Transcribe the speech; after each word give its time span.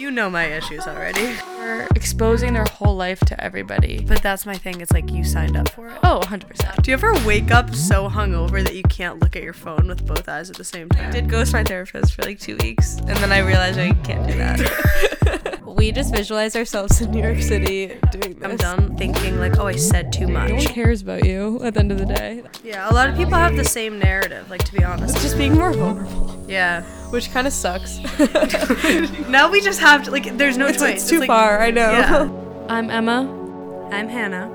You 0.00 0.10
know 0.10 0.30
my 0.30 0.46
issues 0.46 0.86
already. 0.86 1.36
We're 1.58 1.86
exposing 1.94 2.54
their 2.54 2.64
whole 2.64 2.96
life 2.96 3.20
to 3.20 3.38
everybody. 3.38 4.02
But 4.02 4.22
that's 4.22 4.46
my 4.46 4.54
thing. 4.54 4.80
It's 4.80 4.92
like 4.92 5.10
you 5.10 5.24
signed 5.24 5.58
up 5.58 5.68
for 5.68 5.88
it. 5.88 5.98
Oh, 6.02 6.20
100%. 6.24 6.82
Do 6.82 6.90
you 6.90 6.94
ever 6.94 7.12
wake 7.26 7.50
up 7.50 7.74
so 7.74 8.08
hungover 8.08 8.64
that 8.64 8.74
you 8.74 8.82
can't 8.84 9.20
look 9.20 9.36
at 9.36 9.42
your 9.42 9.52
phone 9.52 9.88
with 9.88 10.06
both 10.06 10.26
eyes 10.26 10.48
at 10.48 10.56
the 10.56 10.64
same 10.64 10.88
time? 10.88 11.12
did 11.12 11.28
ghost 11.28 11.52
my 11.52 11.62
therapist 11.62 12.14
for 12.14 12.22
like 12.22 12.40
two 12.40 12.56
weeks, 12.62 12.96
and 12.96 13.10
then 13.18 13.30
I 13.30 13.40
realized 13.40 13.78
I 13.78 13.92
can't 13.92 14.26
do 14.26 14.38
that. 14.38 15.60
we 15.66 15.92
just 15.92 16.14
visualize 16.14 16.56
ourselves 16.56 16.98
in 17.02 17.10
New 17.10 17.22
York 17.22 17.42
City 17.42 17.98
doing 18.10 18.38
this. 18.38 18.42
I'm 18.42 18.56
done 18.56 18.96
thinking 18.96 19.38
like, 19.38 19.58
oh, 19.58 19.66
I 19.66 19.76
said 19.76 20.14
too 20.14 20.28
much. 20.28 20.48
No 20.48 20.54
one 20.54 20.64
cares 20.64 21.02
about 21.02 21.26
you 21.26 21.62
at 21.62 21.74
the 21.74 21.80
end 21.80 21.92
of 21.92 21.98
the 21.98 22.06
day. 22.06 22.42
Yeah, 22.64 22.90
a 22.90 22.94
lot 22.94 23.10
of 23.10 23.16
people 23.16 23.34
have 23.34 23.54
the 23.54 23.66
same 23.66 23.98
narrative. 23.98 24.48
Like 24.48 24.64
to 24.64 24.72
be 24.72 24.82
honest. 24.82 25.18
Just 25.18 25.36
being 25.36 25.56
more 25.56 25.74
vulnerable, 25.74 26.42
Yeah. 26.48 26.86
Which 27.10 27.30
kind 27.32 27.46
of 27.46 27.52
sucks. 27.52 27.98
Now 29.28 29.50
we 29.50 29.60
just 29.60 29.80
have 29.80 30.04
to 30.04 30.10
like. 30.10 30.36
There's 30.36 30.56
no 30.56 30.66
it's, 30.66 30.78
choice. 30.78 31.02
it's 31.02 31.10
too 31.10 31.20
like- 31.20 31.26
far, 31.26 31.60
I 31.60 31.70
know. 31.70 31.90
Yeah. 31.90 32.30
I'm 32.68 32.90
Emma, 32.90 33.88
I'm 33.90 34.08
Hannah. 34.08 34.48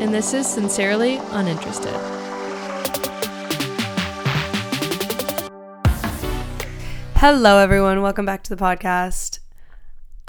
and 0.00 0.12
this 0.12 0.34
is 0.34 0.46
Sincerely 0.46 1.16
Uninterested. 1.30 1.94
Hello, 7.16 7.58
everyone. 7.58 8.02
Welcome 8.02 8.26
back 8.26 8.42
to 8.44 8.54
the 8.54 8.62
podcast. 8.62 9.38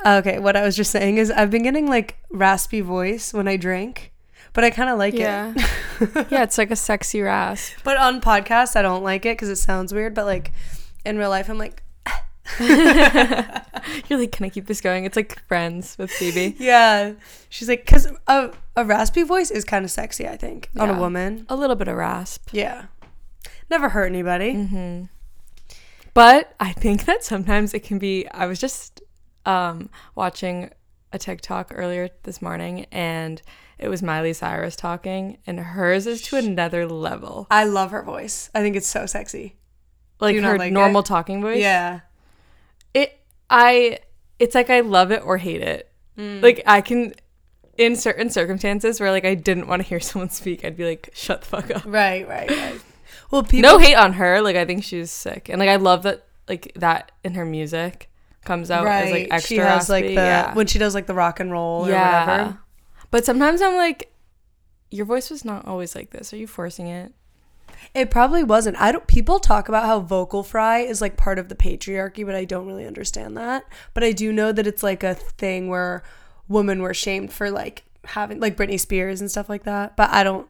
Okay, 0.05 0.39
what 0.39 0.55
I 0.55 0.61
was 0.63 0.75
just 0.75 0.91
saying 0.91 1.17
is 1.17 1.29
I've 1.31 1.49
been 1.51 1.63
getting 1.63 1.87
like 1.87 2.17
raspy 2.29 2.79
voice 2.81 3.33
when 3.33 3.47
I 3.47 3.57
drink, 3.57 4.13
but 4.53 4.63
I 4.63 4.69
kind 4.69 4.89
of 4.89 4.97
like 4.97 5.13
Yeah. 5.13 5.53
it. 5.99 6.27
yeah, 6.31 6.43
it's 6.43 6.57
like 6.57 6.71
a 6.71 6.75
sexy 6.75 7.21
rasp. 7.21 7.73
But 7.83 7.97
on 7.97 8.21
podcasts, 8.21 8.75
I 8.75 8.81
don't 8.81 9.03
like 9.03 9.25
it 9.25 9.33
because 9.37 9.49
it 9.49 9.57
sounds 9.57 9.93
weird. 9.93 10.13
But 10.13 10.25
like 10.25 10.51
in 11.05 11.17
real 11.17 11.29
life, 11.29 11.49
I'm 11.49 11.57
like, 11.57 11.83
You're 12.59 14.19
like, 14.19 14.31
can 14.31 14.45
I 14.45 14.49
keep 14.49 14.67
this 14.67 14.79
going? 14.81 15.05
It's 15.05 15.15
like 15.15 15.45
Friends 15.47 15.97
with 15.97 16.11
Phoebe. 16.11 16.55
yeah. 16.59 17.13
She's 17.49 17.67
like, 17.67 17.85
because 17.85 18.07
a, 18.27 18.51
a 18.75 18.85
raspy 18.85 19.23
voice 19.23 19.51
is 19.51 19.65
kind 19.65 19.83
of 19.83 19.91
sexy, 19.91 20.27
I 20.27 20.37
think, 20.37 20.69
on 20.77 20.89
a 20.89 20.99
woman. 20.99 21.45
A 21.49 21.55
little 21.55 21.75
bit 21.75 21.87
of 21.87 21.95
rasp. 21.97 22.49
Yeah. 22.51 22.85
Never 23.69 23.89
hurt 23.89 24.05
anybody. 24.05 24.53
Mm-hmm. 24.53 25.03
But 26.13 26.55
I 26.59 26.71
think 26.71 27.05
that 27.05 27.23
sometimes 27.23 27.73
it 27.73 27.83
can 27.83 27.97
be. 27.99 28.27
I 28.29 28.45
was 28.45 28.59
just 28.59 29.01
um, 29.45 29.89
watching 30.13 30.69
a 31.11 31.17
TikTok 31.19 31.71
earlier 31.73 32.09
this 32.23 32.41
morning, 32.41 32.85
and 32.91 33.41
it 33.77 33.89
was 33.89 34.01
Miley 34.01 34.33
Cyrus 34.33 34.75
talking, 34.75 35.39
and 35.45 35.59
hers 35.59 36.07
is 36.07 36.21
to 36.23 36.37
another 36.37 36.87
level. 36.87 37.47
I 37.51 37.65
love 37.65 37.91
her 37.91 38.03
voice. 38.03 38.49
I 38.53 38.61
think 38.61 38.75
it's 38.75 38.87
so 38.87 39.05
sexy. 39.05 39.55
Like 40.19 40.37
her 40.37 40.57
like 40.57 40.71
normal 40.71 41.01
it? 41.01 41.05
talking 41.05 41.41
voice. 41.41 41.59
Yeah. 41.59 42.01
It. 42.93 43.19
I. 43.49 43.99
It's 44.39 44.55
like 44.55 44.69
I 44.69 44.81
love 44.81 45.11
it 45.11 45.21
or 45.23 45.37
hate 45.37 45.61
it. 45.61 45.91
Mm. 46.17 46.41
Like 46.41 46.63
I 46.65 46.81
can. 46.81 47.13
In 47.77 47.97
certain 47.97 48.29
circumstances 48.29 49.01
where 49.01 49.11
like 49.11 49.25
I 49.25 49.35
didn't 49.35 49.67
want 49.67 49.81
to 49.81 49.87
hear 49.87 49.99
someone 50.01 50.29
speak, 50.29 50.63
I'd 50.63 50.77
be 50.77 50.85
like, 50.85 51.09
"Shut 51.13 51.41
the 51.41 51.47
fuck 51.47 51.71
up." 51.71 51.83
Right, 51.85 52.27
right, 52.27 52.49
right. 52.49 52.81
Well, 53.31 53.43
people. 53.43 53.71
no 53.71 53.79
hate 53.79 53.95
on 53.95 54.13
her. 54.13 54.39
Like 54.41 54.55
I 54.55 54.65
think 54.65 54.83
she's 54.83 55.09
sick, 55.09 55.49
and 55.49 55.59
like 55.59 55.67
I 55.67 55.77
love 55.77 56.03
that 56.03 56.27
like 56.47 56.71
that 56.75 57.11
in 57.23 57.33
her 57.33 57.43
music 57.43 58.09
comes 58.45 58.69
out 58.71 58.87
as 58.87 59.11
like 59.11 59.27
extra. 59.31 59.47
she 59.47 59.57
has 59.57 59.89
like 59.89 60.05
the 60.05 60.13
yeah. 60.13 60.53
when 60.53 60.67
she 60.67 60.79
does 60.79 60.93
like 60.93 61.07
the 61.07 61.13
rock 61.13 61.39
and 61.39 61.51
roll 61.51 61.85
or 61.85 61.89
yeah. 61.89 62.25
whatever. 62.25 62.59
But 63.11 63.25
sometimes 63.25 63.61
I'm 63.61 63.75
like, 63.75 64.11
your 64.91 65.05
voice 65.05 65.29
was 65.29 65.43
not 65.43 65.65
always 65.65 65.95
like 65.95 66.11
this. 66.11 66.33
Are 66.33 66.37
you 66.37 66.47
forcing 66.47 66.87
it? 66.87 67.13
It 67.93 68.09
probably 68.11 68.43
wasn't. 68.43 68.79
I 68.79 68.91
don't. 68.91 69.07
People 69.07 69.39
talk 69.39 69.69
about 69.69 69.85
how 69.85 69.99
vocal 69.99 70.43
fry 70.43 70.79
is 70.79 71.01
like 71.01 71.17
part 71.17 71.39
of 71.39 71.49
the 71.49 71.55
patriarchy, 71.55 72.25
but 72.25 72.35
I 72.35 72.45
don't 72.45 72.67
really 72.67 72.85
understand 72.85 73.37
that. 73.37 73.65
But 73.93 74.03
I 74.03 74.11
do 74.11 74.31
know 74.31 74.51
that 74.51 74.67
it's 74.67 74.83
like 74.83 75.03
a 75.03 75.15
thing 75.15 75.69
where 75.69 76.03
women 76.47 76.81
were 76.81 76.93
shamed 76.93 77.33
for 77.33 77.49
like 77.51 77.83
having 78.05 78.39
like 78.39 78.57
Britney 78.57 78.79
Spears 78.79 79.21
and 79.21 79.29
stuff 79.29 79.49
like 79.49 79.63
that. 79.63 79.95
But 79.95 80.09
I 80.11 80.23
don't. 80.23 80.47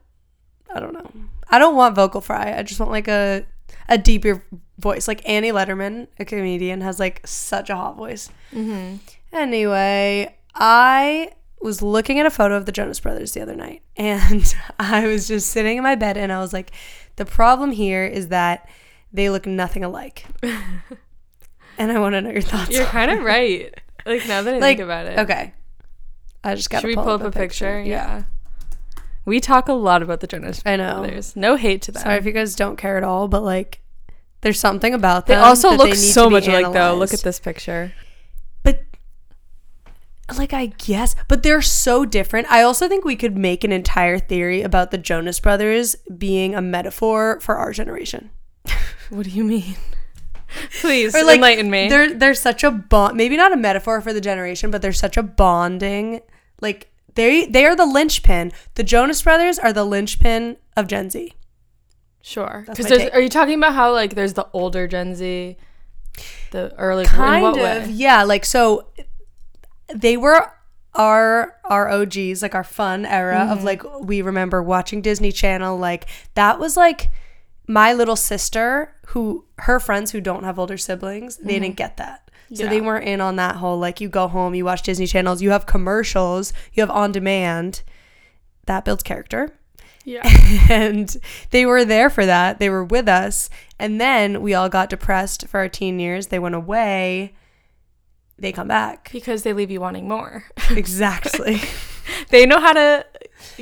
I 0.74 0.80
don't 0.80 0.94
know. 0.94 1.10
I 1.50 1.60
don't 1.60 1.76
want 1.76 1.96
vocal 1.96 2.22
fry. 2.22 2.54
I 2.58 2.64
just 2.64 2.80
want 2.80 2.92
like 2.92 3.08
a 3.08 3.46
a 3.88 3.98
deeper 3.98 4.44
voice. 4.78 5.08
Like 5.08 5.28
Annie 5.28 5.52
Lederman, 5.52 6.08
a 6.20 6.26
comedian, 6.26 6.82
has 6.82 7.00
like 7.00 7.26
such 7.26 7.70
a 7.70 7.76
hot 7.76 7.96
voice. 7.96 8.30
Mm-hmm. 8.54 8.98
Anyway, 9.32 10.36
I 10.54 11.32
was 11.62 11.82
looking 11.82 12.20
at 12.20 12.26
a 12.26 12.32
photo 12.32 12.56
of 12.56 12.66
the 12.66 12.72
Jonas 12.72 13.00
Brothers 13.00 13.34
the 13.34 13.42
other 13.42 13.56
night, 13.56 13.82
and 13.98 14.54
I 14.80 15.08
was 15.08 15.28
just 15.28 15.50
sitting 15.50 15.78
in 15.78 15.84
my 15.84 15.96
bed, 15.96 16.18
and 16.18 16.32
I 16.32 16.40
was 16.40 16.54
like, 16.54 16.72
the 17.16 17.26
problem 17.26 17.72
here 17.72 18.06
is 18.06 18.30
that 18.30 18.68
they 19.12 19.30
look 19.30 19.46
nothing 19.46 19.84
alike. 19.84 20.26
and 20.44 21.92
I 21.92 22.00
want 22.00 22.14
to 22.14 22.22
know 22.22 22.32
your 22.32 22.42
thoughts. 22.42 22.72
You're 22.72 22.86
kind 22.86 23.12
of 23.12 23.24
right. 23.24 23.74
Like 24.06 24.28
now 24.28 24.42
that 24.42 24.54
I 24.54 24.58
Like, 24.58 24.78
think 24.78 24.86
about 24.86 25.06
it. 25.08 25.20
Okay. 25.20 25.54
I 26.44 26.56
just 26.56 26.70
got 26.70 26.82
Should 26.82 26.88
we 26.90 26.96
pull 26.96 27.10
up 27.10 27.22
a 27.22 27.32
picture? 27.32 27.82
Yeah. 27.82 28.24
We 29.26 29.40
talk 29.40 29.68
a 29.68 29.74
lot 29.74 30.04
about 30.04 30.20
the 30.20 30.28
Jonas 30.28 30.62
I 30.66 30.76
know. 30.76 31.00
Brothers. 31.00 31.36
No 31.36 31.56
hate 31.56 31.82
to 31.84 31.92
them. 31.92 32.04
Sorry 32.04 32.18
if 32.18 32.26
you 32.26 32.32
guys 32.32 32.56
don't 32.56 32.76
care 32.76 32.98
at 32.98 33.04
all, 33.04 33.28
but 33.28 33.44
like, 33.44 33.82
there's 34.42 34.60
something 34.60 34.94
about 34.94 35.26
them. 35.26 35.40
they 35.40 35.44
also 35.44 35.72
look 35.72 35.96
so 35.96 36.30
much 36.30 36.48
alike 36.48 36.72
though. 36.72 36.96
Look 36.96 37.14
at 37.14 37.22
this 37.22 37.40
picture. 37.40 37.94
Like 40.38 40.54
I 40.54 40.68
guess, 40.68 41.16
but 41.28 41.44
they're 41.44 41.62
so 41.62 42.04
different. 42.04 42.52
I 42.52 42.64
also 42.64 42.88
think 42.88 43.06
we 43.06 43.16
could 43.16 43.38
make 43.38 43.64
an 43.64 43.72
entire 43.72 44.18
theory 44.18 44.64
about 44.64 44.90
the 44.92 44.98
Jonas 44.98 45.40
Brothers 45.40 45.96
being 46.18 46.56
a 46.56 46.62
metaphor 46.62 47.40
for 47.42 47.58
our 47.58 47.72
generation. 47.72 48.32
What 49.10 49.26
do 49.26 49.30
you 49.30 49.44
mean? 49.44 49.76
Please 50.82 51.14
Or 51.16 51.24
like 51.24 51.36
enlighten 51.36 51.70
me. 51.70 51.90
They're 51.90 52.14
they're 52.14 52.34
such 52.34 52.64
a 52.64 52.72
bond. 52.72 53.18
Maybe 53.18 53.38
not 53.38 53.54
a 53.54 53.58
metaphor 53.58 54.02
for 54.02 54.14
the 54.14 54.22
generation, 54.22 54.72
but 54.72 54.82
they're 54.82 54.94
such 54.94 55.16
a 55.18 55.22
bonding. 55.24 56.22
Like 56.60 56.92
they 57.14 57.46
they 57.46 57.66
are 57.66 57.76
the 57.76 57.86
linchpin. 57.86 58.52
The 58.76 58.84
Jonas 58.84 59.22
Brothers 59.22 59.60
are 59.60 59.72
the 59.74 59.84
linchpin 59.86 60.58
of 60.76 60.88
Gen 60.88 61.10
Z. 61.12 61.34
Sure. 62.22 62.66
Because 62.68 62.86
my 62.86 62.90
there's 62.90 63.02
take. 63.04 63.14
are 63.14 63.22
you 63.22 63.30
talking 63.30 63.56
about 63.60 63.74
how 63.76 63.92
like 63.92 64.16
there's 64.16 64.34
the 64.34 64.48
older 64.54 64.88
Gen 64.88 65.14
Z, 65.14 65.56
the 66.52 66.74
early 66.78 67.04
in 67.04 67.10
Kind 67.10 67.44
what 67.44 67.58
of, 67.58 67.64
way? 67.64 67.88
yeah. 67.92 68.24
Like 68.24 68.44
so, 68.46 68.88
they 69.94 70.18
were 70.18 70.52
our 70.94 71.56
our 71.66 71.90
OGs, 71.90 72.42
like 72.42 72.56
our 72.56 72.64
fun 72.64 73.06
era 73.06 73.48
of 73.52 73.58
Mm-hmm. 73.58 73.66
like 73.66 73.84
we 74.02 74.22
remember 74.22 74.64
watching 74.64 75.02
Disney 75.02 75.32
Channel. 75.32 75.78
Like 75.78 76.08
that 76.36 76.60
was 76.60 76.78
like 76.78 77.10
my 77.68 77.94
little 77.94 78.16
sister 78.16 78.94
who 79.08 79.46
her 79.60 79.80
friends 79.80 80.12
who 80.12 80.22
don't 80.22 80.44
have 80.44 80.60
older 80.60 80.78
siblings 80.78 81.38
they 81.38 81.60
didn't 81.60 81.76
get 81.78 81.98
that. 81.98 82.22
So 82.50 82.56
Mm-hmm. 82.56 82.64
Yeah. 82.64 82.70
they 82.70 82.82
weren't 82.82 83.06
in 83.08 83.22
on 83.22 83.36
that 83.38 83.56
whole 83.58 83.78
like 83.80 84.00
you 84.00 84.08
go 84.08 84.28
home, 84.28 84.54
you 84.56 84.64
watch 84.66 84.84
Disney 84.84 85.08
channels, 85.08 85.42
you 85.42 85.50
have 85.50 85.66
commercials, 85.66 86.54
you 86.74 86.82
have 86.82 86.92
on 86.92 87.12
demand. 87.12 87.82
That 88.68 88.86
builds 88.86 89.04
character. 89.04 89.50
Yeah. 90.06 90.22
and 90.70 91.16
they 91.50 91.66
were 91.66 91.84
there 91.84 92.10
for 92.12 92.26
that. 92.26 92.60
They 92.60 92.70
were 92.70 92.84
with 92.84 93.08
us. 93.08 93.50
And 93.80 94.00
then 94.00 94.42
we 94.44 94.54
all 94.54 94.70
got 94.70 94.90
depressed 94.90 95.48
for 95.48 95.60
our 95.60 95.68
teen 95.70 96.00
years. 96.00 96.28
They 96.28 96.38
went 96.40 96.54
away. 96.56 97.34
They 98.38 98.52
come 98.52 98.68
back. 98.68 99.10
Because 99.14 99.44
they 99.44 99.54
leave 99.54 99.72
you 99.72 99.80
wanting 99.82 100.08
more. 100.08 100.46
Exactly. 100.72 101.62
they 102.30 102.46
know 102.46 102.60
how 102.60 102.74
to 102.74 103.06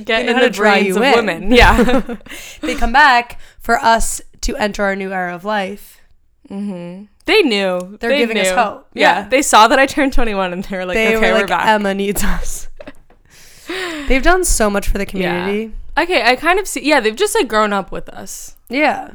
get 0.04 0.28
in 0.28 0.40
the 0.40 0.50
brains 0.50 0.96
of 0.96 1.04
in. 1.04 1.14
women. 1.16 1.52
Yeah. 1.52 2.18
they 2.62 2.76
come 2.76 2.92
back 2.92 3.40
for 3.60 3.78
us 3.80 4.22
to 4.42 4.56
enter 4.58 4.84
our 4.84 4.96
new 4.96 5.12
era 5.12 5.36
of 5.36 5.46
life. 5.46 6.02
hmm 6.48 7.04
They 7.26 7.42
knew. 7.44 7.98
They're 8.00 8.10
They 8.10 8.18
giving 8.18 8.38
us 8.40 8.50
hope. 8.52 8.88
Yeah. 8.94 9.20
Yeah. 9.22 9.30
They 9.30 9.42
saw 9.42 9.68
that 9.68 9.78
I 9.80 9.86
turned 9.86 10.14
21 10.14 10.54
and 10.54 10.64
they 10.64 10.78
were 10.78 10.86
like, 10.86 10.96
they 10.96 11.16
okay, 11.16 11.28
were 11.28 11.34
we're 11.34 11.40
like, 11.42 11.48
back. 11.48 11.68
Emma 11.68 11.94
needs 11.94 12.24
us. 12.24 12.68
They've 14.08 14.24
done 14.24 14.44
so 14.44 14.70
much 14.70 14.90
for 14.90 14.98
the 14.98 15.06
community. 15.06 15.74
okay, 15.98 16.24
I 16.24 16.36
kind 16.36 16.60
of 16.60 16.68
see. 16.68 16.86
Yeah, 16.86 17.00
they've 17.00 17.16
just 17.16 17.34
like 17.36 17.48
grown 17.48 17.72
up 17.72 17.92
with 17.92 18.10
us. 18.10 18.58
Yeah. 18.70 19.12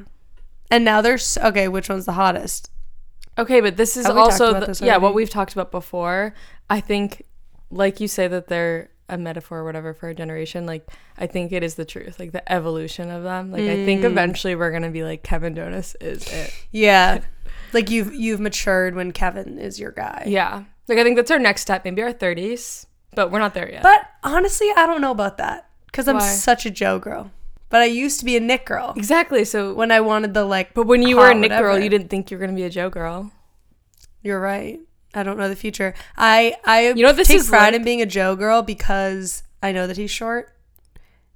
And 0.71 0.85
now 0.85 1.03
there's 1.03 1.37
okay, 1.39 1.69
which 1.69 1.89
one's 1.91 2.07
the 2.07 2.13
hottest? 2.13 2.71
Okay, 3.39 3.61
but 3.61 3.77
this 3.77 3.97
is 3.97 4.07
Have 4.07 4.17
also 4.17 4.53
the- 4.61 4.67
this 4.67 4.81
yeah 4.81 4.97
what 4.97 5.15
we've 5.15 5.31
talked 5.31 5.53
about 5.53 5.71
before. 5.71 6.35
I 6.69 6.81
think, 6.81 7.23
like 7.71 8.01
you 8.01 8.09
say 8.09 8.27
that 8.29 8.49
they're 8.49 8.91
a 9.09 9.17
metaphor 9.17 9.61
or 9.61 9.65
whatever 9.65 9.95
for 9.95 10.09
a 10.11 10.15
generation. 10.15 10.67
Like 10.67 10.87
I 11.17 11.27
think 11.27 11.53
it 11.53 11.63
is 11.63 11.77
the 11.77 11.85
truth, 11.85 12.19
like 12.21 12.33
the 12.33 12.53
evolution 12.53 13.11
of 13.11 13.23
them. 13.23 13.51
Like 13.53 13.63
I 13.63 13.85
think 13.85 14.03
Mm. 14.03 14.07
eventually 14.11 14.55
we're 14.55 14.71
gonna 14.73 14.91
be 14.91 15.03
like 15.05 15.23
Kevin 15.23 15.55
Jonas 15.55 15.97
is 16.01 16.31
it. 16.31 16.53
Yeah. 16.73 17.21
like 17.73 17.91
you've 17.91 18.13
you've 18.15 18.41
matured 18.41 18.95
when 18.95 19.13
Kevin 19.13 19.59
is 19.59 19.79
your 19.81 19.93
guy. 19.93 20.25
Yeah, 20.27 20.65
like 20.89 20.99
I 20.99 21.05
think 21.05 21.17
that's 21.17 21.31
our 21.31 21.39
next 21.39 21.63
step. 21.63 21.85
Maybe 21.85 22.03
our 22.03 22.13
thirties, 22.13 22.87
but 23.15 23.31
we're 23.31 23.39
not 23.39 23.55
there 23.55 23.71
yet. 23.71 23.83
But 23.83 24.01
honestly, 24.25 24.69
I 24.77 24.87
don't 24.87 25.01
know 25.01 25.11
about 25.13 25.37
that 25.39 25.69
because 25.87 26.09
I'm 26.09 26.17
Why? 26.17 26.27
such 26.27 26.67
a 26.67 26.71
Joe 26.71 26.99
girl. 26.99 27.31
But 27.71 27.83
I 27.83 27.85
used 27.87 28.19
to 28.21 28.25
be 28.25 28.37
a 28.37 28.41
Nick 28.41 28.65
girl 28.67 28.95
exactly. 28.97 29.45
So 29.45 29.75
when 29.75 29.91
I 29.91 30.01
wanted 30.01 30.33
the 30.35 30.45
like. 30.45 30.73
But 30.75 30.87
when 30.87 31.03
you 31.03 31.17
were 31.17 31.31
a 31.31 31.35
Nick 31.35 31.51
girl, 31.51 31.79
you 31.79 31.89
didn't 31.91 32.09
think 32.09 32.31
you 32.31 32.37
were 32.39 32.41
gonna 32.47 32.57
be 32.57 32.65
a 32.65 32.71
Joe 32.71 32.89
girl. 32.91 33.31
You're 34.23 34.41
right. 34.41 34.81
I 35.15 35.23
don't 35.23 35.39
know 35.39 35.49
the 35.49 35.57
future. 35.57 35.95
I 36.17 36.55
I 36.65 36.89
You 36.91 37.03
know 37.03 37.13
this 37.13 37.29
take 37.29 37.39
is 37.39 37.49
pride 37.49 37.67
like? 37.73 37.75
in 37.75 37.85
being 37.85 38.03
a 38.03 38.07
Joe 38.07 38.37
girl 38.37 38.63
because 38.63 39.43
I 39.63 39.73
know 39.73 39.87
that 39.87 39.97
he's 39.97 40.11
short. 40.11 40.55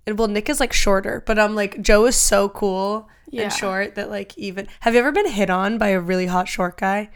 And 0.06 0.18
well, 0.18 0.28
Nick 0.28 0.48
is 0.48 0.58
like 0.60 0.72
shorter, 0.72 1.22
but 1.26 1.38
I'm 1.38 1.54
like 1.54 1.80
Joe 1.82 2.06
is 2.06 2.16
so 2.16 2.48
cool 2.48 3.08
Yeah. 3.30 3.44
and 3.44 3.52
short 3.52 3.94
that 3.94 4.10
like 4.10 4.36
even 4.38 4.68
have 4.80 4.94
you 4.94 5.00
ever 5.00 5.12
been 5.12 5.28
hit 5.30 5.50
on 5.50 5.78
by 5.78 5.88
a 5.88 6.00
really 6.00 6.26
hot 6.26 6.48
short 6.48 6.76
guy? 6.78 7.10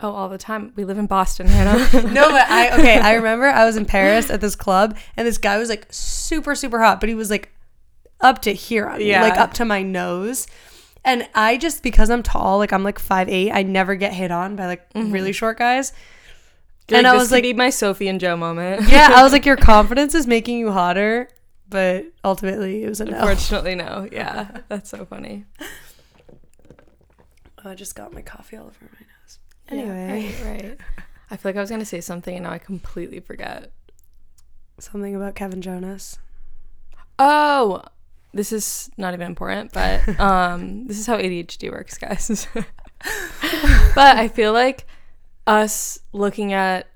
Oh, 0.00 0.10
all 0.12 0.28
the 0.28 0.38
time. 0.38 0.72
We 0.74 0.84
live 0.84 0.98
in 0.98 1.06
Boston, 1.06 1.46
Hannah. 1.46 1.78
No, 2.12 2.28
but 2.30 2.48
I 2.50 2.76
okay. 2.78 2.98
I 2.98 3.14
remember 3.14 3.46
I 3.46 3.64
was 3.64 3.76
in 3.76 3.84
Paris 3.86 4.30
at 4.30 4.40
this 4.40 4.56
club, 4.56 4.96
and 5.16 5.26
this 5.26 5.38
guy 5.38 5.58
was 5.58 5.68
like 5.68 5.86
super, 5.90 6.54
super 6.56 6.80
hot, 6.80 6.98
but 6.98 7.08
he 7.08 7.14
was 7.14 7.30
like 7.30 7.50
up 8.22 8.42
to 8.42 8.52
here 8.52 8.86
on 8.86 8.98
me, 8.98 9.12
like 9.12 9.36
up 9.38 9.54
to 9.54 9.64
my 9.64 9.82
nose. 9.82 10.46
And 11.04 11.28
I 11.34 11.56
just 11.56 11.82
because 11.82 12.10
I'm 12.10 12.22
tall, 12.22 12.58
like 12.58 12.72
I'm 12.72 12.84
like 12.84 12.98
five 12.98 13.28
eight, 13.28 13.50
I 13.50 13.62
never 13.62 13.96
get 13.96 14.12
hit 14.12 14.30
on 14.30 14.54
by 14.56 14.66
like 14.66 14.92
mm-hmm. 14.92 15.10
really 15.10 15.32
short 15.32 15.58
guys. 15.58 15.92
You're 16.88 16.98
And 16.98 17.04
like, 17.04 17.14
I 17.14 17.16
was 17.16 17.32
like- 17.32 17.56
my 17.56 17.70
Sophie 17.70 18.08
and 18.08 18.20
Joe 18.20 18.36
moment. 18.36 18.82
Yeah, 18.88 19.10
I 19.14 19.22
was 19.22 19.32
like, 19.32 19.46
your 19.46 19.56
confidence 19.72 20.14
is 20.14 20.26
making 20.26 20.58
you 20.58 20.70
hotter, 20.70 21.28
but 21.68 22.06
ultimately 22.24 22.84
it 22.84 22.88
was 22.88 23.00
a 23.00 23.06
no. 23.06 23.16
Unfortunately, 23.18 23.74
no. 23.74 24.08
Yeah, 24.12 24.60
that's 24.68 24.90
so 24.90 25.04
funny. 25.04 25.44
Oh, 27.64 27.70
I 27.70 27.74
just 27.74 27.94
got 27.94 28.12
my 28.12 28.22
coffee 28.22 28.56
all 28.56 28.66
over 28.66 28.76
my 28.82 29.06
nose. 29.06 29.38
Yeah, 29.70 29.92
Anyway, 29.92 30.34
right, 30.42 30.62
right. 30.62 30.78
I 31.30 31.36
feel 31.36 31.50
like 31.50 31.56
I 31.56 31.60
was 31.60 31.70
gonna 31.70 31.84
say 31.84 32.00
something 32.00 32.34
and 32.34 32.44
now 32.44 32.52
I 32.52 32.58
completely 32.58 33.20
forget. 33.20 33.72
something 34.78 35.16
about 35.16 35.34
Kevin 35.34 35.62
Jonas. 35.62 36.18
Oh, 37.18 37.82
this 38.34 38.52
is 38.52 38.90
not 38.96 39.14
even 39.14 39.26
important, 39.26 39.72
but 39.72 40.18
um, 40.20 40.86
this 40.86 40.98
is 40.98 41.06
how 41.06 41.16
ADHD 41.18 41.70
works, 41.70 41.98
guys. 41.98 42.46
but 42.54 44.16
I 44.16 44.28
feel 44.28 44.52
like 44.52 44.86
us 45.46 45.98
looking 46.12 46.52
at 46.52 46.86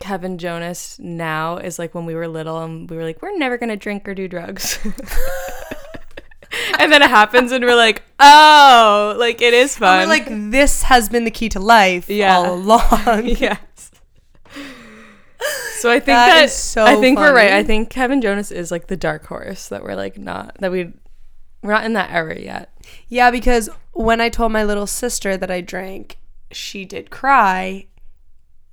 Kevin 0.00 0.38
Jonas 0.38 0.98
now 0.98 1.56
is 1.58 1.78
like 1.78 1.94
when 1.94 2.06
we 2.06 2.14
were 2.14 2.28
little 2.28 2.62
and 2.62 2.88
we 2.88 2.96
were 2.96 3.04
like, 3.04 3.20
we're 3.22 3.36
never 3.36 3.56
gonna 3.58 3.76
drink 3.76 4.08
or 4.08 4.14
do 4.14 4.28
drugs. 4.28 4.78
and 6.78 6.92
then 6.92 7.02
it 7.02 7.10
happens 7.10 7.52
and 7.52 7.64
we're 7.64 7.74
like, 7.76 8.02
oh, 8.20 9.16
like 9.18 9.40
it 9.42 9.54
is 9.54 9.76
fun. 9.76 9.98
we're 10.00 10.06
like, 10.06 10.26
this 10.50 10.82
has 10.84 11.08
been 11.08 11.24
the 11.24 11.30
key 11.30 11.48
to 11.50 11.60
life 11.60 12.08
Yeah. 12.08 12.36
all 12.36 12.54
along. 12.54 13.26
yes. 13.26 13.58
So 15.78 15.90
I 15.90 16.00
think 16.00 16.06
That 16.16 16.50
so 16.50 16.84
I 16.84 16.96
think 16.96 17.18
we're 17.18 17.34
right. 17.34 17.52
I 17.52 17.62
think 17.62 17.90
Kevin 17.90 18.20
Jonas 18.20 18.50
is 18.50 18.70
like 18.70 18.88
the 18.88 18.96
dark 18.96 19.26
horse 19.26 19.68
that 19.68 19.82
we're 19.82 19.94
like 19.94 20.18
not 20.18 20.56
that 20.58 20.72
we 20.72 20.92
we're 21.62 21.72
not 21.72 21.84
in 21.84 21.92
that 21.92 22.10
era 22.10 22.38
yet. 22.38 22.72
Yeah, 23.08 23.30
because 23.30 23.68
when 23.92 24.20
I 24.20 24.28
told 24.28 24.52
my 24.52 24.64
little 24.64 24.86
sister 24.86 25.36
that 25.36 25.50
I 25.50 25.60
drank, 25.60 26.18
she 26.50 26.84
did 26.84 27.10
cry 27.10 27.86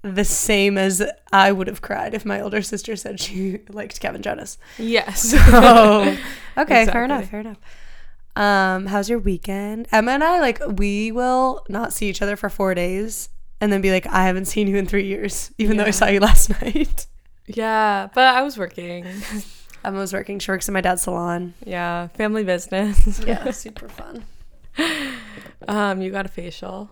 the 0.01 0.23
same 0.23 0.77
as 0.77 1.03
I 1.33 1.51
would 1.51 1.67
have 1.67 1.81
cried 1.81 2.13
if 2.13 2.25
my 2.25 2.39
older 2.39 2.61
sister 2.61 2.95
said 2.95 3.19
she 3.19 3.61
liked 3.69 3.99
Kevin 3.99 4.21
Jonas. 4.21 4.57
Yes. 4.77 5.33
Oh, 5.35 6.17
okay, 6.57 6.85
fair 6.85 7.05
enough, 7.05 7.29
fair 7.29 7.39
enough. 7.41 7.57
Um, 8.35 8.87
how's 8.87 9.09
your 9.09 9.19
weekend? 9.19 9.87
Emma 9.91 10.11
and 10.11 10.23
I 10.23 10.39
like 10.39 10.59
we 10.67 11.11
will 11.11 11.63
not 11.69 11.93
see 11.93 12.09
each 12.09 12.21
other 12.21 12.35
for 12.35 12.49
four 12.49 12.75
days 12.75 13.29
and 13.61 13.71
then 13.71 13.81
be 13.81 13.91
like, 13.91 14.05
I 14.07 14.25
haven't 14.25 14.45
seen 14.45 14.67
you 14.67 14.77
in 14.77 14.85
three 14.85 15.05
years, 15.05 15.51
even 15.57 15.77
though 15.77 15.85
I 15.85 15.91
saw 15.91 16.07
you 16.07 16.19
last 16.29 16.49
night. 16.61 17.07
yeah, 17.47 18.07
but 18.13 18.23
I 18.35 18.41
was 18.41 18.57
working. 18.57 19.05
Emma 19.83 19.99
was 19.99 20.13
working. 20.13 20.39
She 20.39 20.49
works 20.51 20.67
in 20.67 20.73
my 20.73 20.81
dad's 20.81 21.03
salon. 21.03 21.53
Yeah, 21.65 22.07
family 22.09 22.43
business. 22.43 23.19
Yeah, 23.25 23.51
super 23.51 23.87
fun. 23.87 24.25
Um, 25.67 26.01
you 26.01 26.11
got 26.11 26.25
a 26.25 26.29
facial. 26.29 26.89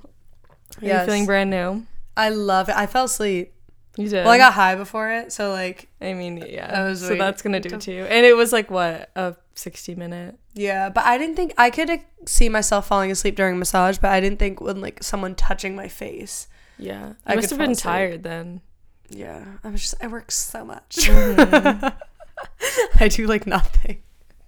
Are 0.81 0.85
Yes. 0.85 1.01
you 1.01 1.05
feeling 1.05 1.25
brand 1.25 1.49
new? 1.49 1.85
I 2.17 2.29
love 2.29 2.69
it. 2.69 2.75
I 2.75 2.85
fell 2.87 3.05
asleep. 3.05 3.53
You 3.97 4.09
did. 4.09 4.23
Well, 4.23 4.33
I 4.33 4.37
got 4.39 4.53
high 4.53 4.73
before 4.75 5.11
it, 5.11 5.31
so 5.31 5.51
like, 5.51 5.87
I 6.01 6.13
mean, 6.13 6.37
yeah. 6.49 6.81
I 6.81 6.87
was 6.87 7.01
so 7.01 7.09
waiting 7.09 7.19
that's 7.19 7.41
gonna 7.43 7.59
do 7.59 7.69
to- 7.69 7.75
it 7.75 7.81
to 7.81 7.91
you. 7.93 8.03
And 8.05 8.25
it 8.25 8.35
was 8.35 8.51
like 8.51 8.71
what 8.71 9.11
a 9.15 9.35
sixty 9.53 9.93
minute. 9.93 10.35
yeah. 10.53 10.89
But 10.89 11.03
I 11.05 11.17
didn't 11.19 11.35
think 11.35 11.53
I 11.59 11.69
could 11.69 11.99
see 12.25 12.49
myself 12.49 12.87
falling 12.87 13.11
asleep 13.11 13.35
during 13.35 13.59
massage, 13.59 13.97
but 13.99 14.09
I 14.11 14.19
didn't 14.19 14.39
think 14.39 14.61
when 14.61 14.81
like 14.81 15.03
someone 15.03 15.35
touching 15.35 15.75
my 15.75 15.87
face. 15.87 16.47
Yeah, 16.83 17.09
you 17.09 17.15
I 17.25 17.35
must 17.35 17.49
have 17.49 17.59
been 17.59 17.71
asleep. 17.71 17.83
tired 17.83 18.23
then. 18.23 18.61
Yeah, 19.09 19.45
I 19.63 19.69
was 19.69 19.81
just 19.81 19.95
I 20.01 20.07
work 20.07 20.31
so 20.31 20.65
much. 20.65 20.97
Mm-hmm. 20.97 21.87
I 22.99 23.07
do 23.07 23.25
like 23.27 23.47
nothing. 23.47 24.03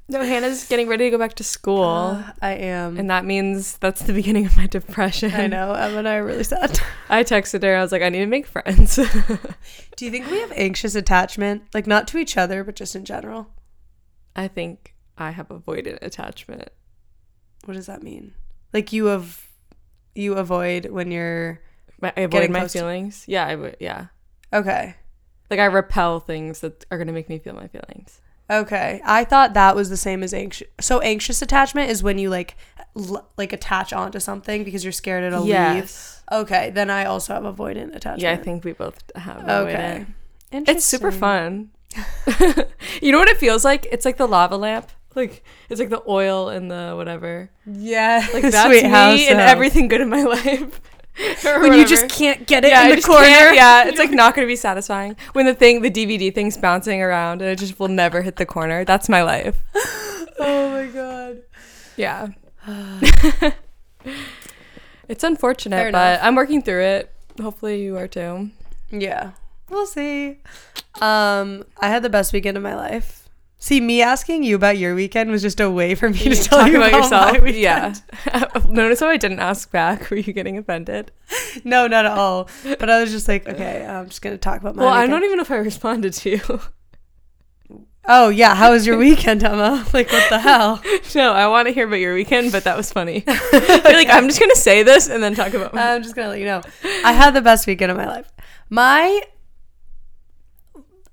No, 0.07 0.21
Hannah's 0.23 0.67
getting 0.67 0.87
ready 0.87 1.05
to 1.05 1.11
go 1.11 1.17
back 1.17 1.33
to 1.35 1.43
school. 1.43 1.83
Uh, 1.83 2.31
I 2.39 2.51
am. 2.51 2.97
and 2.99 3.09
that 3.09 3.25
means 3.25 3.77
that's 3.77 4.03
the 4.03 4.13
beginning 4.13 4.45
of 4.45 4.55
my 4.55 4.67
depression. 4.67 5.33
I 5.33 5.47
know 5.47 5.71
Emma 5.73 5.97
and 5.97 6.07
I 6.07 6.17
are 6.17 6.25
really 6.25 6.43
sad. 6.43 6.79
I 7.09 7.23
texted 7.23 7.63
her. 7.63 7.75
I 7.75 7.81
was 7.81 7.91
like, 7.91 8.03
I 8.03 8.09
need 8.09 8.19
to 8.19 8.27
make 8.27 8.45
friends. 8.45 8.95
do 9.95 10.05
you 10.05 10.11
think 10.11 10.29
we 10.29 10.39
have 10.41 10.51
anxious 10.55 10.93
attachment, 10.93 11.63
like 11.73 11.87
not 11.87 12.07
to 12.09 12.17
each 12.19 12.37
other, 12.37 12.63
but 12.63 12.75
just 12.75 12.95
in 12.95 13.03
general? 13.03 13.47
I 14.35 14.47
think 14.47 14.93
I 15.17 15.31
have 15.31 15.47
avoidant 15.47 15.99
attachment. 16.03 16.69
What 17.63 17.73
does 17.73 17.87
that 17.87 18.03
mean? 18.03 18.33
Like 18.73 18.93
you 18.93 19.05
have, 19.05 19.47
you 20.13 20.33
avoid 20.35 20.87
when 20.91 21.09
you're 21.09 21.61
My- 22.05 22.13
I 22.17 22.21
avoid 22.21 22.49
my 22.49 22.59
close 22.59 22.73
to- 22.73 22.79
feelings. 22.79 23.23
Yeah, 23.27 23.45
I 23.45 23.55
would. 23.55 23.77
Yeah, 23.79 24.07
okay. 24.53 24.95
like 25.51 25.59
I 25.59 25.65
repel 25.65 26.19
things 26.19 26.61
that 26.61 26.85
are 26.89 26.97
gonna 26.97 27.11
make 27.11 27.29
me 27.29 27.37
feel 27.39 27.53
my 27.53 27.67
feelings. 27.67 28.21
Okay, 28.49 29.01
I 29.03 29.23
thought 29.23 29.53
that 29.55 29.75
was 29.75 29.89
the 29.89 29.97
same 29.97 30.21
as 30.23 30.33
anxious. 30.33 30.67
So 30.79 30.99
anxious 31.01 31.41
attachment 31.41 31.89
is 31.89 32.03
when 32.03 32.17
you 32.19 32.29
like, 32.29 32.55
l- 32.95 33.27
like 33.37 33.51
attach 33.53 33.91
onto 33.91 34.19
something 34.19 34.63
because 34.63 34.83
you're 34.83 34.91
scared 34.93 35.23
it'll 35.23 35.43
leave. 35.73 35.91
Okay, 36.31 36.69
then 36.71 36.89
I 36.91 37.05
also 37.05 37.33
have 37.33 37.43
avoidant 37.43 37.95
attachment. 37.95 38.21
Yeah, 38.21 38.31
I 38.33 38.37
think 38.37 38.63
we 38.63 38.73
both 38.73 39.01
have. 39.15 39.47
Okay, 39.49 40.05
avoidant. 40.51 40.69
It's 40.69 40.85
super 40.85 41.11
fun. 41.11 41.71
you 43.01 43.11
know 43.11 43.17
what 43.19 43.29
it 43.29 43.37
feels 43.37 43.65
like? 43.65 43.87
It's 43.91 44.05
like 44.05 44.17
the 44.17 44.27
lava 44.27 44.57
lamp. 44.57 44.91
Like 45.15 45.43
it's 45.69 45.79
like 45.79 45.89
the 45.89 46.03
oil 46.07 46.49
and 46.49 46.69
the 46.69 46.93
whatever. 46.95 47.49
Yeah, 47.65 48.27
Like 48.33 48.43
that's 48.43 48.65
Sweet 48.65 48.83
me 48.83 48.89
house, 48.89 49.19
and 49.27 49.39
uh, 49.39 49.43
everything 49.43 49.87
good 49.87 50.01
in 50.01 50.09
my 50.09 50.23
life. 50.23 50.81
Or 51.45 51.61
when 51.61 51.73
you 51.73 51.85
just 51.85 52.09
can't 52.09 52.45
get 52.45 52.65
it 52.65 52.71
yeah, 52.71 52.87
in 52.87 52.95
the 52.95 53.01
corner. 53.01 53.25
Yeah, 53.25 53.87
it's 53.87 53.99
like 54.03 54.11
not 54.11 54.35
gonna 54.35 54.47
be 54.47 54.55
satisfying 54.55 55.15
when 55.33 55.45
the 55.45 55.53
thing, 55.53 55.81
the 55.81 55.91
DVD 55.91 56.33
thing's 56.33 56.57
bouncing 56.57 57.01
around 57.01 57.41
and 57.41 57.51
it 57.51 57.59
just 57.59 57.79
will 57.79 57.87
never 57.87 58.21
hit 58.21 58.35
the 58.35 58.45
corner. 58.45 58.83
That's 58.85 59.09
my 59.09 59.23
life. 59.23 59.61
Oh 60.37 60.69
my 60.69 60.87
god. 60.87 61.43
Yeah. 61.95 62.27
it's 65.07 65.23
unfortunate, 65.23 65.77
Fair 65.77 65.91
but 65.93 66.15
enough. 66.15 66.19
I'm 66.23 66.35
working 66.35 66.61
through 66.61 66.83
it. 66.83 67.13
Hopefully 67.41 67.81
you 67.81 67.95
are 67.97 68.09
too. 68.09 68.49
Yeah, 68.91 69.31
we'll 69.69 69.85
see. 69.85 70.39
Um, 70.99 71.63
I 71.79 71.87
had 71.87 72.03
the 72.03 72.09
best 72.09 72.33
weekend 72.33 72.57
of 72.57 72.63
my 72.63 72.75
life. 72.75 73.24
See, 73.57 73.81
me 73.81 74.01
asking 74.01 74.43
you 74.43 74.55
about 74.55 74.77
your 74.77 74.93
weekend 74.93 75.31
was 75.31 75.41
just 75.41 75.59
a 75.59 75.71
way 75.71 75.95
for 75.95 76.09
me 76.09 76.19
to 76.19 76.35
tell 76.35 76.59
Talk 76.59 76.69
you 76.71 76.77
about, 76.77 76.91
yourself. 76.91 77.33
my 77.33 77.39
weekend. 77.39 78.03
Yeah. 78.27 78.49
Notice 78.69 78.99
how 78.99 79.07
I 79.07 79.17
didn't 79.17 79.39
ask 79.39 79.71
back. 79.71 80.09
Were 80.11 80.17
you 80.17 80.33
getting 80.33 80.57
offended? 80.57 81.11
No, 81.63 81.87
not 81.87 82.05
at 82.05 82.11
all. 82.11 82.47
But 82.63 82.89
I 82.89 83.01
was 83.01 83.11
just 83.11 83.27
like, 83.27 83.47
okay, 83.47 83.83
I'm 83.85 84.07
just 84.09 84.21
gonna 84.21 84.37
talk 84.37 84.61
about 84.61 84.75
my. 84.75 84.83
well, 84.83 84.93
I 84.93 85.07
don't 85.07 85.23
even 85.23 85.37
know 85.37 85.41
if 85.41 85.49
I 85.51 85.55
responded 85.55 86.13
to 86.13 86.29
you. 86.29 86.59
Oh 88.07 88.29
yeah, 88.29 88.53
how 88.53 88.71
was 88.71 88.85
your 88.85 88.97
weekend, 89.07 89.43
Emma? 89.43 89.83
Like, 89.93 90.11
what 90.11 90.29
the 90.29 90.37
hell? 90.37 90.79
no, 91.15 91.31
I 91.33 91.47
want 91.47 91.67
to 91.67 91.73
hear 91.73 91.87
about 91.87 91.95
your 91.95 92.13
weekend, 92.13 92.51
but 92.51 92.65
that 92.65 92.77
was 92.77 92.91
funny. 92.91 93.23
Like, 93.25 94.09
I'm 94.11 94.27
just 94.27 94.39
gonna 94.39 94.53
say 94.55 94.83
this 94.83 95.09
and 95.09 95.23
then 95.23 95.33
talk 95.33 95.53
about. 95.55 95.73
My- 95.73 95.93
I'm 95.93 96.03
just 96.03 96.15
gonna 96.15 96.29
let 96.29 96.39
you 96.39 96.45
know. 96.45 96.61
I 97.03 97.13
had 97.13 97.31
the 97.33 97.41
best 97.41 97.65
weekend 97.65 97.89
of 97.89 97.97
my 97.97 98.05
life. 98.05 98.31
My 98.69 99.21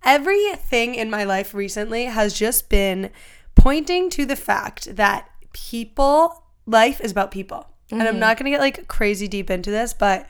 everything 0.04 0.94
in 0.94 1.10
my 1.10 1.24
life 1.24 1.54
recently 1.54 2.06
has 2.06 2.34
just 2.34 2.68
been 2.68 3.10
pointing 3.54 4.10
to 4.10 4.24
the 4.24 4.36
fact 4.36 4.96
that 4.96 5.28
people 5.52 6.44
life 6.66 7.00
is 7.00 7.12
about 7.12 7.30
people. 7.30 7.68
And 7.90 8.02
I'm 8.02 8.08
mm-hmm. 8.08 8.20
not 8.20 8.38
gonna 8.38 8.50
get 8.50 8.60
like 8.60 8.88
crazy 8.88 9.28
deep 9.28 9.50
into 9.50 9.70
this, 9.70 9.92
but 9.92 10.26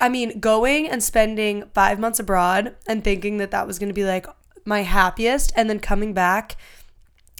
I 0.00 0.08
mean, 0.08 0.38
going 0.38 0.88
and 0.88 1.02
spending 1.02 1.64
five 1.74 1.98
months 1.98 2.20
abroad 2.20 2.76
and 2.86 3.02
thinking 3.02 3.38
that 3.38 3.50
that 3.50 3.66
was 3.66 3.78
gonna 3.78 3.94
be 3.94 4.04
like 4.04 4.26
my 4.64 4.82
happiest, 4.82 5.52
and 5.56 5.68
then 5.68 5.80
coming 5.80 6.12
back. 6.12 6.56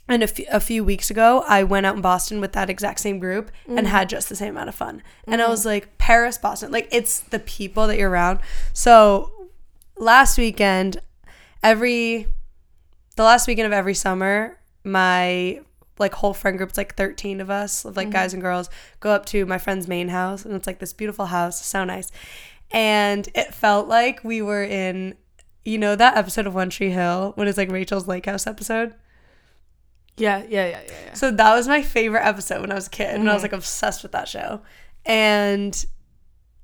And 0.09 0.23
a 0.23 0.61
few, 0.61 0.85
weeks 0.85 1.11
ago, 1.11 1.45
I 1.47 1.63
went 1.63 1.87
out 1.87 1.95
in 1.95 2.03
Boston 2.03 2.41
with 2.41 2.53
that 2.53 2.69
exact 2.69 3.01
same 3.01 3.19
group 3.19 3.51
and 3.67 3.87
had 3.87 4.09
mm-hmm. 4.09 4.17
just 4.17 4.29
the 4.29 4.37
same 4.37 4.51
amount 4.51 4.69
of 4.69 4.75
fun. 4.75 5.03
And 5.27 5.41
I 5.41 5.45
mm-hmm. 5.45 5.53
was 5.53 5.65
like, 5.65 5.97
Paris, 5.97 6.37
Boston, 6.37 6.73
like 6.73 6.89
it's 6.91 7.21
the 7.21 7.39
people 7.39 7.87
that 7.87 7.97
you're 7.97 8.11
around. 8.11 8.41
So 8.73 9.49
last 9.97 10.37
weekend, 10.37 11.01
every 11.63 12.27
the 13.17 13.23
last 13.23 13.47
weekend 13.47 13.67
of 13.67 13.73
every 13.73 13.95
summer, 13.95 14.59
my 14.85 15.61
like 15.99 16.15
whole 16.15 16.35
friend 16.35 16.57
group, 16.57 16.71
it's 16.71 16.79
like 16.79 16.97
13 16.97 17.41
of 17.41 17.51
us, 17.51 17.85
of 17.85 17.97
like 17.97 18.11
guys 18.11 18.31
mm-hmm. 18.31 18.37
and 18.37 18.43
girls, 18.43 18.71
go 19.01 19.11
up 19.11 19.27
to 19.27 19.47
my 19.47 19.59
friend's 19.59 19.87
Maine 19.87 20.09
house, 20.09 20.45
and 20.45 20.55
it's 20.55 20.67
like 20.67 20.79
this 20.79 20.93
beautiful 20.93 21.27
house, 21.27 21.65
so 21.65 21.85
nice. 21.85 22.11
And 22.71 23.29
it 23.35 23.55
felt 23.55 23.89
like 23.89 24.25
we 24.25 24.41
were 24.41 24.65
in, 24.65 25.15
you 25.65 25.79
know, 25.79 25.95
that 25.95 26.17
episode 26.17 26.47
of 26.47 26.55
One 26.55 26.71
Tree 26.71 26.91
Hill, 26.91 27.33
what 27.35 27.47
is 27.47 27.59
like 27.59 27.71
Rachel's 27.71 28.09
Lake 28.09 28.27
House 28.27 28.47
episode. 28.47 28.95
yeah, 30.17 30.39
yeah, 30.49 30.67
yeah, 30.67 30.81
yeah, 30.87 30.93
yeah. 31.07 31.15
So 31.15 31.31
that 31.31 31.55
was 31.55 31.69
my 31.69 31.83
favorite 31.83 32.25
episode 32.25 32.63
when 32.63 32.73
I 32.73 32.75
was 32.75 32.87
a 32.87 32.91
kid, 32.91 33.15
and 33.15 33.29
I 33.29 33.35
was 33.35 33.43
mm-hmm. 33.43 33.45
like 33.45 33.53
obsessed 33.53 34.03
with 34.03 34.13
that 34.13 34.29
show. 34.29 34.63
And 35.05 35.85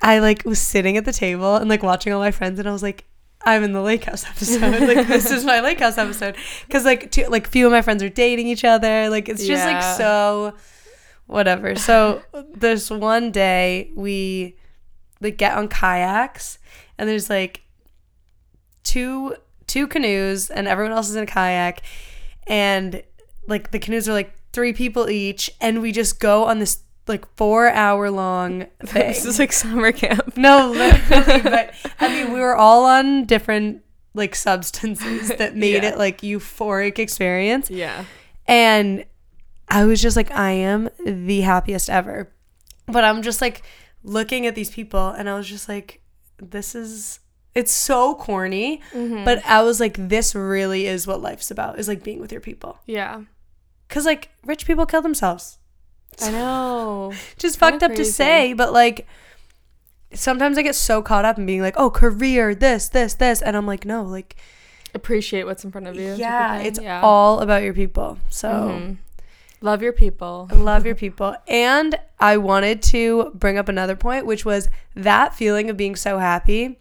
I 0.00 0.21
like 0.21 0.45
was 0.45 0.61
sitting 0.61 0.97
at 0.97 1.05
the 1.05 1.12
table 1.12 1.57
and 1.57 1.69
like 1.69 1.83
watching 1.83 2.12
all 2.12 2.21
my 2.21 2.31
friends, 2.31 2.59
and 2.59 2.69
I 2.69 2.73
was 2.73 2.83
like, 2.83 3.05
I'm 3.45 3.62
in 3.62 3.73
the 3.73 3.80
lake 3.80 4.04
house 4.04 4.25
episode. 4.26 4.61
like 4.88 5.07
this 5.07 5.30
is 5.30 5.45
my 5.45 5.61
lake 5.61 5.80
house 5.80 5.97
episode 5.99 6.37
because 6.66 6.85
like 6.85 7.11
two, 7.11 7.25
like 7.28 7.49
few 7.49 7.66
of 7.66 7.73
my 7.73 7.83
friends 7.83 8.02
are 8.02 8.09
dating 8.09 8.49
each 8.49 8.64
other. 8.64 9.09
Like 9.09 9.28
it's 9.28 9.47
just 9.47 9.64
Yeah. 9.66 9.75
like 9.75 9.97
so 9.97 10.54
whatever. 11.26 11.75
So 11.76 12.23
this 12.54 12.90
one 12.90 13.30
day 13.30 13.90
we 13.95 14.57
like 15.21 15.37
get 15.38 15.57
on 15.57 15.68
kayaks 15.68 16.59
and 16.99 17.09
there's 17.09 17.30
like 17.30 17.62
two 18.83 19.35
two 19.66 19.87
canoes 19.87 20.50
and 20.50 20.66
everyone 20.66 20.92
else 20.92 21.09
is 21.11 21.16
in 21.16 21.23
a 21.25 21.26
kayak 21.26 21.83
and 22.47 23.02
like 23.47 23.71
the 23.71 23.78
canoes 23.78 24.09
are 24.09 24.12
like 24.12 24.33
three 24.52 24.73
people 24.73 25.11
each 25.11 25.50
and 25.61 25.83
we 25.83 25.92
just 25.92 26.18
go 26.21 26.45
on 26.45 26.59
this 26.59 26.78
like 27.09 27.25
four 27.37 27.69
hour 27.71 28.11
long 28.11 28.67
thing. 28.85 29.09
This 29.09 29.25
is 29.25 29.38
like 29.38 29.53
summer 29.53 29.93
camp. 29.93 30.37
no, 30.37 30.71
literally, 30.71 31.43
but 31.43 31.75
I 32.00 32.09
mean 32.09 32.33
we 32.33 32.41
were 32.41 32.57
all 32.57 32.85
on 32.85 33.25
different 33.25 33.83
like 34.15 34.35
substances 34.35 35.29
that 35.38 35.57
made 35.57 35.83
Yeah. 35.83 35.91
it 35.91 35.99
like 35.99 36.21
euphoric 36.23 36.99
experience. 36.99 37.71
Yeah. 37.71 38.05
And 38.47 39.05
I 39.69 39.85
was 39.85 40.00
just 40.00 40.17
like, 40.17 40.31
I 40.31 40.53
am 40.53 40.88
the 41.05 41.43
happiest 41.43 41.91
ever. 41.91 42.33
But 42.87 43.05
I'm 43.05 43.23
just 43.23 43.41
like 43.43 43.62
looking 44.03 44.47
at 44.47 44.55
these 44.55 44.71
people 44.71 45.09
and 45.11 45.29
I 45.29 45.35
was 45.35 45.47
just 45.47 45.69
like, 45.69 46.00
this 46.38 46.75
is, 46.75 47.21
it's 47.55 47.71
so 47.73 48.15
corny. 48.15 48.81
Mm-hmm. 48.93 49.25
But 49.25 49.45
I 49.45 49.62
was 49.62 49.79
like, 49.79 49.97
this 50.09 50.35
really 50.35 50.87
is 50.87 51.07
what 51.07 51.21
life's 51.21 51.50
about, 51.50 51.79
is 51.79 51.87
like 51.88 52.03
being 52.03 52.19
with 52.21 52.33
your 52.33 52.41
people. 52.41 52.79
Yeah. 52.87 53.23
Cause 53.91 54.07
like 54.07 54.31
rich 54.45 54.67
people 54.67 54.87
kill 54.87 55.03
themselves. 55.03 55.59
I 56.22 56.30
know. 56.30 57.12
Just 57.38 57.58
fucked 57.58 57.82
up 57.82 57.94
to 57.94 58.04
say, 58.04 58.52
but 58.52 58.72
like, 58.72 59.06
sometimes 60.12 60.58
I 60.58 60.62
get 60.62 60.75
so 60.75 61.02
caught 61.02 61.25
up 61.25 61.38
in 61.38 61.46
being 61.46 61.60
like, 61.62 61.75
oh, 61.76 61.90
career, 61.90 62.54
this, 62.54 62.88
this, 62.88 63.14
this. 63.14 63.42
And 63.42 63.56
I'm 63.56 63.66
like, 63.66 63.84
no, 63.84 64.02
like, 64.02 64.37
Appreciate 64.94 65.44
what's 65.44 65.64
in 65.64 65.70
front 65.70 65.87
of 65.87 65.96
you. 65.96 66.14
yeah, 66.14 66.56
it's 66.60 66.80
Yeah. 66.80 67.02
all 67.02 67.40
about 67.40 67.62
your 67.62 67.75
people. 67.75 68.18
So. 68.30 68.48
Mhm. 68.48 68.96
Love 69.60 69.82
your 69.82 69.92
people. 69.92 70.48
love 70.54 70.87
your 70.87 70.94
people. 70.94 71.34
And 71.48 71.98
I 72.20 72.37
wanted 72.37 72.80
to 72.84 73.32
bring 73.34 73.58
up 73.58 73.68
another 73.68 73.96
point, 73.96 74.25
which 74.25 74.44
was 74.44 74.68
that 74.94 75.34
feeling 75.34 75.68
of 75.68 75.76
being 75.76 75.96
so 75.96 76.18
happy. 76.18 76.78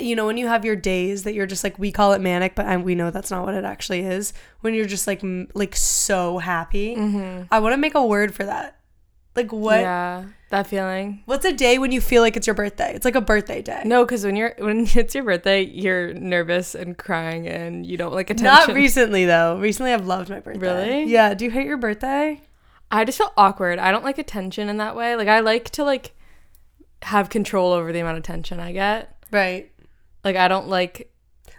You 0.00 0.16
know, 0.16 0.26
when 0.26 0.36
you 0.36 0.48
have 0.48 0.64
your 0.64 0.76
days 0.76 1.22
that 1.22 1.34
you're 1.34 1.46
just 1.46 1.62
like, 1.62 1.78
we 1.78 1.92
call 1.92 2.12
it 2.12 2.20
manic, 2.20 2.54
but 2.56 2.66
I, 2.66 2.76
we 2.76 2.94
know 2.94 3.10
that's 3.10 3.30
not 3.30 3.44
what 3.44 3.54
it 3.54 3.64
actually 3.64 4.00
is. 4.00 4.32
When 4.60 4.74
you're 4.74 4.86
just 4.86 5.06
like, 5.06 5.22
m- 5.22 5.48
like 5.54 5.76
so 5.76 6.38
happy. 6.38 6.96
Mm-hmm. 6.96 7.44
I 7.52 7.60
want 7.60 7.72
to 7.72 7.76
make 7.76 7.94
a 7.94 8.04
word 8.04 8.34
for 8.34 8.44
that. 8.44 8.80
Like, 9.36 9.52
what? 9.52 9.80
Yeah. 9.80 10.24
That 10.48 10.66
feeling. 10.66 11.22
What's 11.26 11.44
a 11.44 11.52
day 11.52 11.78
when 11.78 11.92
you 11.92 12.00
feel 12.00 12.22
like 12.22 12.36
it's 12.36 12.46
your 12.46 12.54
birthday? 12.54 12.94
It's 12.94 13.04
like 13.04 13.16
a 13.16 13.20
birthday 13.20 13.62
day. 13.62 13.82
No, 13.84 14.04
because 14.04 14.24
when 14.24 14.36
you're 14.36 14.54
when 14.58 14.86
it's 14.94 15.14
your 15.14 15.24
birthday, 15.24 15.62
you're 15.62 16.14
nervous 16.14 16.74
and 16.74 16.96
crying, 16.96 17.48
and 17.48 17.84
you 17.84 17.96
don't 17.96 18.14
like 18.14 18.30
attention. 18.30 18.66
Not 18.68 18.74
recently 18.74 19.24
though. 19.24 19.58
Recently, 19.58 19.92
I've 19.92 20.06
loved 20.06 20.30
my 20.30 20.40
birthday. 20.40 20.60
Really? 20.60 21.04
Yeah. 21.04 21.34
Do 21.34 21.44
you 21.44 21.50
hate 21.50 21.66
your 21.66 21.76
birthday? 21.76 22.40
I 22.90 23.04
just 23.04 23.18
feel 23.18 23.32
awkward. 23.36 23.80
I 23.80 23.90
don't 23.90 24.04
like 24.04 24.18
attention 24.18 24.68
in 24.68 24.76
that 24.76 24.94
way. 24.94 25.16
Like 25.16 25.28
I 25.28 25.40
like 25.40 25.70
to 25.70 25.84
like 25.84 26.12
have 27.02 27.28
control 27.28 27.72
over 27.72 27.92
the 27.92 27.98
amount 27.98 28.18
of 28.18 28.22
attention 28.24 28.60
I 28.60 28.72
get. 28.72 29.16
Right. 29.32 29.72
Like 30.26 30.34
I 30.34 30.48
don't 30.48 30.66
like 30.68 31.08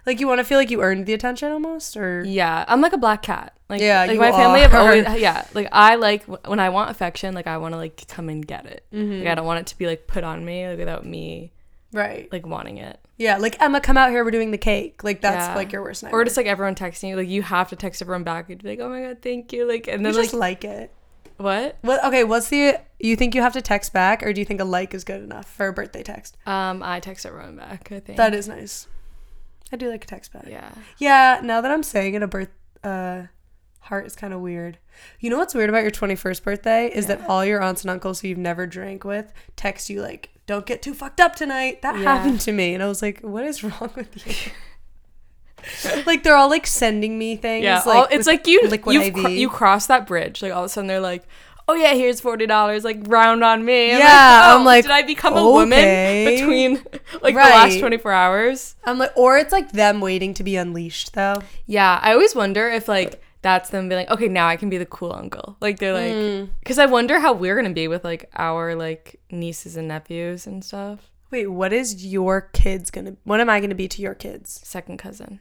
Like 0.04 0.20
you 0.20 0.28
want 0.28 0.40
to 0.40 0.44
feel 0.44 0.58
like 0.58 0.70
you 0.70 0.82
earned 0.82 1.06
the 1.06 1.14
attention 1.14 1.50
almost, 1.50 1.96
or 1.96 2.22
yeah. 2.22 2.66
I'm 2.68 2.82
like 2.82 2.92
a 2.92 2.98
black 2.98 3.22
cat. 3.22 3.56
Like 3.70 3.80
Yeah, 3.80 4.02
like 4.02 4.12
you 4.12 4.20
my 4.20 4.30
family 4.30 4.60
have 4.60 4.74
always 4.74 5.04
yeah. 5.20 5.46
Like 5.54 5.68
I 5.72 5.94
like 5.94 6.24
when 6.46 6.60
I 6.60 6.68
want 6.68 6.90
affection, 6.90 7.34
like 7.34 7.46
I 7.46 7.56
want 7.56 7.72
to 7.72 7.78
like 7.78 8.06
come 8.08 8.28
and 8.28 8.46
get 8.46 8.66
it. 8.66 8.84
Mm-hmm. 8.92 9.20
Like 9.20 9.28
I 9.28 9.34
don't 9.34 9.46
want 9.46 9.60
it 9.60 9.66
to 9.68 9.78
be 9.78 9.86
like 9.86 10.06
put 10.06 10.22
on 10.22 10.44
me 10.44 10.68
like 10.68 10.78
without 10.78 11.06
me 11.06 11.50
right. 11.92 12.30
like 12.30 12.46
wanting 12.46 12.76
it. 12.76 13.00
Yeah, 13.16 13.38
like 13.38 13.60
Emma, 13.60 13.80
come 13.80 13.96
out 13.96 14.10
here. 14.10 14.22
We're 14.22 14.30
doing 14.30 14.50
the 14.50 14.58
cake. 14.58 15.02
Like 15.02 15.22
that's 15.22 15.48
Yeah. 15.48 15.54
like 15.56 15.72
your 15.72 15.82
worst 15.82 16.02
nightmare. 16.02 16.20
Or 16.20 16.24
just 16.24 16.36
like 16.36 16.46
everyone 16.46 16.74
texting 16.74 17.08
you, 17.08 17.16
like 17.16 17.28
you 17.28 17.40
have 17.40 17.70
to 17.70 17.76
text 17.76 18.02
everyone 18.02 18.22
back 18.22 18.50
and 18.50 18.62
be 18.62 18.68
like, 18.68 18.80
"Oh 18.80 18.90
my 18.90 19.00
god, 19.00 19.22
thank 19.22 19.50
you!" 19.54 19.66
Like, 19.66 19.88
and 19.88 20.02
you 20.02 20.12
then 20.12 20.22
just 20.22 20.34
like, 20.34 20.62
like 20.62 20.64
it. 20.64 20.92
What? 21.38 21.78
What? 21.80 22.04
Okay, 22.04 22.24
what's 22.24 22.48
the? 22.50 22.78
You 23.00 23.16
think 23.16 23.34
you 23.34 23.42
have 23.42 23.52
to 23.54 23.62
text 23.62 23.92
back, 23.92 24.22
or 24.22 24.32
do 24.32 24.40
you 24.40 24.44
think 24.44 24.60
a 24.60 24.64
like 24.64 24.92
is 24.94 25.04
good 25.04 25.22
enough 25.22 25.46
for 25.48 25.68
a 25.68 25.72
birthday 25.72 26.02
text? 26.02 26.36
Um, 26.46 26.82
I 26.82 27.00
text 27.00 27.24
everyone 27.24 27.56
back. 27.56 27.90
I 27.92 28.00
think 28.00 28.16
That 28.18 28.34
is 28.34 28.46
nice. 28.48 28.86
I 29.72 29.76
do 29.76 29.90
like 29.90 30.04
a 30.04 30.06
text 30.06 30.32
back. 30.32 30.46
yeah. 30.48 30.70
Yeah. 30.98 31.40
Now 31.42 31.60
that 31.60 31.70
I'm 31.70 31.82
saying 31.82 32.14
it, 32.14 32.22
a 32.22 32.26
birth 32.26 32.48
uh, 32.82 33.22
heart 33.80 34.06
is 34.06 34.16
kind 34.16 34.32
of 34.34 34.40
weird. 34.40 34.78
You 35.20 35.30
know 35.30 35.38
what's 35.38 35.54
weird 35.54 35.68
about 35.70 35.82
your 35.82 35.90
21st 35.90 36.42
birthday 36.42 36.86
is 36.92 37.06
that 37.06 37.24
all 37.28 37.44
your 37.44 37.62
aunts 37.62 37.82
and 37.82 37.90
uncles 37.90 38.20
who 38.20 38.28
you've 38.28 38.38
never 38.38 38.66
drank 38.66 39.04
with 39.04 39.32
text 39.56 39.88
you 39.90 40.02
like, 40.02 40.30
"Don't 40.46 40.66
get 40.66 40.82
too 40.82 40.94
fucked 40.94 41.20
up 41.20 41.36
tonight." 41.36 41.82
That 41.82 41.96
Yeah. 41.96 42.02
happened 42.16 42.40
to 42.40 42.52
me, 42.52 42.74
and 42.74 42.82
I 42.82 42.88
was 42.88 43.00
like, 43.02 43.20
"What 43.20 43.44
is 43.44 43.62
wrong 43.62 43.90
with 43.94 44.26
you?" 44.26 44.32
like 46.06 46.22
they're 46.22 46.36
all 46.36 46.48
like 46.50 46.66
sending 46.66 47.18
me 47.18 47.36
things. 47.36 47.64
Yeah, 47.64 47.82
like, 47.86 47.96
all, 47.96 48.06
it's 48.10 48.26
like 48.26 48.46
you 48.46 48.60
you 48.86 49.00
IV. 49.02 49.30
you 49.30 49.48
cross 49.48 49.86
that 49.86 50.06
bridge. 50.06 50.42
Like 50.42 50.52
all 50.52 50.60
of 50.64 50.66
a 50.66 50.68
sudden 50.68 50.88
they're 50.88 51.00
like, 51.00 51.24
"Oh 51.68 51.74
yeah, 51.74 51.94
here's 51.94 52.20
forty 52.20 52.46
dollars. 52.46 52.84
Like 52.84 52.98
round 53.06 53.42
on 53.44 53.64
me." 53.64 53.92
I'm 53.92 53.98
Yeah, 53.98 54.04
like, 54.06 54.44
I'm 54.54 54.60
"Oh, 54.60 54.64
like, 54.64 54.84
did 54.84 54.90
I 54.92 55.02
become 55.02 55.36
a 55.36 55.44
woman 55.44 56.24
between 56.26 56.74
like 57.22 57.34
the 57.34 57.40
last 57.40 57.78
twenty 57.78 57.98
four 57.98 58.12
hours? 58.12 58.76
I'm 58.84 58.98
like, 58.98 59.12
or 59.16 59.36
it's 59.38 59.52
like 59.52 59.72
them 59.72 60.00
waiting 60.00 60.34
to 60.34 60.44
be 60.44 60.56
unleashed, 60.56 61.14
though. 61.14 61.42
Yeah, 61.66 61.98
I 62.02 62.12
always 62.12 62.34
wonder 62.34 62.68
if 62.70 62.88
like 62.88 63.22
that's 63.42 63.70
them 63.70 63.88
being 63.88 64.00
like, 64.00 64.10
"Okay, 64.10 64.28
now 64.28 64.48
I 64.48 64.56
can 64.56 64.68
be 64.70 64.78
the 64.78 64.86
cool 64.86 65.12
uncle." 65.12 65.56
Like 65.60 65.78
they're 65.78 65.92
like, 65.94 66.12
Mm. 66.12 66.48
because 66.60 66.78
I 66.78 66.86
wonder 66.86 67.20
how 67.20 67.32
we're 67.34 67.54
gonna 67.56 67.70
be 67.74 67.86
with 67.88 68.04
like 68.04 68.30
our 68.36 68.74
like 68.74 69.20
nieces 69.30 69.76
and 69.76 69.88
nephews 69.88 70.46
and 70.46 70.64
stuff. 70.64 71.10
Wait, 71.30 71.46
what 71.46 71.72
is 71.74 72.06
your 72.06 72.40
kids 72.40 72.90
gonna? 72.90 73.14
What 73.24 73.38
am 73.40 73.50
I 73.50 73.60
gonna 73.60 73.74
be 73.74 73.86
to 73.88 74.00
your 74.02 74.14
kids? 74.14 74.60
Second 74.64 74.98
cousin. 74.98 75.40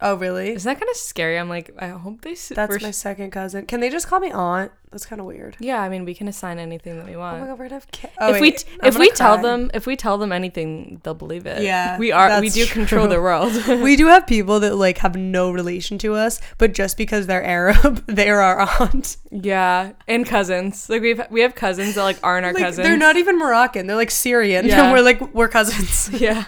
Oh, 0.00 0.14
really? 0.14 0.50
Isn't 0.52 0.68
that 0.72 0.78
kind 0.78 0.88
of 0.90 0.96
scary? 0.96 1.38
I'm 1.38 1.48
like, 1.48 1.70
I 1.78 1.88
hope 1.88 2.20
they. 2.22 2.32
s- 2.32 2.52
That's 2.54 2.80
my 2.82 2.92
second 2.92 3.30
cousin. 3.32 3.66
Can 3.66 3.80
they 3.80 3.90
just 3.90 4.06
call 4.06 4.20
me 4.20 4.30
aunt? 4.30 4.70
That's 4.92 5.04
kind 5.04 5.20
of 5.20 5.26
weird. 5.26 5.56
Yeah, 5.60 5.82
I 5.82 5.88
mean, 5.90 6.04
we 6.06 6.14
can 6.14 6.28
assign 6.28 6.58
anything 6.58 6.96
that 6.96 7.04
we 7.04 7.14
want. 7.16 7.36
Oh 7.36 7.40
my 7.40 7.46
god, 7.48 7.58
we're 7.58 7.64
gonna 7.66 7.74
have 7.74 7.90
kids. 7.90 8.12
Oh, 8.18 8.28
if 8.30 8.36
we 8.36 8.40
wait, 8.40 8.58
t- 8.58 8.68
I'm 8.80 8.88
if 8.88 8.98
we 8.98 9.10
tell 9.10 9.36
them 9.36 9.70
if 9.74 9.86
we 9.86 9.96
tell 9.96 10.16
them 10.16 10.32
anything, 10.32 11.00
they'll 11.02 11.12
believe 11.14 11.44
it. 11.46 11.62
Yeah, 11.62 11.98
we 11.98 12.10
are 12.10 12.40
we 12.40 12.48
do 12.48 12.64
control 12.66 13.06
the 13.06 13.20
world. 13.20 13.52
we 13.66 13.96
do 13.96 14.06
have 14.06 14.26
people 14.26 14.60
that 14.60 14.76
like 14.76 14.98
have 14.98 15.14
no 15.16 15.50
relation 15.50 15.98
to 15.98 16.14
us, 16.14 16.40
but 16.56 16.72
just 16.72 16.96
because 16.96 17.26
they're 17.26 17.42
Arab, 17.44 18.02
they're 18.06 18.40
our 18.40 18.60
aunt. 18.80 19.18
yeah, 19.30 19.92
and 20.06 20.24
cousins. 20.24 20.88
Like 20.88 21.02
we've 21.02 21.20
we 21.28 21.42
have 21.42 21.54
cousins 21.54 21.96
that 21.96 22.02
like 22.04 22.18
aren't 22.22 22.46
our 22.46 22.54
Like 22.54 22.62
cousins. 22.62 22.86
they're 22.86 22.96
not 22.96 23.16
even 23.16 23.36
Moroccan. 23.36 23.88
They're 23.88 23.96
like 23.96 24.10
Syrian. 24.12 24.64
Yeah. 24.66 24.84
And 24.84 24.92
we're 24.96 25.02
like 25.02 25.34
we're 25.34 25.48
cousins. 25.48 26.08
Yeah. 26.18 26.44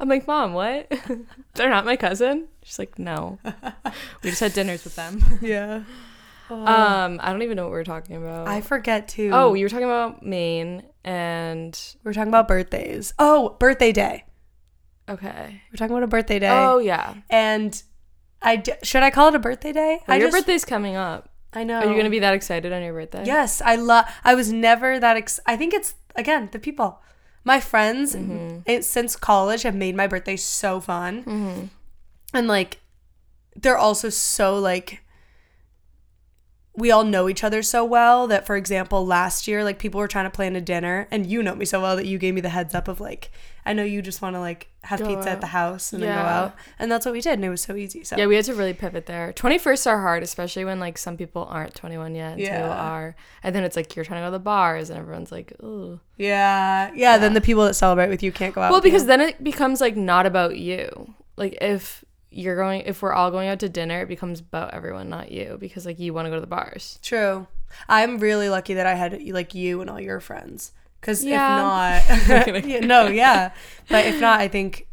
I'm 0.00 0.08
like, 0.08 0.26
mom, 0.26 0.52
what? 0.54 0.90
they're 1.54 1.70
not 1.70 1.84
my 1.84 1.96
cousin. 1.96 2.48
She's 2.62 2.78
like, 2.78 2.98
no. 2.98 3.38
we 4.22 4.30
just 4.30 4.40
had 4.40 4.52
dinners 4.52 4.84
with 4.84 4.96
them. 4.96 5.20
yeah. 5.42 5.82
Um, 6.50 7.20
I 7.22 7.32
don't 7.32 7.40
even 7.40 7.56
know 7.56 7.62
what 7.64 7.70
we 7.72 7.78
were 7.78 7.84
talking 7.84 8.16
about. 8.16 8.46
I 8.46 8.60
forget 8.60 9.08
too. 9.08 9.30
oh, 9.32 9.54
you 9.54 9.64
were 9.64 9.70
talking 9.70 9.86
about 9.86 10.22
Maine, 10.22 10.82
and 11.02 11.76
we're 12.04 12.12
talking 12.12 12.28
about 12.28 12.46
birthdays. 12.46 13.14
Oh, 13.18 13.56
birthday 13.58 13.92
day. 13.92 14.24
okay. 15.08 15.62
We're 15.72 15.76
talking 15.78 15.92
about 15.96 16.02
a 16.02 16.06
birthday 16.06 16.38
day. 16.38 16.50
Oh 16.50 16.78
yeah. 16.78 17.14
and 17.30 17.82
I 18.42 18.56
d- 18.56 18.74
should 18.82 19.02
I 19.02 19.10
call 19.10 19.28
it 19.28 19.34
a 19.34 19.38
birthday 19.38 19.72
day? 19.72 20.00
Well, 20.06 20.18
your 20.18 20.28
just- 20.28 20.36
birthday's 20.38 20.64
coming 20.66 20.96
up. 20.96 21.30
I 21.54 21.64
know. 21.64 21.78
Are 21.80 21.86
you 21.90 21.96
gonna 21.96 22.10
be 22.10 22.18
that 22.18 22.34
excited 22.34 22.72
on 22.74 22.82
your 22.82 22.92
birthday? 22.92 23.24
Yes, 23.24 23.62
I 23.62 23.76
love. 23.76 24.04
I 24.22 24.34
was 24.34 24.52
never 24.52 25.00
that. 25.00 25.16
Ex- 25.16 25.40
I 25.46 25.56
think 25.56 25.72
it's 25.72 25.94
again 26.14 26.50
the 26.52 26.58
people. 26.58 27.00
My 27.44 27.60
friends 27.60 28.14
Mm-hmm. 28.16 28.60
it, 28.66 28.84
since 28.84 29.16
college 29.16 29.62
have 29.62 29.74
made 29.74 29.94
my 29.94 30.06
birthday 30.06 30.36
so 30.36 30.80
fun, 30.80 31.24
Mm-hmm. 31.24 31.66
and 32.32 32.48
like 32.48 32.80
they're 33.54 33.78
also 33.78 34.08
so 34.08 34.58
like 34.58 35.03
we 36.76 36.90
all 36.90 37.04
know 37.04 37.28
each 37.28 37.44
other 37.44 37.62
so 37.62 37.84
well 37.84 38.26
that 38.26 38.44
for 38.46 38.56
example 38.56 39.06
last 39.06 39.46
year 39.46 39.62
like 39.62 39.78
people 39.78 39.98
were 40.00 40.08
trying 40.08 40.24
to 40.26 40.30
plan 40.30 40.56
a 40.56 40.60
dinner 40.60 41.06
and 41.10 41.26
you 41.26 41.42
know 41.42 41.54
me 41.54 41.64
so 41.64 41.80
well 41.80 41.94
that 41.96 42.06
you 42.06 42.18
gave 42.18 42.34
me 42.34 42.40
the 42.40 42.48
heads 42.48 42.74
up 42.74 42.88
of 42.88 43.00
like 43.00 43.30
i 43.64 43.72
know 43.72 43.84
you 43.84 44.02
just 44.02 44.20
want 44.20 44.34
to 44.34 44.40
like 44.40 44.68
have 44.82 44.98
Go 44.98 45.06
pizza 45.06 45.30
at 45.30 45.40
the 45.40 45.46
house 45.46 45.92
and 45.92 46.02
then 46.02 46.14
go 46.14 46.20
out 46.22 46.54
and 46.78 46.90
that's 46.90 47.06
what 47.06 47.12
we 47.12 47.20
did 47.20 47.34
and 47.34 47.44
it 47.44 47.48
was 47.48 47.62
so 47.62 47.74
easy 47.76 48.02
so 48.04 48.16
Yeah, 48.16 48.26
we 48.26 48.34
had 48.36 48.44
to 48.46 48.54
really 48.54 48.74
pivot 48.74 49.06
there. 49.06 49.32
21st 49.32 49.86
are 49.86 50.00
hard, 50.02 50.22
especially 50.22 50.64
when 50.66 50.78
like 50.78 50.98
some 50.98 51.16
people 51.16 51.46
aren't 51.50 51.74
21 51.74 52.14
yet 52.14 52.32
and 52.32 52.40
Yeah. 52.40 52.68
are. 52.68 53.16
And 53.42 53.54
then 53.54 53.64
it's 53.64 53.76
like 53.76 53.96
you're 53.96 54.04
trying 54.04 54.20
to 54.20 54.26
go 54.26 54.26
to 54.26 54.32
the 54.32 54.38
bars 54.40 54.90
and 54.90 54.98
everyone's 54.98 55.32
like, 55.32 55.54
ooh. 55.62 56.00
yeah, 56.18 56.90
yeah 56.94 57.16
then 57.16 57.32
the 57.32 57.40
people 57.40 57.64
that 57.64 57.72
celebrate 57.74 58.08
with 58.10 58.22
you 58.22 58.30
can't 58.32 58.54
go 58.54 58.60
out 58.60 58.72
Well, 58.72 58.82
because 58.82 59.06
then 59.06 59.22
it 59.22 59.42
becomes 59.42 59.80
like 59.80 59.96
not 59.96 60.26
about 60.26 60.58
you. 60.58 61.14
Like 61.36 61.56
if 61.62 62.04
you're 62.36 62.56
going, 62.56 62.82
if 62.82 63.00
we're 63.02 63.12
all 63.12 63.30
going 63.30 63.48
out 63.48 63.60
to 63.60 63.68
dinner, 63.68 64.02
it 64.02 64.08
becomes 64.08 64.40
about 64.40 64.74
everyone, 64.74 65.08
not 65.08 65.30
you, 65.30 65.56
because 65.60 65.86
like 65.86 65.98
you 65.98 66.12
want 66.12 66.26
to 66.26 66.30
go 66.30 66.34
to 66.36 66.40
the 66.40 66.46
bars. 66.46 66.98
True. 67.02 67.46
I'm 67.88 68.18
really 68.18 68.48
lucky 68.48 68.74
that 68.74 68.86
I 68.86 68.94
had 68.94 69.22
like 69.28 69.54
you 69.54 69.80
and 69.80 69.88
all 69.90 70.00
your 70.00 70.20
friends. 70.20 70.72
Because 71.00 71.24
Yeah. 71.24 72.02
if 72.02 72.28
not, 72.28 72.64
yeah, 72.64 72.80
no, 72.80 73.06
yeah. 73.08 73.52
But 73.88 74.06
if 74.06 74.20
not, 74.20 74.40
I 74.40 74.48
think 74.48 74.86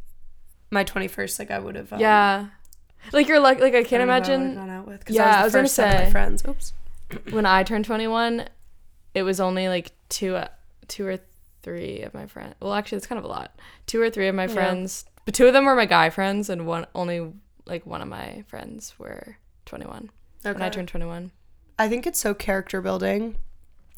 my 0.69 0.83
21st, 0.83 1.39
like 1.39 1.51
I 1.51 1.59
would 1.59 1.75
have. 1.75 1.91
Um, 1.93 1.99
yeah. 1.99 2.47
Like 3.13 3.27
you're 3.27 3.39
like, 3.39 3.59
like 3.59 3.73
I 3.73 3.79
I 3.79 3.83
can't 3.83 3.99
don't 4.01 4.07
know 4.07 4.13
who 4.13 4.31
I 4.31 4.35
imagine 4.35 4.55
Gone 4.55 4.69
out 4.69 4.87
with, 4.87 5.03
Yeah, 5.09 5.23
I 5.25 5.41
I 5.41 5.43
was 5.43 5.45
was 5.45 5.53
gonna 5.53 5.63
first 5.63 5.75
set 5.75 5.93
of 5.95 5.99
my 5.99 6.05
say. 6.05 6.11
friends. 6.11 6.43
Oops. 6.47 6.73
when 7.31 7.45
I 7.45 7.63
turned 7.63 7.85
21, 7.85 8.47
it 9.15 9.23
was 9.23 9.39
only 9.39 9.67
like 9.67 9.91
two, 10.09 10.35
uh, 10.35 10.47
two 10.87 11.07
or 11.07 11.17
three 11.63 12.01
of 12.01 12.13
my 12.13 12.25
friends. 12.27 12.55
Well, 12.59 12.73
actually, 12.73 12.97
it's 12.97 13.07
kind 13.07 13.19
of 13.19 13.25
a 13.25 13.27
lot. 13.27 13.55
Two 13.87 14.01
or 14.01 14.09
three 14.09 14.27
of 14.27 14.35
my 14.35 14.45
Yeah. 14.47 14.53
friends, 14.53 15.05
but 15.31 15.37
two 15.37 15.47
of 15.47 15.53
them 15.53 15.63
were 15.63 15.75
my 15.75 15.85
guy 15.85 16.09
friends, 16.09 16.49
and 16.49 16.67
one 16.67 16.85
only 16.93 17.31
like 17.65 17.85
one 17.85 18.01
of 18.01 18.07
my 18.09 18.43
friends 18.47 18.93
were 18.99 19.37
21 19.65 20.09
Okay. 20.45 20.53
when 20.53 20.61
I 20.61 20.67
turned 20.67 20.89
21. 20.89 21.31
I 21.79 21.87
think 21.87 22.05
it's 22.05 22.19
so 22.19 22.33
character 22.33 22.81
building 22.81 23.37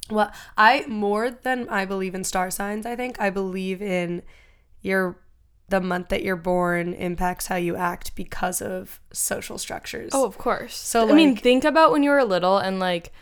Well, 0.08 0.30
I 0.56 0.84
more 0.86 1.32
than 1.32 1.68
I 1.68 1.86
believe 1.86 2.14
in 2.14 2.22
star 2.22 2.52
signs, 2.52 2.86
I 2.86 2.94
think 2.94 3.20
I 3.20 3.30
believe 3.30 3.82
in 3.82 4.22
your 4.80 5.18
the 5.70 5.80
month 5.80 6.10
that 6.10 6.22
you're 6.22 6.36
born 6.36 6.92
impacts 6.92 7.46
how 7.48 7.56
you 7.56 7.74
act 7.74 8.14
because 8.14 8.62
of 8.62 9.00
social 9.12 9.58
structures. 9.58 10.12
Oh, 10.14 10.26
of 10.26 10.38
course. 10.38 10.76
So, 10.76 11.08
I 11.08 11.14
mean, 11.14 11.34
think 11.34 11.64
about 11.64 11.90
when 11.90 12.02
you 12.04 12.10
were 12.10 12.22
little 12.22 12.58
and 12.58 12.78
like 12.78 13.12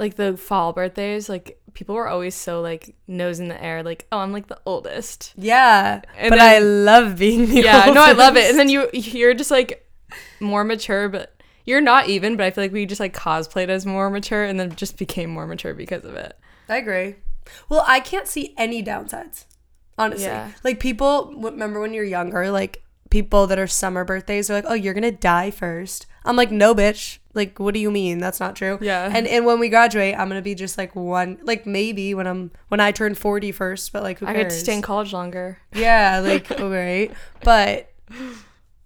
like 0.00 0.16
the 0.16 0.36
fall 0.36 0.72
birthdays, 0.72 1.28
like 1.28 1.60
people 1.74 1.94
were 1.94 2.08
always 2.08 2.34
so 2.34 2.60
like 2.60 2.96
nose 3.06 3.38
in 3.38 3.46
the 3.48 3.62
air, 3.62 3.84
like, 3.84 4.06
oh, 4.10 4.18
I'm 4.18 4.32
like 4.32 4.48
the 4.48 4.58
oldest. 4.66 5.32
yeah. 5.36 6.00
And 6.18 6.30
but 6.30 6.36
then- 6.38 6.54
I 6.56 6.58
love 6.58 7.18
being 7.18 7.46
the 7.46 7.60
yeah, 7.62 7.84
no, 7.94 8.02
I 8.02 8.12
love 8.12 8.36
it. 8.36 8.50
And 8.50 8.58
then 8.58 8.68
you 8.68 8.88
you're 8.92 9.34
just 9.34 9.50
like 9.52 9.86
more 10.40 10.64
mature, 10.64 11.08
but 11.08 11.40
you're 11.64 11.80
not 11.80 12.08
even, 12.08 12.36
but 12.36 12.44
I 12.46 12.50
feel 12.50 12.64
like 12.64 12.72
we 12.72 12.86
just 12.86 13.00
like 13.00 13.14
cosplayed 13.14 13.68
as 13.68 13.86
more 13.86 14.10
mature 14.10 14.42
and 14.42 14.58
then 14.58 14.74
just 14.74 14.98
became 14.98 15.30
more 15.30 15.46
mature 15.46 15.74
because 15.74 16.04
of 16.04 16.14
it. 16.16 16.36
I 16.68 16.78
agree. 16.78 17.16
Well, 17.68 17.84
I 17.86 18.00
can't 18.00 18.26
see 18.26 18.54
any 18.56 18.82
downsides, 18.82 19.44
honestly. 19.98 20.24
Yeah. 20.24 20.50
Like 20.64 20.80
people 20.80 21.32
remember 21.36 21.80
when 21.80 21.92
you're 21.94 22.04
younger, 22.04 22.50
like 22.50 22.82
people 23.10 23.46
that 23.48 23.58
are 23.58 23.66
summer 23.66 24.04
birthdays 24.04 24.48
are 24.50 24.54
like, 24.54 24.64
"Oh, 24.66 24.74
you're 24.74 24.94
gonna 24.94 25.10
die 25.12 25.50
first. 25.50 26.06
I'm 26.24 26.36
like, 26.36 26.50
"No, 26.50 26.74
bitch. 26.74 27.18
Like, 27.32 27.58
what 27.58 27.74
do 27.74 27.80
you 27.80 27.90
mean? 27.90 28.18
That's 28.18 28.40
not 28.40 28.56
true." 28.56 28.78
Yeah. 28.80 29.10
And 29.12 29.26
and 29.26 29.44
when 29.46 29.58
we 29.58 29.68
graduate, 29.68 30.14
I'm 30.18 30.28
gonna 30.28 30.42
be 30.42 30.54
just 30.54 30.76
like 30.78 30.94
one, 30.94 31.38
like 31.42 31.66
maybe 31.66 32.14
when 32.14 32.26
I'm 32.26 32.50
when 32.68 32.80
I 32.80 32.92
turn 32.92 33.14
40 33.14 33.52
first, 33.52 33.92
but 33.92 34.02
like 34.02 34.18
who 34.18 34.26
I 34.26 34.32
cares? 34.32 34.44
get 34.44 34.50
to 34.50 34.56
stay 34.56 34.74
in 34.74 34.82
college 34.82 35.12
longer. 35.12 35.58
Yeah, 35.74 36.20
like 36.24 36.50
all 36.60 36.70
right, 36.70 37.12
but 37.42 37.92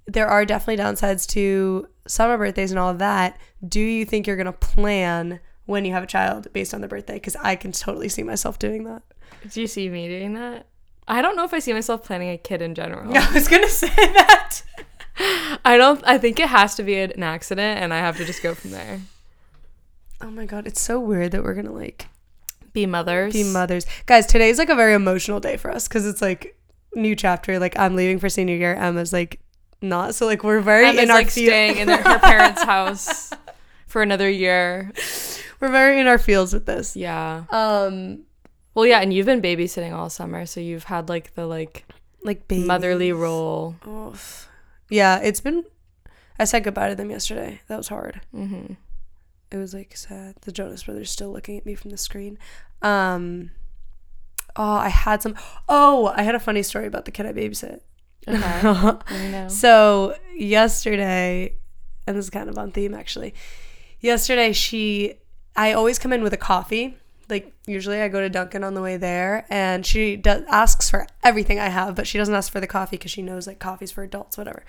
there 0.06 0.28
are 0.28 0.44
definitely 0.44 0.82
downsides 0.82 1.26
to 1.28 1.88
summer 2.06 2.36
birthdays 2.36 2.70
and 2.70 2.78
all 2.78 2.90
of 2.90 2.98
that. 2.98 3.38
Do 3.66 3.80
you 3.80 4.04
think 4.04 4.26
you're 4.26 4.36
gonna 4.36 4.52
plan 4.52 5.40
when 5.66 5.84
you 5.84 5.92
have 5.92 6.02
a 6.02 6.06
child 6.06 6.52
based 6.52 6.74
on 6.74 6.80
the 6.82 6.88
birthday? 6.88 7.14
Because 7.14 7.36
I 7.36 7.56
can 7.56 7.72
totally 7.72 8.08
see 8.08 8.22
myself 8.22 8.58
doing 8.58 8.84
that. 8.84 9.02
Do 9.50 9.60
you 9.60 9.66
see 9.66 9.88
me 9.88 10.08
doing 10.08 10.34
that? 10.34 10.66
I 11.08 11.20
don't 11.20 11.36
know 11.36 11.44
if 11.44 11.52
I 11.52 11.58
see 11.58 11.72
myself 11.72 12.04
planning 12.04 12.30
a 12.30 12.38
kid 12.38 12.62
in 12.62 12.74
general. 12.74 13.10
I 13.16 13.32
was 13.32 13.48
gonna 13.48 13.68
say 13.68 13.88
that. 13.94 14.62
I 15.64 15.76
don't 15.76 16.02
I 16.06 16.18
think 16.18 16.38
it 16.40 16.48
has 16.48 16.74
to 16.76 16.82
be 16.82 16.96
an 16.98 17.22
accident 17.22 17.80
and 17.80 17.92
I 17.92 17.98
have 17.98 18.16
to 18.18 18.24
just 18.24 18.42
go 18.42 18.54
from 18.54 18.70
there. 18.72 19.00
Oh 20.20 20.30
my 20.30 20.46
god, 20.46 20.66
it's 20.66 20.80
so 20.80 21.00
weird 21.00 21.32
that 21.32 21.42
we're 21.44 21.54
gonna 21.54 21.72
like 21.72 22.06
Be 22.72 22.86
mothers. 22.86 23.32
be 23.32 23.44
mothers, 23.44 23.84
guys. 24.06 24.26
Today's 24.26 24.58
like 24.58 24.68
a 24.70 24.74
very 24.74 24.94
emotional 24.94 25.40
day 25.40 25.56
for 25.56 25.70
us 25.70 25.86
because 25.88 26.06
it's 26.06 26.22
like 26.22 26.56
new 26.94 27.14
chapter. 27.16 27.58
Like 27.58 27.78
I'm 27.78 27.94
leaving 27.96 28.18
for 28.18 28.28
senior 28.28 28.56
year. 28.56 28.74
Emma's 28.74 29.12
like 29.12 29.40
not. 29.82 30.14
So 30.14 30.26
like 30.26 30.42
we're 30.44 30.60
very 30.60 30.86
Emma's 30.86 31.02
in 31.04 31.10
our 31.10 31.16
like 31.18 31.30
feel- 31.30 31.48
staying 31.48 31.76
in 31.78 31.88
their, 31.88 32.02
her 32.02 32.18
parents' 32.18 32.62
house 32.62 33.30
for 33.86 34.02
another 34.02 34.30
year. 34.30 34.90
we're 35.60 35.68
very 35.70 36.00
in 36.00 36.06
our 36.06 36.18
fields 36.18 36.52
with 36.54 36.64
this. 36.66 36.96
Yeah. 36.96 37.44
Um, 37.50 38.24
Well, 38.74 38.86
yeah, 38.86 39.00
and 39.00 39.12
you've 39.12 39.26
been 39.26 39.42
babysitting 39.42 39.92
all 39.92 40.08
summer, 40.10 40.46
so 40.46 40.58
you've 40.60 40.84
had 40.84 41.08
like 41.08 41.34
the 41.34 41.46
like 41.46 41.84
like 42.22 42.48
babies. 42.48 42.66
motherly 42.66 43.12
role. 43.12 43.76
Oof. 43.86 44.48
Yeah, 44.90 45.18
it's 45.18 45.40
been. 45.40 45.64
I 46.38 46.44
said 46.44 46.64
goodbye 46.64 46.88
to 46.88 46.94
them 46.94 47.10
yesterday. 47.10 47.60
That 47.68 47.76
was 47.76 47.88
hard. 47.88 48.20
Mm-hmm. 48.34 48.74
It 49.50 49.56
was 49.56 49.72
like 49.72 49.96
sad. 49.96 50.36
The 50.42 50.52
Jonas 50.52 50.82
Brothers 50.82 51.10
still 51.10 51.30
looking 51.30 51.56
at 51.56 51.66
me 51.66 51.74
from 51.74 51.90
the 51.90 51.96
screen. 51.96 52.38
Um. 52.82 53.50
Oh, 54.56 54.74
I 54.74 54.88
had 54.88 55.22
some. 55.22 55.34
Oh, 55.68 56.12
I 56.16 56.22
had 56.22 56.34
a 56.34 56.40
funny 56.40 56.62
story 56.62 56.86
about 56.86 57.04
the 57.04 57.10
kid 57.10 57.26
I 57.26 57.32
babysit. 57.32 57.80
Okay. 58.26 58.40
I 59.06 59.28
know. 59.30 59.48
So 59.48 60.16
yesterday, 60.36 61.54
and 62.06 62.16
this 62.16 62.26
is 62.26 62.30
kind 62.30 62.48
of 62.48 62.58
on 62.58 62.72
theme 62.72 62.94
actually. 62.94 63.34
Yesterday, 64.00 64.52
she, 64.52 65.14
I 65.56 65.72
always 65.72 65.98
come 65.98 66.12
in 66.12 66.22
with 66.22 66.32
a 66.34 66.38
coffee. 66.38 66.98
Like 67.28 67.52
usually, 67.66 68.00
I 68.00 68.08
go 68.08 68.20
to 68.20 68.28
Dunkin' 68.28 68.62
on 68.64 68.74
the 68.74 68.82
way 68.82 68.96
there, 68.96 69.46
and 69.50 69.84
she 69.86 70.16
does, 70.16 70.42
asks 70.50 70.90
for 70.90 71.06
everything 71.22 71.58
I 71.58 71.68
have, 71.68 71.94
but 71.94 72.06
she 72.06 72.18
doesn't 72.18 72.34
ask 72.34 72.52
for 72.52 72.60
the 72.60 72.66
coffee 72.66 72.96
because 72.96 73.10
she 73.10 73.22
knows 73.22 73.46
like 73.46 73.58
coffee's 73.58 73.90
for 73.90 74.02
adults, 74.02 74.36
whatever. 74.36 74.62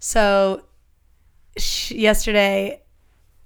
So, 0.00 0.62
she, 1.56 1.98
yesterday, 1.98 2.82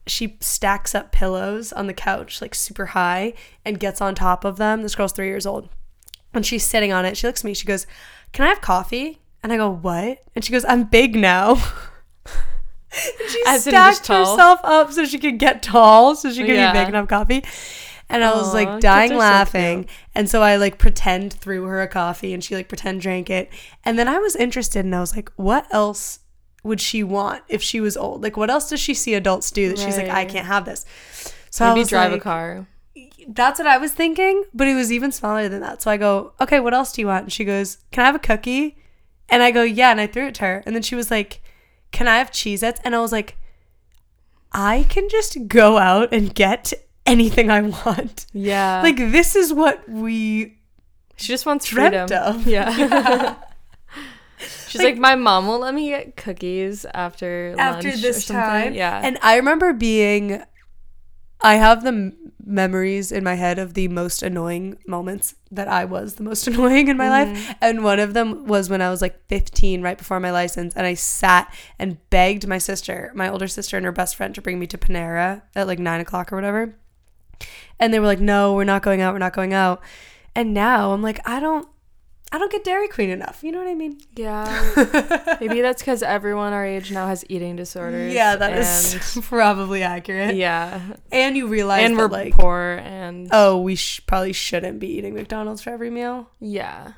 she 0.06 0.36
stacks 0.40 0.94
up 0.94 1.12
pillows 1.12 1.72
on 1.72 1.86
the 1.86 1.94
couch 1.94 2.40
like 2.42 2.54
super 2.54 2.86
high 2.86 3.34
and 3.64 3.78
gets 3.78 4.00
on 4.00 4.14
top 4.14 4.44
of 4.44 4.56
them. 4.56 4.82
This 4.82 4.94
girl's 4.94 5.12
three 5.12 5.28
years 5.28 5.46
old, 5.46 5.68
and 6.34 6.44
she's 6.44 6.64
sitting 6.64 6.92
on 6.92 7.04
it. 7.04 7.16
She 7.16 7.26
looks 7.26 7.40
at 7.40 7.44
me. 7.44 7.54
She 7.54 7.66
goes, 7.66 7.86
"Can 8.32 8.44
I 8.44 8.48
have 8.48 8.60
coffee?" 8.60 9.20
And 9.42 9.52
I 9.52 9.56
go, 9.56 9.70
"What?" 9.70 10.18
And 10.34 10.44
she 10.44 10.52
goes, 10.52 10.64
"I'm 10.66 10.84
big 10.84 11.14
now." 11.16 11.52
and 12.92 13.30
she 13.30 13.42
As 13.46 13.62
stacked 13.62 14.08
herself 14.08 14.60
up 14.64 14.92
so 14.92 15.04
she 15.04 15.18
could 15.18 15.38
get 15.38 15.62
tall, 15.62 16.14
so 16.16 16.30
she 16.30 16.40
could 16.40 16.56
Yeah. 16.56 16.72
be 16.72 16.78
big 16.80 16.88
enough 16.88 17.08
coffee. 17.08 17.44
And 18.10 18.24
I 18.24 18.32
was 18.32 18.52
like 18.52 18.80
dying 18.80 19.12
are 19.12 19.14
so 19.14 19.18
laughing. 19.18 19.86
and 20.14 20.28
so 20.28 20.42
I 20.42 20.56
like 20.56 20.78
pretend 20.78 21.32
threw 21.32 21.64
her 21.64 21.80
a 21.80 21.88
coffee 21.88 22.32
and 22.34 22.42
she 22.42 22.54
like 22.54 22.68
pretend 22.68 23.00
drank 23.00 23.30
it. 23.30 23.50
And 23.84 23.98
then 23.98 24.08
I 24.08 24.18
was 24.18 24.36
interested 24.36 24.84
and 24.84 24.94
I 24.94 25.00
was 25.00 25.14
like, 25.14 25.30
what 25.36 25.66
else 25.72 26.20
would 26.62 26.80
she 26.80 27.02
want 27.02 27.42
if 27.48 27.62
she 27.62 27.80
was 27.80 27.96
old? 27.96 28.22
Like 28.22 28.36
what 28.36 28.50
else 28.50 28.68
does 28.68 28.80
she 28.80 28.94
see 28.94 29.14
adults 29.14 29.50
do 29.50 29.68
that 29.68 29.78
she's 29.78 29.96
like, 29.96 30.08
I 30.10 30.24
can't 30.24 30.46
have 30.46 30.64
this? 30.64 30.84
So 31.50 31.64
I 31.64 31.68
Maybe 31.70 31.80
was 31.80 31.88
drive 31.88 32.12
like, 32.12 32.20
a 32.20 32.24
car. 32.24 32.66
that's 33.28 33.58
what 33.58 33.66
I 33.66 33.78
was 33.78 33.92
thinking, 33.92 34.44
but 34.52 34.68
it 34.68 34.74
was 34.74 34.92
even 34.92 35.10
smaller 35.12 35.48
than 35.48 35.60
that. 35.60 35.82
So 35.82 35.90
I 35.90 35.96
go, 35.96 36.32
okay, 36.40 36.60
what 36.60 36.74
else 36.74 36.92
do 36.92 37.00
you 37.00 37.06
want? 37.06 37.24
And 37.24 37.32
she 37.32 37.44
goes, 37.44 37.78
can 37.92 38.02
I 38.02 38.06
have 38.06 38.14
a 38.14 38.20
cookie? 38.20 38.76
And 39.28 39.42
I 39.42 39.50
go, 39.50 39.62
yeah. 39.62 39.90
And 39.90 40.00
I 40.00 40.06
threw 40.06 40.26
it 40.26 40.34
to 40.36 40.42
her. 40.42 40.62
And 40.66 40.74
then 40.74 40.82
she 40.82 40.94
was 40.94 41.10
like, 41.10 41.42
can 41.92 42.06
I 42.08 42.18
have 42.18 42.30
Cheez 42.30 42.62
Its? 42.62 42.80
And 42.84 42.94
I 42.94 43.00
was 43.00 43.12
like, 43.12 43.36
I 44.52 44.86
can 44.88 45.08
just 45.08 45.46
go 45.48 45.78
out 45.78 46.12
and 46.12 46.34
get 46.34 46.72
anything 47.06 47.50
I 47.50 47.62
want. 47.62 48.26
Yeah. 48.32 48.82
Like, 48.82 48.96
this 48.96 49.34
is 49.36 49.52
what 49.52 49.88
we 49.88 50.56
she 51.16 51.28
just 51.28 51.44
wants 51.46 51.66
freedom. 51.66 52.08
of. 52.12 52.46
Yeah. 52.46 53.36
She's 54.68 54.82
like, 54.82 54.96
my 54.96 55.16
mom 55.16 55.46
won't 55.48 55.60
let 55.62 55.74
me 55.74 55.88
get 55.90 56.16
cookies 56.16 56.86
after 56.94 57.54
after 57.58 57.90
this 57.94 58.24
something." 58.26 58.42
time. 58.42 58.74
Yeah. 58.74 59.00
And 59.04 59.18
I 59.22 59.36
remember 59.36 59.72
being, 59.74 60.42
I 61.42 61.56
have 61.56 61.82
the 61.82 61.88
m- 61.88 62.32
memories 62.42 63.12
in 63.12 63.22
my 63.22 63.34
head 63.34 63.58
of 63.58 63.74
the 63.74 63.88
most 63.88 64.22
annoying 64.22 64.78
moments 64.86 65.34
that 65.50 65.68
I 65.68 65.84
was 65.84 66.14
the 66.14 66.22
most 66.22 66.46
annoying 66.48 66.88
in 66.88 66.96
my 66.96 67.06
Mm-hmm. 67.06 67.34
life. 67.34 67.54
And 67.60 67.84
one 67.84 67.98
of 68.00 68.14
them 68.14 68.46
was 68.46 68.70
when 68.70 68.80
I 68.80 68.88
was 68.90 69.02
like 69.02 69.20
15, 69.28 69.82
right 69.82 69.98
before 69.98 70.20
my 70.20 70.30
license. 70.30 70.72
And 70.74 70.86
I 70.86 70.94
sat 70.94 71.52
and 71.78 71.98
begged 72.08 72.46
my 72.46 72.58
sister, 72.58 73.10
my 73.14 73.28
older 73.28 73.48
sister, 73.48 73.76
and 73.76 73.84
her 73.84 73.92
best 73.92 74.16
friend 74.16 74.34
to 74.36 74.40
bring 74.40 74.58
me 74.58 74.66
to 74.68 74.78
Panera 74.78 75.42
at 75.54 75.66
like 75.66 75.78
nine 75.80 76.00
o'clock 76.00 76.32
or 76.32 76.36
whatever. 76.36 76.76
And 77.78 77.92
they 77.94 77.98
were 78.00 78.06
like, 78.06 78.20
no, 78.20 78.54
we're 78.54 78.64
not 78.64 78.82
going 78.82 79.00
out. 79.00 79.12
We're 79.14 79.18
not 79.18 79.32
going 79.32 79.52
out. 79.54 79.82
And 80.34 80.52
now 80.54 80.92
I'm 80.92 81.02
like, 81.02 81.20
I 81.28 81.40
don't. 81.40 81.66
I 82.32 82.38
don't 82.38 82.52
get 82.52 82.62
Dairy 82.62 82.86
Queen 82.86 83.10
enough. 83.10 83.42
You 83.42 83.50
know 83.50 83.58
what 83.58 83.66
I 83.66 83.74
mean? 83.74 84.00
yeah. 84.14 85.36
Maybe 85.40 85.62
that's 85.62 85.82
because 85.82 86.00
everyone 86.00 86.52
our 86.52 86.64
age 86.64 86.92
now 86.92 87.08
has 87.08 87.24
eating 87.28 87.56
disorders. 87.56 88.14
Yeah, 88.14 88.36
that 88.36 88.56
is 88.56 89.18
probably 89.24 89.82
accurate. 89.82 90.36
Yeah. 90.36 90.80
And 91.10 91.36
you 91.36 91.48
realize 91.48 91.84
And 91.86 91.94
that, 91.98 92.02
we're 92.02 92.06
like, 92.08 92.34
poor 92.34 92.80
and 92.84 93.26
oh, 93.32 93.60
we 93.60 93.74
sh- 93.74 94.00
probably 94.06 94.32
shouldn't 94.32 94.78
be 94.78 94.86
eating 94.96 95.14
McDonald's 95.14 95.60
for 95.62 95.70
every 95.70 95.90
meal. 95.90 96.30
Yeah. 96.38 96.92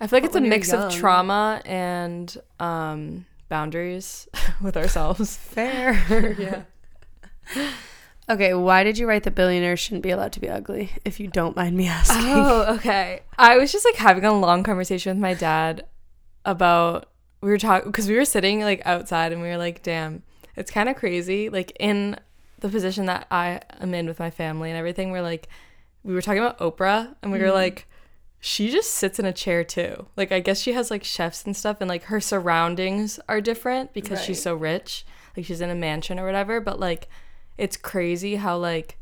I 0.00 0.06
feel 0.06 0.18
like 0.18 0.22
But 0.22 0.26
it's 0.26 0.36
a 0.36 0.40
mix 0.42 0.68
young- 0.70 0.82
of 0.84 0.92
trauma 0.94 1.60
and 1.64 2.36
um, 2.60 3.26
boundaries 3.48 4.28
with 4.62 4.76
ourselves. 4.76 5.34
Fair. 5.36 5.96
yeah. 6.38 7.70
Okay, 8.28 8.54
why 8.54 8.84
did 8.84 8.96
you 8.96 9.06
write 9.06 9.24
that 9.24 9.34
billionaires 9.34 9.80
shouldn't 9.80 10.02
be 10.02 10.10
allowed 10.10 10.32
to 10.32 10.40
be 10.40 10.48
ugly? 10.48 10.92
If 11.04 11.20
you 11.20 11.28
don't 11.28 11.56
mind 11.56 11.76
me 11.76 11.88
asking. 11.88 12.26
Oh, 12.26 12.74
okay. 12.76 13.20
I 13.36 13.58
was 13.58 13.70
just 13.70 13.84
like 13.84 13.96
having 13.96 14.24
a 14.24 14.32
long 14.32 14.62
conversation 14.62 15.10
with 15.10 15.20
my 15.20 15.34
dad 15.34 15.84
about 16.44 17.10
we 17.42 17.50
were 17.50 17.58
talking 17.58 17.90
because 17.90 18.08
we 18.08 18.16
were 18.16 18.24
sitting 18.24 18.60
like 18.60 18.80
outside 18.86 19.32
and 19.32 19.42
we 19.42 19.48
were 19.48 19.58
like, 19.58 19.82
damn, 19.82 20.22
it's 20.56 20.70
kind 20.70 20.88
of 20.88 20.96
crazy. 20.96 21.50
Like 21.50 21.76
in 21.78 22.16
the 22.60 22.70
position 22.70 23.04
that 23.06 23.26
I 23.30 23.60
am 23.80 23.92
in 23.92 24.06
with 24.06 24.18
my 24.18 24.30
family 24.30 24.70
and 24.70 24.78
everything, 24.78 25.10
we're 25.10 25.20
like, 25.20 25.48
we 26.02 26.14
were 26.14 26.22
talking 26.22 26.42
about 26.42 26.58
Oprah 26.58 27.14
and 27.22 27.30
we 27.30 27.38
were 27.38 27.46
mm-hmm. 27.46 27.54
like, 27.54 27.86
she 28.40 28.70
just 28.70 28.90
sits 28.90 29.18
in 29.18 29.26
a 29.26 29.32
chair 29.32 29.64
too. 29.64 30.06
Like 30.16 30.32
I 30.32 30.40
guess 30.40 30.60
she 30.60 30.72
has 30.72 30.90
like 30.90 31.04
chefs 31.04 31.44
and 31.44 31.54
stuff 31.54 31.78
and 31.80 31.88
like 31.88 32.04
her 32.04 32.20
surroundings 32.20 33.20
are 33.28 33.42
different 33.42 33.92
because 33.92 34.22
she's 34.22 34.42
so 34.42 34.54
rich. 34.54 35.04
Like 35.36 35.44
she's 35.44 35.60
in 35.60 35.70
a 35.70 35.74
mansion 35.74 36.18
or 36.18 36.24
whatever, 36.24 36.60
but 36.60 36.80
like 36.80 37.08
it's 37.58 37.76
crazy 37.76 38.36
how 38.36 38.56
like 38.56 38.98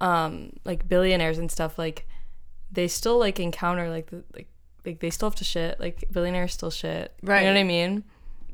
um 0.00 0.50
like 0.64 0.88
billionaires 0.88 1.38
and 1.38 1.50
stuff 1.50 1.78
like 1.78 2.06
they 2.70 2.88
still 2.88 3.18
like 3.18 3.38
encounter 3.38 3.88
like 3.90 4.10
the 4.10 4.24
like 4.34 4.48
like 4.84 5.00
they 5.00 5.10
still 5.10 5.28
have 5.30 5.36
to 5.36 5.44
shit 5.44 5.78
like 5.80 6.04
billionaires 6.12 6.52
still 6.52 6.70
shit 6.70 7.14
right 7.22 7.40
you 7.40 7.46
know 7.46 7.52
what 7.54 7.60
i 7.60 7.64
mean 7.64 8.04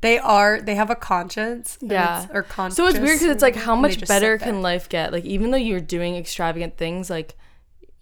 They 0.02 0.18
are. 0.18 0.62
They 0.62 0.76
have 0.76 0.88
a 0.88 0.94
conscience. 0.96 1.76
Yeah. 1.82 2.26
or 2.32 2.42
conscience. 2.42 2.76
so 2.76 2.86
it's 2.86 2.98
weird 2.98 3.18
because 3.18 3.30
it's 3.34 3.42
like 3.42 3.56
how 3.56 3.74
much 3.76 4.06
better 4.06 4.38
can 4.38 4.62
life 4.62 4.88
get 4.88 5.12
like 5.12 5.24
even 5.26 5.50
though 5.50 5.58
you're 5.58 5.80
doing 5.80 6.16
extravagant 6.16 6.76
things 6.78 7.10
like 7.10 7.36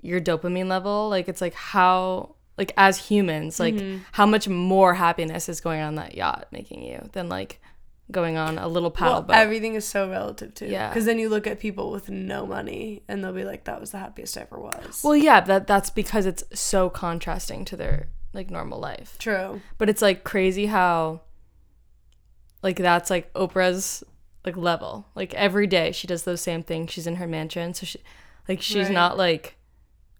your 0.02 0.20
dopamine 0.20 0.68
level 0.68 1.08
like 1.08 1.28
it's 1.28 1.40
like 1.40 1.54
how 1.54 2.34
like 2.56 2.72
as 2.76 2.98
humans 3.08 3.58
like 3.58 3.74
Mm-hmm. 3.74 3.98
how 4.12 4.26
much 4.26 4.48
more 4.48 4.94
happiness 4.94 5.48
is 5.48 5.60
going 5.60 5.80
on 5.80 5.94
that 5.96 6.14
yacht 6.14 6.46
making 6.52 6.82
you 6.84 7.08
than 7.14 7.28
like 7.28 7.60
going 8.10 8.36
on 8.38 8.56
a 8.58 8.66
little 8.68 8.90
paddle 8.90 9.12
Well, 9.14 9.22
boat. 9.22 9.34
everything 9.36 9.74
is 9.74 9.86
so 9.86 10.08
relative 10.08 10.54
too. 10.54 10.66
Yeah. 10.66 10.88
Because 10.88 11.04
then 11.04 11.18
you 11.18 11.28
look 11.28 11.46
at 11.46 11.60
people 11.60 11.90
with 11.90 12.08
no 12.08 12.46
money 12.46 13.02
and 13.06 13.22
they'll 13.22 13.32
be 13.34 13.44
like, 13.44 13.64
that 13.64 13.80
was 13.80 13.90
the 13.90 13.98
happiest 13.98 14.38
I 14.38 14.42
ever 14.42 14.58
was. 14.58 15.02
well, 15.04 15.14
yeah, 15.16 15.40
that 15.42 15.66
that's 15.66 15.90
because 15.90 16.24
it's 16.24 16.42
so 16.58 16.88
contrasting 16.88 17.64
to 17.66 17.76
their 17.76 18.08
like 18.32 18.50
normal 18.50 18.78
life. 18.80 19.16
true. 19.18 19.60
But 19.76 19.88
it's 19.90 20.00
like 20.00 20.24
crazy 20.24 20.66
how 20.66 21.20
like 22.62 22.76
that's 22.76 23.10
like 23.10 23.32
Oprah's 23.34 24.02
like 24.44 24.56
level. 24.56 25.06
Like 25.14 25.34
every 25.34 25.66
day 25.66 25.92
she 25.92 26.06
does 26.06 26.22
those 26.22 26.40
same 26.40 26.62
things. 26.62 26.90
She's 26.90 27.06
in 27.06 27.16
her 27.16 27.26
mansion, 27.26 27.74
so 27.74 27.84
she 27.86 28.00
like 28.48 28.62
she's 28.62 28.86
Right. 28.86 28.92
not 28.94 29.18
like 29.18 29.56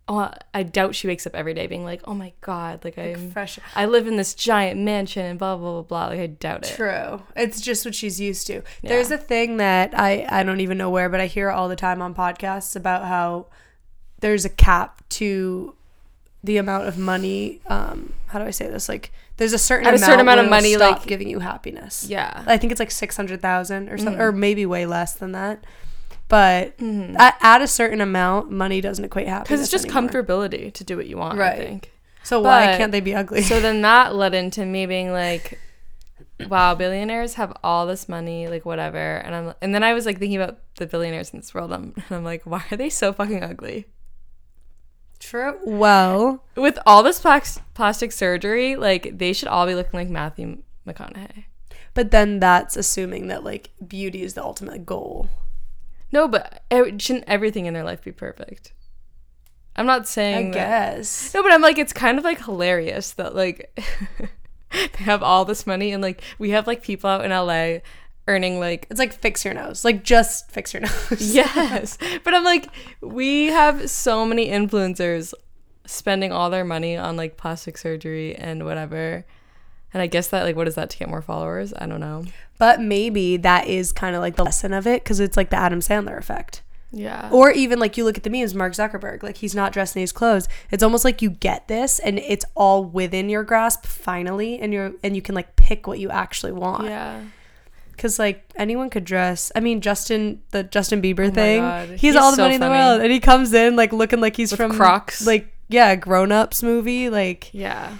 oh 0.08 0.32
I 0.54 0.62
doubt 0.62 0.94
she 0.94 1.06
wakes 1.06 1.26
up 1.26 1.34
every 1.34 1.54
day 1.54 1.66
being 1.66 1.84
like, 1.84 2.00
"Oh 2.04 2.14
my 2.14 2.32
god, 2.40 2.84
like, 2.84 2.96
Like 2.96 3.16
I'm 3.16 3.30
fresh. 3.30 3.58
I 3.76 3.86
live 3.86 4.06
in 4.06 4.16
this 4.16 4.34
giant 4.34 4.80
mansion 4.80 5.24
and 5.26 5.38
blah 5.38 5.56
blah 5.56 5.72
blah 5.72 5.82
blah." 5.82 6.06
Like 6.08 6.20
I 6.20 6.26
doubt 6.26 6.64
it. 6.68 6.74
True. 6.74 7.22
It's 7.36 7.60
just 7.60 7.84
what 7.84 7.94
she's 7.94 8.18
used 8.20 8.46
to. 8.48 8.54
Yeah. 8.54 8.88
There's 8.88 9.10
a 9.10 9.18
thing 9.18 9.58
that 9.58 9.92
I 9.98 10.26
I 10.28 10.42
don't 10.42 10.60
even 10.60 10.78
know 10.78 10.90
where, 10.90 11.08
but 11.08 11.20
I 11.20 11.26
hear 11.26 11.50
all 11.50 11.68
the 11.68 11.76
time 11.76 12.00
on 12.02 12.14
podcasts 12.14 12.74
about 12.74 13.04
how 13.04 13.46
there's 14.20 14.44
a 14.44 14.48
cap 14.50 15.02
to 15.10 15.74
the 16.42 16.56
amount 16.56 16.86
of 16.88 16.96
money. 16.98 17.60
Um, 17.66 18.14
how 18.28 18.38
do 18.38 18.44
I 18.44 18.50
say 18.50 18.68
this? 18.68 18.88
Like, 18.88 19.12
there's 19.38 19.52
a 19.52 19.58
certain 19.58 19.86
At 19.86 19.94
a 19.94 19.96
amount 19.96 20.06
certain 20.06 20.20
amount 20.20 20.40
of 20.40 20.48
money, 20.48 20.76
like- 20.76 21.04
giving 21.04 21.28
you 21.28 21.40
happiness. 21.40 22.06
Yeah. 22.08 22.42
I 22.46 22.56
think 22.56 22.70
it's 22.72 22.78
like 22.80 22.90
six 22.92 23.16
hundred 23.16 23.42
thousand 23.42 23.88
or 23.88 23.98
something, 23.98 24.14
Mhm. 24.18 24.20
or 24.20 24.32
maybe 24.32 24.64
way 24.64 24.86
less 24.86 25.12
than 25.14 25.32
that. 25.32 25.64
But 26.28 26.76
Mhm. 26.78 27.18
at, 27.18 27.36
at 27.40 27.62
a 27.62 27.66
certain 27.66 28.00
amount, 28.00 28.50
money 28.50 28.80
doesn't 28.80 29.04
equate 29.04 29.28
happiness. 29.28 29.48
Cuz 29.48 29.60
it's 29.62 29.70
just 29.70 29.86
anymore. 29.86 30.10
comfortability 30.10 30.72
to 30.74 30.84
do 30.84 30.96
what 30.96 31.06
you 31.06 31.16
want, 31.16 31.38
Right. 31.38 31.52
I 31.60 31.64
think. 31.64 31.92
So 32.22 32.40
why 32.40 32.76
can't 32.76 32.92
they 32.92 33.00
be 33.00 33.14
ugly? 33.14 33.40
so 33.42 33.60
then 33.60 33.80
that 33.88 34.14
led 34.14 34.34
into 34.34 34.66
me 34.66 34.84
being 34.86 35.12
like 35.12 35.58
wow 36.48 36.72
billionaires 36.74 37.34
have 37.34 37.52
all 37.64 37.84
this 37.86 38.08
money 38.08 38.46
like 38.46 38.64
whatever 38.64 39.16
and 39.16 39.34
i'm 39.34 39.54
and 39.60 39.74
then 39.74 39.82
i 39.82 39.92
was 39.92 40.06
like 40.06 40.20
thinking 40.20 40.40
about 40.40 40.58
the 40.76 40.86
billionaires 40.86 41.30
in 41.30 41.40
this 41.40 41.52
world 41.52 41.72
I'm, 41.72 41.94
and 41.96 42.04
i'm 42.12 42.22
like 42.24 42.42
why 42.44 42.62
are 42.70 42.76
they 42.76 42.90
so 42.90 43.12
fucking 43.12 43.42
ugly 43.42 43.86
True. 45.20 45.58
Well, 45.64 46.44
with 46.54 46.78
all 46.86 47.02
this 47.02 47.20
plax- 47.20 47.60
plastic 47.74 48.12
surgery 48.12 48.76
like 48.76 49.18
they 49.18 49.32
should 49.32 49.48
all 49.48 49.66
be 49.66 49.74
looking 49.74 49.98
like 49.98 50.08
matthew 50.08 50.58
mcconaughey 50.86 51.46
but 51.94 52.12
then 52.12 52.38
that's 52.38 52.76
assuming 52.76 53.26
that 53.28 53.42
like 53.42 53.70
beauty 53.86 54.22
is 54.22 54.34
the 54.34 54.42
ultimate 54.44 54.86
goal. 54.86 55.28
No 56.12 56.28
but 56.28 56.62
shouldn't 56.98 57.24
everything 57.26 57.66
in 57.66 57.74
their 57.74 57.84
life 57.84 58.02
be 58.02 58.12
perfect 58.12 58.72
i'm 59.76 59.86
not 59.86 60.02
I 60.02 60.04
saying 60.04 60.50
that 60.52 60.96
guess. 60.96 61.32
no 61.34 61.42
but 61.42 61.52
i'm 61.52 61.62
like 61.62 61.78
it's 61.78 61.92
kind 61.92 62.18
of 62.18 62.24
like 62.24 62.42
hilarious 62.44 63.12
that 63.12 63.34
like 63.34 63.78
they 64.72 65.04
have 65.04 65.22
all 65.22 65.44
this 65.44 65.66
money 65.66 65.92
and 65.92 66.02
like 66.02 66.22
we 66.38 66.50
have 66.50 66.66
like 66.66 66.82
people 66.82 67.08
out 67.08 67.24
in 67.24 67.30
la 67.30 67.78
earning 68.26 68.60
like 68.60 68.86
It's 68.90 68.98
like 68.98 69.14
fix 69.14 69.42
your 69.42 69.54
nose. 69.54 69.86
Like 69.86 70.04
just 70.04 70.50
fix 70.50 70.74
your 70.74 70.82
nose. 71.10 71.16
yes 71.34 71.96
but 72.24 72.34
i'm 72.34 72.44
like 72.44 72.68
we 73.00 73.46
have 73.46 73.88
so 73.88 74.26
many 74.26 74.48
influencers 74.48 75.32
spending 75.86 76.30
all 76.32 76.50
their 76.50 76.64
money 76.66 76.94
on 76.98 77.16
like 77.16 77.38
plastic 77.38 77.78
surgery 77.78 78.34
and 78.36 78.66
whatever 78.66 79.24
and 79.94 80.02
i 80.02 80.06
guess 80.06 80.28
that 80.28 80.42
like 80.44 80.56
what 80.56 80.68
is 80.68 80.74
that 80.74 80.90
to 80.90 80.98
get 80.98 81.08
more 81.08 81.22
followers 81.22 81.72
i 81.78 81.86
don't 81.86 82.00
know 82.00 82.24
But 82.58 82.80
maybe 82.80 83.36
that 83.38 83.66
is 83.68 83.92
kind 83.92 84.14
of 84.16 84.20
like 84.20 84.36
the 84.36 84.44
lesson 84.44 84.72
of 84.72 84.86
it 84.86 85.02
because 85.04 85.20
it's 85.20 85.36
like 85.36 85.50
the 85.50 85.56
Adam 85.56 85.78
Sandler 85.80 86.18
effect. 86.18 86.62
yeah 86.90 87.28
Or 87.30 87.52
even 87.52 87.78
like 87.78 87.96
you 87.96 88.04
look 88.04 88.16
at 88.18 88.24
the 88.24 88.30
memes, 88.30 88.52
Mark 88.54 88.72
Zuckerberg, 88.72 89.22
like 89.22 89.36
he's 89.36 89.54
not 89.54 89.72
dressed 89.72 89.94
in 89.94 90.00
his 90.00 90.10
clothes. 90.10 90.48
It's 90.72 90.82
almost 90.82 91.04
like 91.04 91.22
you 91.22 91.30
get 91.30 91.68
this 91.68 92.00
and 92.00 92.18
it's 92.18 92.44
all 92.56 92.84
within 92.84 93.28
your 93.28 93.44
grasp 93.44 93.86
finally 93.86 94.58
and 94.58 94.72
you're 94.72 94.90
and 95.04 95.14
you 95.14 95.22
can 95.22 95.34
like 95.36 95.54
pick 95.54 95.86
what 95.86 96.00
you 96.00 96.10
actually 96.10 96.50
want. 96.52 96.86
yeah 96.86 97.20
Cause 97.96 98.18
like 98.18 98.44
anyone 98.56 98.90
could 98.90 99.04
dress. 99.04 99.50
I 99.56 99.60
mean, 99.60 99.80
Justin, 99.80 100.40
the 100.50 100.62
Justin 100.64 101.02
Bieber 101.02 101.28
Oh 101.28 101.34
thing, 101.34 101.88
he's, 101.92 102.00
He's 102.00 102.16
all 102.16 102.30
the 102.30 102.36
so 102.36 102.42
money 102.42 102.54
in 102.54 102.60
the 102.60 102.68
world, 102.70 103.00
and 103.02 103.10
he 103.12 103.18
comes 103.20 103.52
in 103.52 103.74
like 103.76 103.92
looking 103.92 104.20
like 104.20 104.36
he's 104.36 104.50
With 104.52 104.58
from 104.58 104.72
Crocs. 104.72 105.26
like 105.26 105.52
yeah, 105.68 105.94
Grown 105.96 106.30
Ups 106.32 106.62
movie. 106.62 107.10
Like 107.10 107.50
yeah 107.52 107.96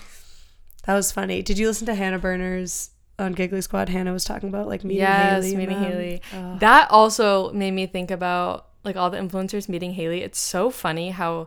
that 0.88 0.94
was 0.94 1.12
funny. 1.12 1.42
Did 1.42 1.58
you 1.58 1.66
listen 1.68 1.86
to 1.86 1.94
Hannah 1.94 2.18
Berner's 2.18 2.90
on 3.18 3.32
Giggly 3.32 3.60
Squad? 3.60 3.90
Hannah 3.90 4.12
was 4.12 4.24
talking 4.24 4.48
about 4.48 4.66
like 4.68 4.84
meeting 4.84 5.02
yes 5.02 5.44
Haley. 5.44 5.56
meeting 5.56 5.78
haley 5.78 6.22
Ugh. 6.32 6.60
that 6.60 6.90
also 6.90 7.52
made 7.52 7.72
me 7.72 7.86
think 7.86 8.10
about 8.10 8.68
like 8.84 8.96
all 8.96 9.10
the 9.10 9.18
influencers 9.18 9.68
meeting 9.68 9.92
haley 9.92 10.22
it's 10.22 10.38
so 10.38 10.70
funny 10.70 11.10
how 11.10 11.46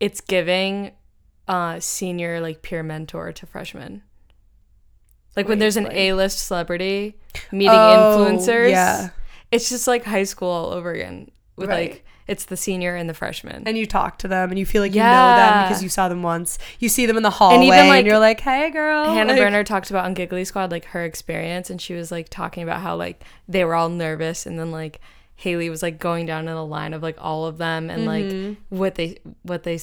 it's 0.00 0.20
giving 0.20 0.90
uh 1.48 1.78
senior 1.80 2.40
like 2.40 2.60
peer 2.62 2.82
mentor 2.82 3.32
to 3.32 3.46
freshmen 3.46 4.02
like 5.36 5.48
when 5.48 5.58
there's 5.58 5.76
an 5.76 5.84
like- 5.84 5.94
a-list 5.96 6.40
celebrity 6.40 7.16
meeting 7.52 7.70
Oh, 7.72 8.26
influencers 8.28 8.70
yeah. 8.70 9.10
it's 9.50 9.68
just 9.70 9.86
like 9.86 10.04
high 10.04 10.24
school 10.24 10.48
all 10.50 10.72
over 10.72 10.90
again 10.92 11.30
with 11.56 11.68
Right. 11.70 11.90
like 11.92 12.03
it's 12.26 12.46
the 12.46 12.56
senior 12.56 12.96
and 12.96 13.08
the 13.08 13.14
freshman 13.14 13.62
and 13.66 13.76
you 13.76 13.86
talk 13.86 14.18
to 14.18 14.28
them 14.28 14.50
and 14.50 14.58
you 14.58 14.64
feel 14.64 14.82
like 14.82 14.94
you 14.94 15.02
know 15.02 15.36
them 15.36 15.68
because 15.68 15.82
you 15.82 15.88
saw 15.88 16.08
them 16.08 16.22
once. 16.22 16.58
You 16.78 16.88
see 16.88 17.06
them 17.06 17.16
in 17.16 17.22
the 17.22 17.30
hallway 17.30 17.56
and, 17.56 17.64
even, 17.64 17.88
like, 17.88 18.06
you're 18.06 18.18
like, 18.18 18.40
"Hey, 18.40 18.70
girl." 18.70 19.04
Hannah 19.12 19.32
like, 19.32 19.40
Berner 19.40 19.64
talked 19.64 19.90
about 19.90 20.04
on 20.06 20.14
Giggly 20.14 20.44
Squad 20.44 20.70
like 20.70 20.86
her 20.86 21.04
experience, 21.04 21.68
and 21.70 21.80
she 21.80 21.94
was 21.94 22.10
like 22.10 22.28
talking 22.28 22.62
about 22.62 22.80
how 22.80 22.96
like 22.96 23.22
they 23.48 23.64
were 23.64 23.74
all 23.74 23.88
nervous, 23.88 24.46
and 24.46 24.58
then 24.58 24.70
like 24.70 25.00
Haley 25.36 25.68
was 25.68 25.82
like 25.82 25.98
going 25.98 26.26
down 26.26 26.48
in 26.48 26.54
the 26.54 26.64
line 26.64 26.94
of 26.94 27.02
like 27.02 27.16
all 27.20 27.46
of 27.46 27.58
them, 27.58 27.90
and 27.90 28.06
Mm-hmm. 28.06 28.48
like 28.48 28.56
what 28.70 28.94
they 28.94 29.18
what 29.42 29.62
they 29.64 29.78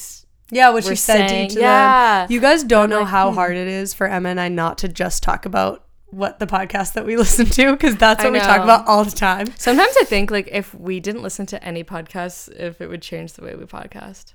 Yeah, 0.50 0.70
what 0.72 0.84
she 0.84 0.96
said 0.96 1.24
to 1.24 1.30
saying. 1.30 1.46
each 1.48 1.56
of 1.56 1.62
Yeah. 1.62 2.22
them. 2.26 2.32
You 2.32 2.40
guys 2.40 2.64
don't 2.64 2.90
know 2.90 3.00
like, 3.02 3.10
how 3.10 3.30
hmm. 3.30 3.36
hard 3.36 3.56
it 3.56 3.68
is 3.68 3.94
for 3.94 4.08
Emma 4.08 4.30
and 4.30 4.40
I 4.40 4.48
not 4.50 4.78
to 4.80 4.88
just 4.88 5.22
talk 5.24 5.46
about 5.46 5.84
what 6.12 6.40
the 6.40 6.48
podcast 6.48 6.94
that 6.94 7.06
we 7.06 7.16
listen 7.26 7.46
to 7.46 7.72
because 7.72 7.96
that's 7.96 8.24
what 8.24 8.34
we 8.34 8.40
talk 8.40 8.62
about 8.64 8.88
all 8.88 9.04
the 9.04 9.12
time. 9.12 9.48
Sometimes 9.58 9.94
I 10.00 10.04
think 10.06 10.30
like 10.32 10.50
if 10.52 10.74
we 10.76 11.00
didn't 11.00 11.24
listen 11.24 11.46
to 11.48 11.64
any 11.64 11.84
podcasts, 11.84 12.50
if 12.58 12.80
it 12.82 12.88
would 12.90 13.02
change 13.02 13.34
the 13.34 13.44
way 13.44 13.56
we 13.56 13.66
podcast. 13.66 14.34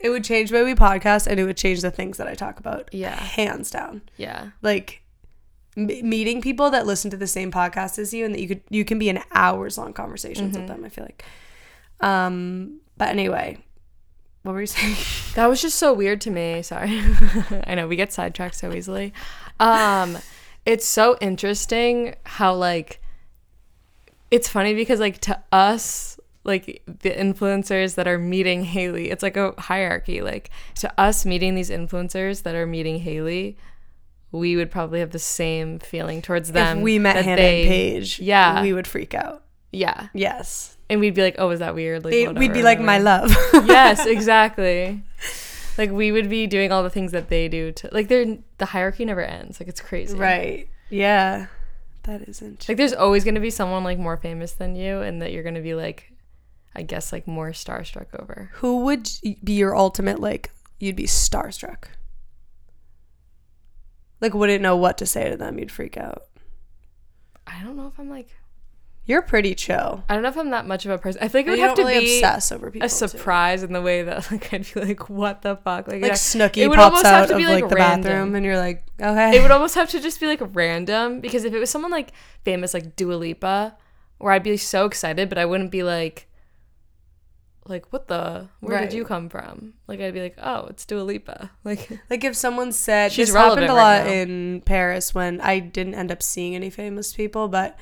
It 0.00 0.10
would 0.10 0.24
change 0.24 0.50
the 0.50 0.56
way 0.56 0.64
we 0.64 0.74
podcast 0.74 1.26
and 1.26 1.40
it 1.40 1.44
would 1.44 1.56
change 1.56 1.80
the 1.80 1.90
things 1.90 2.18
that 2.18 2.26
I 2.26 2.34
talk 2.34 2.58
about. 2.58 2.90
Yeah. 2.92 3.14
Hands 3.18 3.70
down. 3.70 4.02
Yeah. 4.18 4.50
Like 4.60 5.00
m- 5.76 5.86
meeting 5.86 6.42
people 6.42 6.68
that 6.70 6.84
listen 6.84 7.10
to 7.12 7.16
the 7.16 7.26
same 7.28 7.50
podcast 7.50 7.98
as 7.98 8.12
you 8.12 8.24
and 8.26 8.34
that 8.34 8.40
you 8.40 8.48
could 8.48 8.60
you 8.68 8.84
can 8.84 8.98
be 8.98 9.08
in 9.08 9.20
hours 9.32 9.78
long 9.78 9.92
conversations 9.94 10.56
with 10.58 10.64
Mhm. 10.64 10.68
them, 10.68 10.84
I 10.84 10.88
feel 10.90 11.04
like. 11.04 11.24
Um 12.00 12.80
but 12.96 13.08
anyway, 13.08 13.58
what 14.42 14.52
were 14.52 14.60
you 14.60 14.66
saying? 14.76 14.96
That 15.36 15.46
was 15.46 15.62
just 15.62 15.78
so 15.78 15.92
weird 15.94 16.20
to 16.22 16.30
me. 16.30 16.60
Sorry. 16.62 17.00
I 17.66 17.74
know 17.74 17.86
we 17.86 17.96
get 17.96 18.12
sidetracked 18.12 18.56
so 18.56 18.72
easily. 18.74 19.12
Um 19.60 20.18
it's 20.66 20.86
so 20.86 21.16
interesting 21.20 22.14
how 22.24 22.54
like 22.54 23.00
it's 24.30 24.48
funny 24.48 24.74
because 24.74 25.00
like 25.00 25.18
to 25.20 25.40
us 25.52 26.18
like 26.44 26.82
the 26.86 27.10
influencers 27.10 27.94
that 27.94 28.06
are 28.06 28.18
meeting 28.18 28.64
Haley, 28.64 29.10
it's 29.10 29.22
like 29.22 29.36
a 29.36 29.54
hierarchy. 29.58 30.20
Like 30.20 30.50
to 30.76 30.92
us 31.00 31.24
meeting 31.24 31.54
these 31.54 31.70
influencers 31.70 32.42
that 32.42 32.54
are 32.54 32.66
meeting 32.66 32.98
Haley, 33.00 33.56
we 34.32 34.56
would 34.56 34.70
probably 34.70 35.00
have 35.00 35.10
the 35.10 35.18
same 35.18 35.78
feeling 35.78 36.20
towards 36.20 36.52
them. 36.52 36.78
if 36.78 36.84
we 36.84 36.98
met 36.98 37.24
Hannah 37.24 37.36
they- 37.36 37.60
and 37.62 37.68
Paige, 37.70 38.20
yeah. 38.20 38.60
we 38.62 38.72
would 38.72 38.86
freak 38.86 39.14
out. 39.14 39.42
Yeah. 39.72 40.08
Yes. 40.12 40.76
And 40.90 41.00
we'd 41.00 41.14
be 41.14 41.22
like, 41.22 41.36
"Oh, 41.38 41.48
is 41.50 41.60
that 41.60 41.74
weird?" 41.74 42.04
Like 42.04 42.12
They- 42.12 42.28
we'd 42.28 42.52
be 42.52 42.62
like 42.62 42.78
my 42.78 42.98
love. 42.98 43.30
yes, 43.54 44.04
exactly. 44.06 45.02
Like 45.76 45.90
we 45.90 46.12
would 46.12 46.30
be 46.30 46.46
doing 46.46 46.72
all 46.72 46.82
the 46.82 46.90
things 46.90 47.12
that 47.12 47.28
they 47.28 47.48
do 47.48 47.72
to 47.72 47.88
like 47.92 48.08
they're 48.08 48.38
the 48.58 48.66
hierarchy 48.66 49.04
never 49.04 49.22
ends. 49.22 49.60
Like 49.60 49.68
it's 49.68 49.80
crazy. 49.80 50.16
Right. 50.16 50.68
Yeah. 50.90 51.46
That 52.04 52.28
isn't. 52.28 52.68
Like 52.68 52.76
there's 52.76 52.92
always 52.92 53.24
gonna 53.24 53.40
be 53.40 53.50
someone 53.50 53.82
like 53.82 53.98
more 53.98 54.16
famous 54.16 54.52
than 54.52 54.76
you 54.76 55.00
and 55.00 55.20
that 55.22 55.32
you're 55.32 55.42
gonna 55.42 55.60
be 55.62 55.74
like 55.74 56.12
I 56.76 56.82
guess 56.82 57.12
like 57.12 57.26
more 57.26 57.50
starstruck 57.50 58.06
over. 58.18 58.50
Who 58.54 58.84
would 58.84 59.08
be 59.42 59.52
your 59.52 59.76
ultimate 59.76 60.20
like 60.20 60.50
you'd 60.78 60.96
be 60.96 61.06
starstruck? 61.06 61.84
Like 64.20 64.34
wouldn't 64.34 64.62
know 64.62 64.76
what 64.76 64.98
to 64.98 65.06
say 65.06 65.28
to 65.28 65.36
them, 65.36 65.58
you'd 65.58 65.72
freak 65.72 65.96
out. 65.96 66.24
I 67.46 67.62
don't 67.62 67.76
know 67.76 67.86
if 67.86 67.98
I'm 67.98 68.08
like 68.08 68.34
You're 69.06 69.20
pretty 69.22 69.54
chill. 69.54 70.02
I 70.08 70.14
don't 70.14 70.22
know 70.22 70.30
if 70.30 70.36
I'm 70.38 70.48
that 70.50 70.66
much 70.66 70.86
of 70.86 70.90
a 70.90 70.96
person. 70.96 71.22
I 71.22 71.28
think 71.28 71.46
it 71.46 71.50
would 71.50 71.58
have 71.58 71.74
to 71.74 71.82
really 71.84 72.00
be 72.00 72.16
obsess 72.22 72.50
over 72.50 72.70
people. 72.70 72.86
a 72.86 72.88
too. 72.88 72.94
surprise 72.94 73.62
in 73.62 73.72
the 73.74 73.82
way 73.82 74.02
that 74.02 74.30
like 74.32 74.52
I'd 74.52 74.66
be 74.72 74.80
like, 74.80 75.10
what 75.10 75.42
the 75.42 75.56
fuck? 75.56 75.88
Like, 75.88 76.00
Like 76.00 76.12
yeah, 76.12 76.12
Snooki 76.12 76.56
it 76.58 76.68
would 76.68 76.76
pops 76.76 76.86
almost 76.96 77.04
have 77.06 77.22
out 77.24 77.26
to 77.28 77.34
of 77.34 77.38
be, 77.38 77.44
like, 77.46 77.62
like, 77.64 77.68
the 77.70 77.76
random. 77.76 78.02
bathroom 78.02 78.34
and 78.34 78.46
you're 78.46 78.56
like, 78.56 78.84
okay. 79.00 79.36
it 79.36 79.42
would 79.42 79.50
almost 79.50 79.74
have 79.74 79.90
to 79.90 80.00
just 80.00 80.20
be 80.20 80.26
like 80.26 80.40
random 80.54 81.20
because 81.20 81.44
if 81.44 81.52
it 81.52 81.58
was 81.58 81.68
someone 81.68 81.90
like 81.90 82.12
famous 82.46 82.72
like 82.72 82.96
Dua 82.96 83.14
Lipa, 83.14 83.76
where 84.18 84.32
I'd 84.32 84.42
be 84.42 84.56
so 84.56 84.86
excited, 84.86 85.28
but 85.28 85.36
I 85.36 85.44
wouldn't 85.44 85.70
be 85.70 85.82
like, 85.82 86.26
like 87.66 87.90
what 87.92 88.08
the 88.08 88.48
where 88.60 88.76
Right. 88.78 88.88
did 88.90 88.96
you 88.96 89.04
come 89.04 89.28
from? 89.28 89.74
Like 89.86 90.00
I'd 90.00 90.14
be 90.14 90.20
like, 90.22 90.36
oh, 90.42 90.66
it's 90.70 90.84
Dua 90.84 91.00
Lipa. 91.02 91.50
Like 91.64 91.90
Like 92.10 92.24
if 92.24 92.36
someone 92.36 92.72
said 92.72 93.12
She's 93.12 93.28
this 93.28 93.36
happened 93.36 93.66
a 93.66 93.74
lot 93.74 94.04
now. 94.06 94.12
in 94.12 94.62
Paris 94.64 95.14
when 95.14 95.40
I 95.40 95.58
didn't 95.58 95.94
end 95.94 96.12
up 96.12 96.22
seeing 96.22 96.54
any 96.54 96.70
famous 96.70 97.12
people, 97.14 97.48
but 97.48 97.78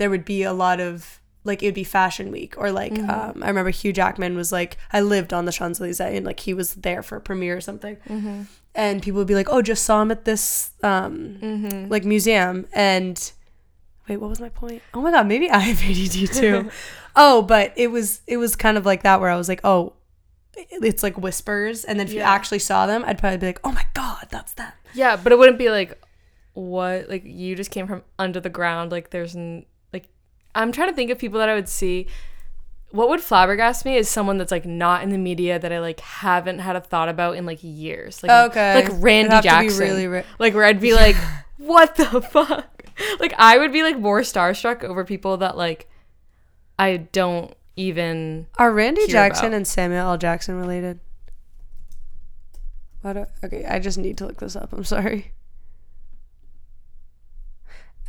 there 0.00 0.10
would 0.10 0.24
be 0.24 0.42
a 0.42 0.52
lot 0.52 0.80
of 0.80 1.20
like 1.44 1.62
it 1.62 1.66
would 1.66 1.74
be 1.74 1.84
fashion 1.84 2.30
week 2.32 2.54
or 2.58 2.72
like 2.72 2.92
Mm-hmm. 2.92 3.10
um, 3.10 3.42
I 3.44 3.48
remember 3.48 3.70
Hugh 3.70 3.92
Jackman 3.92 4.34
was 4.36 4.50
like 4.52 4.76
I 4.92 5.00
lived 5.00 5.32
on 5.32 5.44
the 5.44 5.52
Champs 5.52 5.80
Elysees 5.80 6.00
and 6.00 6.26
like 6.26 6.40
he 6.40 6.52
was 6.54 6.74
there 6.74 7.02
for 7.02 7.16
a 7.16 7.20
premiere 7.20 7.56
or 7.56 7.60
something, 7.60 7.96
Mm-hmm. 8.08 8.42
and 8.74 9.02
people 9.02 9.18
would 9.18 9.26
be 9.28 9.34
like, 9.34 9.48
oh, 9.50 9.62
just 9.62 9.84
saw 9.84 10.02
him 10.02 10.10
at 10.10 10.24
this 10.24 10.72
um 10.82 11.38
Mm-hmm. 11.40 11.88
like 11.90 12.04
museum 12.04 12.66
and 12.72 13.16
wait, 14.08 14.16
what 14.20 14.28
was 14.30 14.40
my 14.40 14.48
point? 14.48 14.82
Oh 14.92 15.00
my 15.00 15.10
god, 15.12 15.26
maybe 15.28 15.48
I 15.50 15.60
have 15.60 15.80
ADD 15.82 16.32
too. 16.40 16.70
oh, 17.16 17.42
but 17.42 17.72
it 17.76 17.88
was 17.90 18.20
it 18.26 18.36
was 18.38 18.56
kind 18.56 18.76
of 18.76 18.84
like 18.84 19.02
that 19.04 19.20
where 19.20 19.30
I 19.30 19.36
was 19.36 19.48
like, 19.48 19.60
oh, 19.64 19.94
it's 20.56 21.02
like 21.02 21.16
whispers, 21.16 21.84
and 21.84 21.98
then 21.98 22.06
if 22.06 22.12
you 22.12 22.20
actually 22.20 22.58
saw 22.58 22.86
them, 22.86 23.04
I'd 23.06 23.18
probably 23.18 23.38
be 23.38 23.46
like, 23.46 23.60
oh 23.64 23.72
my 23.72 23.86
god, 23.94 24.26
that's 24.30 24.52
that 24.54 24.74
Yeah, 24.94 25.16
but 25.16 25.32
it 25.32 25.38
wouldn't 25.38 25.58
be 25.58 25.70
like 25.70 25.96
what 26.54 27.08
like 27.08 27.22
you 27.24 27.54
just 27.54 27.70
came 27.70 27.86
from 27.86 28.02
under 28.18 28.40
the 28.40 28.50
ground. 28.50 28.90
Like 28.92 29.10
there's 29.10 29.36
n- 29.36 29.64
I'm 30.54 30.72
trying 30.72 30.88
to 30.88 30.94
think 30.94 31.10
of 31.10 31.18
people 31.18 31.38
that 31.38 31.48
I 31.48 31.54
would 31.54 31.68
see. 31.68 32.06
What 32.90 33.08
would 33.08 33.20
flabbergast 33.20 33.84
me 33.84 33.96
is 33.96 34.08
someone 34.08 34.36
that's 34.38 34.50
like 34.50 34.66
not 34.66 35.02
in 35.04 35.10
the 35.10 35.18
media 35.18 35.58
that 35.60 35.72
I 35.72 35.78
like 35.78 36.00
haven't 36.00 36.58
had 36.58 36.74
a 36.74 36.80
thought 36.80 37.08
about 37.08 37.36
in 37.36 37.46
like 37.46 37.60
years. 37.62 38.22
Like 38.22 38.50
Okay, 38.50 38.74
like 38.82 39.02
Randy 39.02 39.30
have 39.34 39.44
to 39.44 39.48
be 39.48 39.66
Jackson. 39.68 39.80
really 39.86 40.06
ra- 40.08 40.22
like 40.40 40.54
where 40.54 40.64
I'd 40.64 40.80
be 40.80 40.92
like, 40.92 41.14
what 41.56 41.94
the 41.94 42.20
fuck? 42.20 42.84
Like 43.20 43.32
I 43.38 43.58
would 43.58 43.72
be 43.72 43.82
like 43.84 43.96
more 43.98 44.22
starstruck 44.22 44.82
over 44.82 45.04
people 45.04 45.36
that 45.36 45.56
like 45.56 45.88
I 46.78 46.96
don't 46.96 47.54
even. 47.76 48.46
Are 48.58 48.72
Randy 48.72 49.06
Jackson 49.06 49.46
about. 49.46 49.56
and 49.58 49.68
Samuel 49.68 50.00
L. 50.08 50.18
Jackson 50.18 50.56
related? 50.56 50.98
Do, 53.04 53.24
okay, 53.44 53.64
I 53.64 53.78
just 53.78 53.96
need 53.98 54.18
to 54.18 54.26
look 54.26 54.38
this 54.40 54.56
up. 54.56 54.72
I'm 54.72 54.84
sorry. 54.84 55.32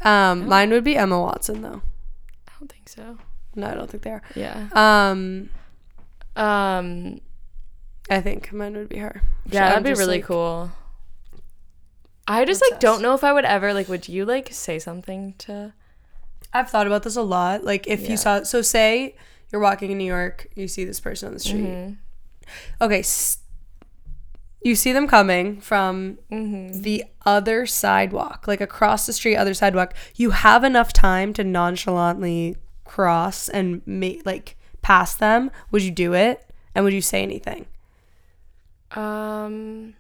Um, 0.03 0.47
mine 0.47 0.71
would 0.71 0.83
be 0.83 0.97
Emma 0.97 1.19
Watson 1.21 1.61
though. 1.61 1.81
I 2.61 2.63
don't 2.63 2.71
think 2.71 2.89
so. 2.89 3.17
No, 3.55 3.67
I 3.67 3.73
don't 3.73 3.89
think 3.89 4.03
they 4.03 4.11
are. 4.11 4.21
Yeah. 4.35 4.67
Um, 4.73 5.49
Um. 6.35 7.19
I 8.09 8.19
think 8.21 8.51
mine 8.53 8.75
would 8.75 8.89
be 8.89 8.97
her. 8.97 9.21
Yeah, 9.49 9.69
that'd 9.69 9.83
be 9.83 9.91
really 9.91 10.17
like, 10.17 10.25
cool. 10.25 10.71
I 12.27 12.45
just 12.45 12.61
like 12.69 12.79
don't 12.79 13.01
know 13.01 13.13
if 13.13 13.23
I 13.23 13.31
would 13.33 13.45
ever 13.45 13.73
like. 13.73 13.87
Would 13.89 14.07
you 14.07 14.25
like 14.25 14.49
say 14.53 14.77
something 14.79 15.33
to? 15.39 15.73
I've 16.53 16.69
thought 16.69 16.87
about 16.87 17.03
this 17.03 17.15
a 17.15 17.21
lot. 17.21 17.63
Like 17.63 17.87
if 17.87 18.01
Yeah. 18.01 18.11
you 18.11 18.17
saw, 18.17 18.43
so 18.43 18.61
say 18.61 19.15
you're 19.51 19.61
walking 19.61 19.91
in 19.91 19.97
New 19.97 20.03
York, 20.05 20.47
you 20.55 20.67
see 20.67 20.83
this 20.85 20.99
person 20.99 21.27
on 21.27 21.33
the 21.33 21.39
street. 21.39 21.63
Mhm. 21.63 21.97
Okay, 22.81 22.99
s- 22.99 23.37
you 24.63 24.75
see 24.75 24.91
them 24.93 25.07
coming 25.07 25.59
from 25.59 26.17
Mhm. 26.31 26.83
the 26.83 27.03
other 27.25 27.65
sidewalk, 27.65 28.45
like 28.47 28.61
across 28.61 29.05
the 29.05 29.13
street, 29.13 29.35
other 29.35 29.53
sidewalk. 29.53 29.93
You 30.15 30.31
have 30.31 30.63
enough 30.63 30.93
time 30.93 31.33
to 31.33 31.43
nonchalantly 31.43 32.55
cross 32.85 33.49
and 33.49 33.81
make 33.87 34.25
like 34.25 34.55
pass 34.81 35.15
them. 35.15 35.49
Would 35.71 35.81
you 35.83 35.91
do 35.91 36.13
it? 36.13 36.47
And 36.75 36.83
would 36.85 36.93
you 36.93 37.01
say 37.01 37.23
anything? 37.23 37.65
Um. 38.91 39.93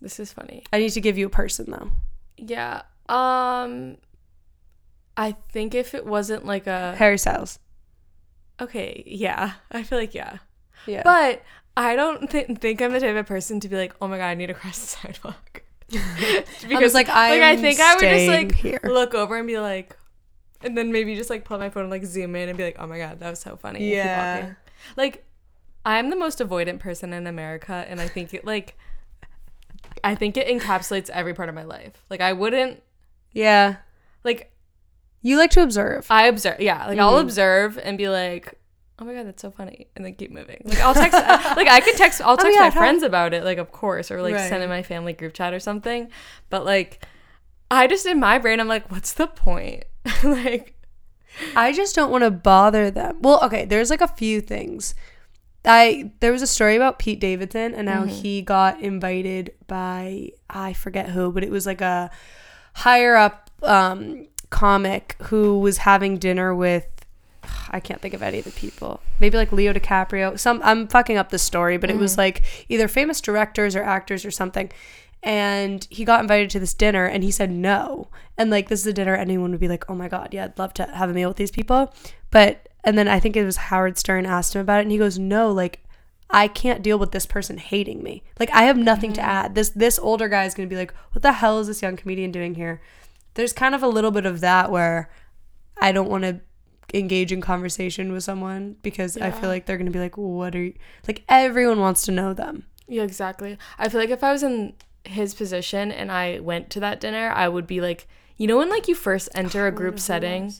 This 0.00 0.18
is 0.18 0.32
funny. 0.32 0.64
I 0.72 0.78
need 0.78 0.90
to 0.90 1.00
give 1.00 1.16
you 1.16 1.26
a 1.26 1.30
person 1.30 1.70
though. 1.70 1.90
Yeah. 2.36 2.82
Um. 3.08 3.98
I 5.16 5.32
think 5.52 5.74
if 5.74 5.94
it 5.94 6.06
wasn't 6.06 6.44
like 6.46 6.66
a 6.66 6.94
Harry 6.96 7.18
Styles. 7.18 7.58
okay, 8.60 9.02
yeah, 9.06 9.52
I 9.72 9.82
feel 9.82 9.98
like 9.98 10.14
yeah, 10.14 10.38
Yeah. 10.86 11.02
but 11.04 11.42
I 11.76 11.96
don't 11.96 12.28
th- 12.30 12.58
think 12.58 12.82
I'm 12.82 12.92
the 12.92 13.00
type 13.00 13.16
of 13.16 13.26
person 13.26 13.60
to 13.60 13.68
be 13.68 13.76
like, 13.76 13.94
oh 14.00 14.08
my 14.08 14.18
god, 14.18 14.26
I 14.26 14.34
need 14.34 14.48
to 14.48 14.54
cross 14.54 14.78
the 14.78 14.86
sidewalk. 14.86 15.62
I 15.94 16.78
was 16.78 16.94
like, 16.94 17.08
I 17.08 17.52
I'm 17.52 17.58
think 17.58 17.80
I 17.80 17.94
would 17.94 18.00
just 18.00 18.26
like 18.28 18.54
here. 18.54 18.80
look 18.84 19.14
over 19.14 19.36
and 19.36 19.46
be 19.46 19.58
like, 19.58 19.96
and 20.62 20.76
then 20.76 20.92
maybe 20.92 21.14
just 21.16 21.30
like 21.30 21.44
pull 21.44 21.58
my 21.58 21.70
phone 21.70 21.84
and 21.84 21.90
like 21.90 22.04
zoom 22.04 22.36
in 22.36 22.48
and 22.48 22.56
be 22.58 22.64
like, 22.64 22.76
oh 22.78 22.86
my 22.86 22.98
god, 22.98 23.20
that 23.20 23.30
was 23.30 23.40
so 23.40 23.56
funny. 23.56 23.90
Yeah. 23.92 24.54
Like, 24.96 25.24
I'm 25.84 26.10
the 26.10 26.16
most 26.16 26.38
avoidant 26.38 26.78
person 26.78 27.12
in 27.12 27.26
America, 27.26 27.84
and 27.88 28.00
I 28.00 28.08
think 28.08 28.32
it 28.34 28.44
like, 28.44 28.76
I 30.04 30.14
think 30.14 30.36
it 30.36 30.46
encapsulates 30.48 31.10
every 31.10 31.34
part 31.34 31.48
of 31.48 31.54
my 31.54 31.64
life. 31.64 31.92
Like, 32.10 32.20
I 32.20 32.32
wouldn't 32.32 32.82
yeah. 33.32 33.76
like 34.24 34.52
You 35.22 35.36
like 35.38 35.50
to 35.52 35.62
observe. 35.62 36.06
I 36.10 36.26
observe, 36.26 36.60
yeah. 36.60 36.86
Like 36.86 36.98
I'll 36.98 37.14
Mhm. 37.14 37.22
observe 37.22 37.78
and 37.82 37.96
be 37.98 38.08
like, 38.08 38.58
"Oh 38.98 39.04
my 39.04 39.14
god, 39.14 39.26
that's 39.26 39.42
so 39.42 39.50
funny," 39.50 39.88
and 39.96 40.04
then 40.04 40.14
keep 40.14 40.30
moving. 40.30 40.62
Like 40.64 40.78
I'll 40.80 40.94
text, 40.94 41.14
like 41.56 41.68
I 41.68 41.80
could 41.80 41.96
text, 41.96 42.20
I'll 42.20 42.34
Oh, 42.34 42.36
text 42.36 42.54
yeah, 42.54 42.64
my 42.64 42.70
friends 42.70 43.02
about 43.02 43.34
it, 43.34 43.44
like 43.44 43.58
of 43.58 43.72
course, 43.72 44.10
or 44.10 44.22
like 44.22 44.34
Right. 44.34 44.48
send 44.48 44.62
in 44.62 44.68
my 44.68 44.82
family 44.82 45.12
group 45.12 45.34
chat 45.34 45.52
or 45.54 45.60
something. 45.60 46.08
But 46.50 46.64
like, 46.64 47.04
I 47.70 47.86
just 47.86 48.06
in 48.06 48.20
my 48.20 48.38
brain, 48.38 48.60
I'm 48.60 48.68
like, 48.68 48.90
"What's 48.90 49.12
the 49.12 49.26
point?" 49.26 49.84
like, 50.22 50.74
I 51.56 51.72
just 51.72 51.94
don't 51.94 52.10
want 52.10 52.24
to 52.24 52.30
bother 52.30 52.90
them. 52.90 53.18
Well, 53.20 53.40
okay, 53.44 53.64
there's 53.64 53.90
like 53.90 54.00
a 54.00 54.08
few 54.08 54.40
things. 54.40 54.94
I 55.64 56.10
there 56.20 56.32
was 56.32 56.42
a 56.42 56.46
story 56.46 56.74
about 56.76 56.98
Pete 56.98 57.20
Davidson 57.20 57.72
and 57.74 57.88
how 57.88 58.04
he 58.04 58.42
got 58.42 58.80
invited 58.80 59.54
by 59.68 60.30
I 60.50 60.72
forget 60.72 61.10
who, 61.10 61.30
but 61.32 61.44
it 61.44 61.50
was 61.50 61.66
like 61.66 61.80
a 61.80 62.10
higher 62.74 63.14
up 63.16 63.50
um 63.62 64.26
comic 64.50 65.16
who 65.22 65.60
was 65.60 65.78
having 65.78 66.18
dinner 66.18 66.52
with 66.54 66.84
I 67.70 67.80
can't 67.80 68.00
think 68.00 68.14
of 68.14 68.22
any 68.22 68.38
of 68.38 68.44
the 68.44 68.50
people. 68.52 69.00
Maybe 69.20 69.36
like 69.36 69.52
Leo 69.52 69.72
DiCaprio. 69.72 70.38
Some 70.38 70.60
I'm 70.64 70.86
fucking 70.88 71.16
up 71.16 71.30
the 71.30 71.38
story, 71.38 71.76
but 71.76 71.90
it 71.90 71.96
was 71.96 72.14
mm. 72.14 72.18
like 72.18 72.42
either 72.68 72.88
famous 72.88 73.20
directors 73.20 73.74
or 73.74 73.82
actors 73.82 74.24
or 74.24 74.30
something. 74.30 74.70
And 75.22 75.86
he 75.90 76.04
got 76.04 76.20
invited 76.20 76.50
to 76.50 76.60
this 76.60 76.74
dinner 76.74 77.06
and 77.06 77.22
he 77.22 77.30
said 77.30 77.50
no. 77.50 78.08
And 78.36 78.50
like 78.50 78.68
this 78.68 78.80
is 78.80 78.86
a 78.86 78.92
dinner 78.92 79.14
anyone 79.14 79.50
would 79.52 79.60
be 79.60 79.68
like, 79.68 79.88
"Oh 79.88 79.94
my 79.94 80.08
god, 80.08 80.30
yeah, 80.32 80.44
I'd 80.44 80.58
love 80.58 80.74
to 80.74 80.86
have 80.86 81.10
a 81.10 81.14
meal 81.14 81.30
with 81.30 81.36
these 81.36 81.50
people." 81.50 81.94
But 82.30 82.68
and 82.84 82.98
then 82.98 83.08
I 83.08 83.20
think 83.20 83.36
it 83.36 83.44
was 83.44 83.56
Howard 83.56 83.98
Stern 83.98 84.26
asked 84.26 84.54
him 84.54 84.60
about 84.60 84.80
it 84.80 84.82
and 84.82 84.92
he 84.92 84.98
goes, 84.98 85.18
"No, 85.18 85.50
like 85.50 85.84
I 86.30 86.48
can't 86.48 86.82
deal 86.82 86.98
with 86.98 87.12
this 87.12 87.26
person 87.26 87.58
hating 87.58 88.02
me. 88.02 88.22
Like 88.40 88.50
I 88.52 88.62
have 88.64 88.78
nothing 88.78 89.12
to 89.14 89.20
mm. 89.20 89.24
add. 89.24 89.54
This 89.54 89.70
this 89.70 89.98
older 89.98 90.28
guy 90.28 90.44
is 90.44 90.54
going 90.54 90.68
to 90.68 90.72
be 90.72 90.78
like, 90.78 90.94
"What 91.12 91.22
the 91.22 91.32
hell 91.32 91.60
is 91.60 91.68
this 91.68 91.82
young 91.82 91.96
comedian 91.96 92.32
doing 92.32 92.54
here?" 92.54 92.80
There's 93.34 93.52
kind 93.52 93.74
of 93.74 93.82
a 93.82 93.88
little 93.88 94.10
bit 94.10 94.26
of 94.26 94.40
that 94.40 94.70
where 94.70 95.10
I 95.80 95.92
don't 95.92 96.10
want 96.10 96.24
to 96.24 96.40
engage 96.94 97.32
in 97.32 97.40
conversation 97.40 98.12
with 98.12 98.22
someone 98.24 98.76
because 98.82 99.16
I 99.16 99.30
feel 99.30 99.48
like 99.48 99.66
they're 99.66 99.76
going 99.78 99.86
to 99.86 99.92
be 99.92 99.98
like, 100.00 100.16
"What 100.18 100.54
are 100.54 100.62
you?" 100.62 100.74
Like 101.08 101.24
everyone 101.28 101.80
wants 101.80 102.02
to 102.02 102.12
know 102.12 102.34
them. 102.34 102.64
yeah, 102.88 103.02
exactly. 103.02 103.56
I 103.78 103.88
feel 103.88 104.00
like 104.00 104.10
if 104.10 104.22
I 104.24 104.32
was 104.32 104.42
in 104.42 104.74
his 105.04 105.34
position 105.34 105.90
and 105.90 106.12
I 106.12 106.40
went 106.40 106.70
to 106.70 106.80
that 106.80 107.00
dinner, 107.00 107.30
I 107.34 107.48
would 107.48 107.66
be 107.66 107.80
like, 107.80 108.06
you 108.36 108.46
know, 108.46 108.58
when 108.58 108.68
like 108.70 108.88
you 108.88 108.94
first 108.94 109.28
enter 109.34 109.66
a 109.66 109.72
group 109.72 109.98
setting, 109.98 110.52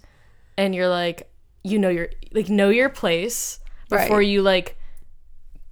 and 0.56 0.74
you're 0.74 0.88
like, 0.88 1.30
you 1.64 1.78
know, 1.78 1.88
your 1.90 2.08
like 2.32 2.48
know 2.48 2.70
your 2.70 2.88
place 2.88 3.58
before 3.88 4.18
Right. 4.18 4.26
you 4.26 4.42
like 4.42 4.76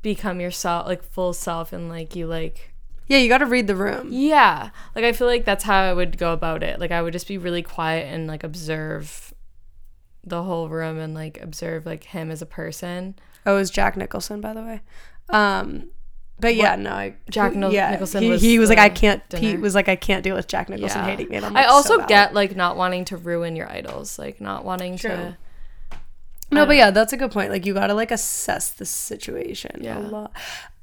become 0.02 0.40
yourself, 0.40 0.86
like 0.86 1.02
full 1.02 1.32
self, 1.32 1.72
and 1.72 1.88
like 1.88 2.14
you 2.16 2.26
like 2.26 2.72
Yeah, 3.06 3.18
you 3.18 3.28
got 3.28 3.38
to 3.38 3.46
read 3.46 3.66
the 3.66 3.74
room. 3.76 4.08
Yeah. 4.12 4.70
Like 4.94 5.04
I 5.04 5.12
feel 5.12 5.26
like 5.26 5.44
that's 5.44 5.64
how 5.64 5.80
I 5.80 5.92
would 5.92 6.16
go 6.18 6.32
about 6.32 6.62
it. 6.62 6.78
Like 6.80 6.90
I 6.90 7.02
would 7.02 7.12
just 7.12 7.28
be 7.28 7.38
really 7.38 7.62
quiet 7.62 8.06
and 8.12 8.26
like 8.26 8.44
observe 8.44 9.29
the 10.24 10.42
whole 10.42 10.68
room 10.68 10.98
and 10.98 11.14
like 11.14 11.40
observe 11.40 11.86
like 11.86 12.04
him 12.04 12.30
as 12.30 12.42
a 12.42 12.46
person. 12.46 13.14
Oh, 13.46 13.54
it 13.54 13.58
was 13.58 13.70
Jack 13.70 13.96
Nicholson, 13.96 14.40
by 14.40 14.52
the 14.52 14.60
way. 14.62 14.80
Um, 15.30 15.88
but 16.38 16.54
yeah, 16.56 16.74
no, 16.76 16.90
I, 16.90 17.14
Jack 17.30 17.54
Nil- 17.54 17.70
Nicholson 17.70 18.22
He 18.22 18.28
was 18.30 18.40
he 18.42 18.58
was 18.58 18.68
like, 18.70 18.78
I 18.78 18.88
can't. 18.88 19.26
dinner. 19.28 19.40
Pete 19.52 19.60
was 19.60 19.74
like, 19.74 19.88
I 19.88 19.96
can't 19.96 20.22
deal 20.24 20.34
with 20.36 20.46
Jack 20.48 20.68
Nicholson 20.68 21.00
Yeah. 21.02 21.06
hating 21.06 21.28
me. 21.28 21.36
And 21.36 21.44
I'm 21.46 21.56
I 21.56 21.66
also 21.66 21.98
so 21.98 22.06
get 22.06 22.34
like 22.34 22.56
not 22.56 22.76
wanting 22.76 23.04
to 23.06 23.16
ruin 23.16 23.56
your 23.56 23.70
idols, 23.70 24.18
like 24.18 24.40
not 24.40 24.64
wanting 24.64 24.96
True. 24.96 25.10
to 25.10 25.36
No, 26.50 26.66
but 26.66 26.76
yeah, 26.76 26.90
that's 26.90 27.12
a 27.12 27.16
good 27.16 27.30
point. 27.30 27.50
Like 27.50 27.64
you 27.66 27.74
got 27.74 27.86
to 27.88 27.94
like 27.94 28.10
assess 28.10 28.70
the 28.70 28.84
situation 28.84 29.80
Yeah. 29.82 29.98
a 29.98 30.00
lot. 30.00 30.32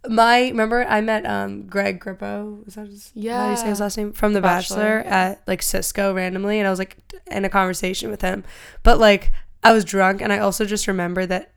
My 0.08 0.48
remember 0.48 0.86
I 0.88 1.02
met 1.02 1.26
um 1.26 1.64
Greg 1.68 2.00
Grippo. 2.00 2.66
Is 2.68 2.76
that 2.76 2.88
his, 2.88 3.12
how 3.16 3.50
you 3.52 3.58
say 3.58 3.68
his 3.68 3.80
last 3.82 3.98
name 3.98 4.14
from 4.14 4.34
The 4.34 4.42
Bachelor, 4.42 5.04
Bachelor, 5.04 5.12
at 5.12 5.42
like 5.48 5.62
Cisco 5.62 6.14
randomly, 6.14 6.60
and 6.60 6.68
I 6.68 6.70
was 6.70 6.80
like 6.80 6.98
in 7.30 7.44
a 7.44 7.50
conversation 7.50 8.10
with 8.10 8.22
him, 8.22 8.44
but 8.84 9.00
like 9.00 9.32
I 9.64 9.74
was 9.74 9.84
drunk, 9.84 10.22
and 10.22 10.32
I 10.32 10.40
also 10.40 10.66
just 10.66 10.88
remember 10.88 11.26
that. 11.26 11.52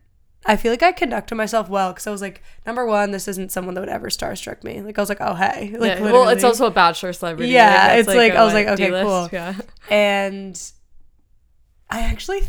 I 0.47 0.57
feel 0.57 0.73
like 0.73 0.83
I 0.83 0.93
conducted 0.93 1.35
myself 1.35 1.69
well 1.69 1.93
because 1.93 2.07
I 2.07 2.11
was 2.11 2.23
like, 2.23 2.43
number 2.65 2.87
one, 2.87 3.11
this 3.11 3.29
isn't 3.29 3.53
someone 3.53 3.75
that 3.75 3.83
would 3.83 3.91
ever 3.91 4.09
starstruck 4.09 4.65
me. 4.65 4.81
Like 4.81 4.99
I 4.99 5.03
was 5.03 5.11
like, 5.11 5.21
oh 5.21 5.35
hey, 5.35 5.77
like 5.79 5.99
Yeah, 5.99 6.11
well, 6.11 6.29
it's 6.31 6.43
also 6.45 6.65
a 6.65 6.71
bachelor 6.71 7.13
celebrity. 7.13 7.53
Yeah, 7.53 7.89
that's, 7.89 8.09
it's 8.09 8.17
like- 8.17 8.33
I 8.33 8.43
was 8.43 8.55
what, 8.55 8.65
like, 8.65 8.73
okay, 8.73 8.87
D-list? 8.87 9.05
cool. 9.07 9.29
Yeah. 9.33 9.55
and 9.91 10.73
I 11.91 12.01
actually, 12.01 12.41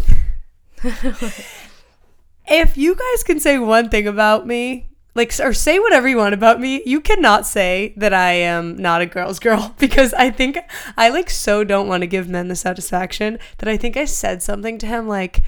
if 2.47 2.77
you 2.77 2.95
guys 2.95 3.23
can 3.23 3.39
say 3.39 3.57
one 3.59 3.89
thing 3.89 4.07
about 4.07 4.45
me, 4.47 4.87
like, 5.13 5.33
or 5.39 5.53
say 5.53 5.77
whatever 5.79 6.07
you 6.07 6.17
want 6.17 6.33
about 6.33 6.59
me, 6.61 6.81
you 6.85 7.01
cannot 7.01 7.45
say 7.45 7.93
that 7.97 8.13
I 8.13 8.31
am 8.31 8.77
not 8.77 9.01
a 9.01 9.05
girl's 9.05 9.39
girl 9.39 9.75
because 9.79 10.13
I 10.13 10.29
think 10.31 10.57
I 10.97 11.09
like 11.09 11.29
so 11.29 11.63
don't 11.63 11.87
want 11.87 12.01
to 12.01 12.07
give 12.07 12.29
men 12.29 12.47
the 12.47 12.55
satisfaction 12.55 13.37
that 13.57 13.67
I 13.69 13.77
think 13.77 13.97
I 13.97 14.05
said 14.05 14.41
something 14.41 14.77
to 14.79 14.87
him 14.87 15.07
like, 15.07 15.41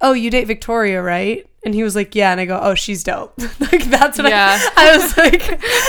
"Oh, 0.00 0.12
you 0.12 0.30
date 0.30 0.46
Victoria, 0.46 1.02
right?" 1.02 1.44
And 1.64 1.74
he 1.74 1.82
was 1.82 1.96
like, 1.96 2.14
"Yeah," 2.14 2.30
and 2.30 2.40
I 2.40 2.44
go, 2.46 2.58
"Oh, 2.62 2.74
she's 2.76 3.02
dope." 3.02 3.34
like 3.60 3.84
that's 3.86 4.18
what 4.18 4.28
Yeah. 4.28 4.56
I, 4.76 4.90
I 4.90 4.96
was 4.96 5.16
like, 5.16 5.42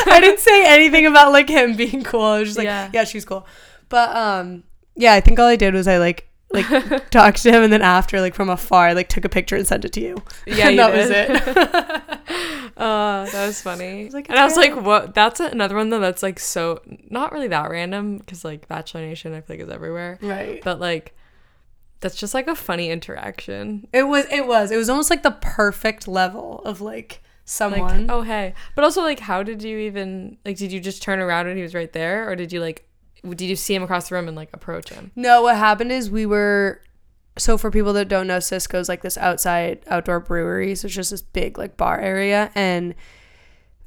I 0.07 0.19
didn't 0.19 0.39
say 0.39 0.65
anything 0.67 1.05
about 1.05 1.31
like 1.31 1.47
him 1.49 1.75
being 1.75 2.03
cool. 2.03 2.23
I 2.23 2.39
was 2.39 2.49
just 2.49 2.57
like, 2.57 2.65
Yeah. 2.65 2.89
yeah, 2.93 3.03
she's 3.03 3.23
cool. 3.25 3.45
But 3.87 4.15
um, 4.15 4.63
yeah, 4.95 5.13
I 5.13 5.21
think 5.21 5.37
all 5.39 5.47
I 5.47 5.55
did 5.55 5.73
was 5.75 5.87
I 5.87 5.97
like 5.99 6.27
like 6.51 7.09
talked 7.11 7.43
to 7.43 7.51
him 7.51 7.63
and 7.63 7.71
then 7.71 7.81
after 7.81 8.19
like 8.21 8.33
from 8.33 8.49
afar 8.49 8.93
like 8.93 9.07
took 9.09 9.23
a 9.25 9.29
picture 9.29 9.55
and 9.55 9.67
sent 9.67 9.85
it 9.85 9.93
to 9.93 10.01
you. 10.01 10.17
Yeah, 10.47 10.69
and 10.69 10.71
you 10.75 10.77
that 10.77 10.93
was 10.93 11.09
it. 11.11 12.19
Uh, 12.77 13.25
that 13.31 13.45
was 13.47 13.61
funny. 13.61 14.05
was 14.05 14.13
like, 14.13 14.29
and 14.29 14.39
I 14.39 14.45
was 14.45 14.55
"It's 14.57 14.73
like, 14.73 14.85
what? 14.85 15.13
That's 15.13 15.41
another 15.41 15.75
one 15.75 15.89
though. 15.89 15.99
That's 15.99 16.23
like 16.23 16.39
so 16.39 16.79
not 17.09 17.33
really 17.33 17.49
that 17.49 17.69
random 17.69 18.19
because 18.19 18.45
like 18.45 18.67
Bachelor 18.69 19.01
Nation, 19.01 19.33
I 19.33 19.41
feel 19.41 19.57
like 19.57 19.65
is 19.65 19.69
everywhere. 19.69 20.17
right. 20.21 20.61
But 20.63 20.79
like, 20.79 21.13
That's 21.99 22.15
just 22.15 22.33
like 22.33 22.47
a 22.47 22.55
funny 22.55 22.89
interaction. 22.89 23.87
It 23.91 24.03
was 24.03 24.25
it 24.31 24.47
was. 24.47 24.71
It 24.71 24.77
was 24.77 24.89
almost 24.89 25.09
like 25.09 25.23
the 25.23 25.31
perfect 25.41 26.07
level 26.07 26.59
of 26.63 26.79
like 26.79 27.21
Like, 27.21 27.21
someone. 27.43 28.09
oh 28.09 28.21
hey. 28.21 28.53
But 28.75 28.85
also 28.85 29.01
like 29.01 29.19
how 29.19 29.43
did 29.43 29.61
you 29.61 29.77
even 29.79 30.37
like 30.45 30.55
did 30.55 30.71
you 30.71 30.79
just 30.79 31.01
turn 31.01 31.19
around 31.19 31.47
and 31.47 31.57
he 31.57 31.63
was 31.63 31.75
right 31.75 31.91
there 31.91 32.29
or 32.29 32.35
did 32.37 32.53
you 32.53 32.61
like 32.61 32.87
did 33.21 33.41
you 33.41 33.55
see 33.55 33.75
him 33.75 33.83
across 33.83 34.09
the 34.09 34.15
room 34.15 34.27
and 34.27 34.37
like 34.37 34.49
approach 34.53 34.89
him? 34.89 35.11
No, 35.15 35.43
what 35.43 35.57
happened 35.57 35.91
is 35.91 36.09
we 36.09 36.25
were 36.25 36.81
so 37.37 37.57
for 37.57 37.71
people 37.71 37.93
that 37.93 38.07
don't 38.07 38.27
know, 38.27 38.39
Cisco's 38.39 38.89
like 38.89 39.01
this 39.01 39.17
outside 39.17 39.83
outdoor 39.87 40.19
brewery. 40.19 40.75
So 40.75 40.85
it's 40.85 40.95
just 40.95 41.11
this 41.11 41.21
big 41.21 41.57
like 41.57 41.77
bar 41.77 41.99
area. 41.99 42.51
And 42.55 42.95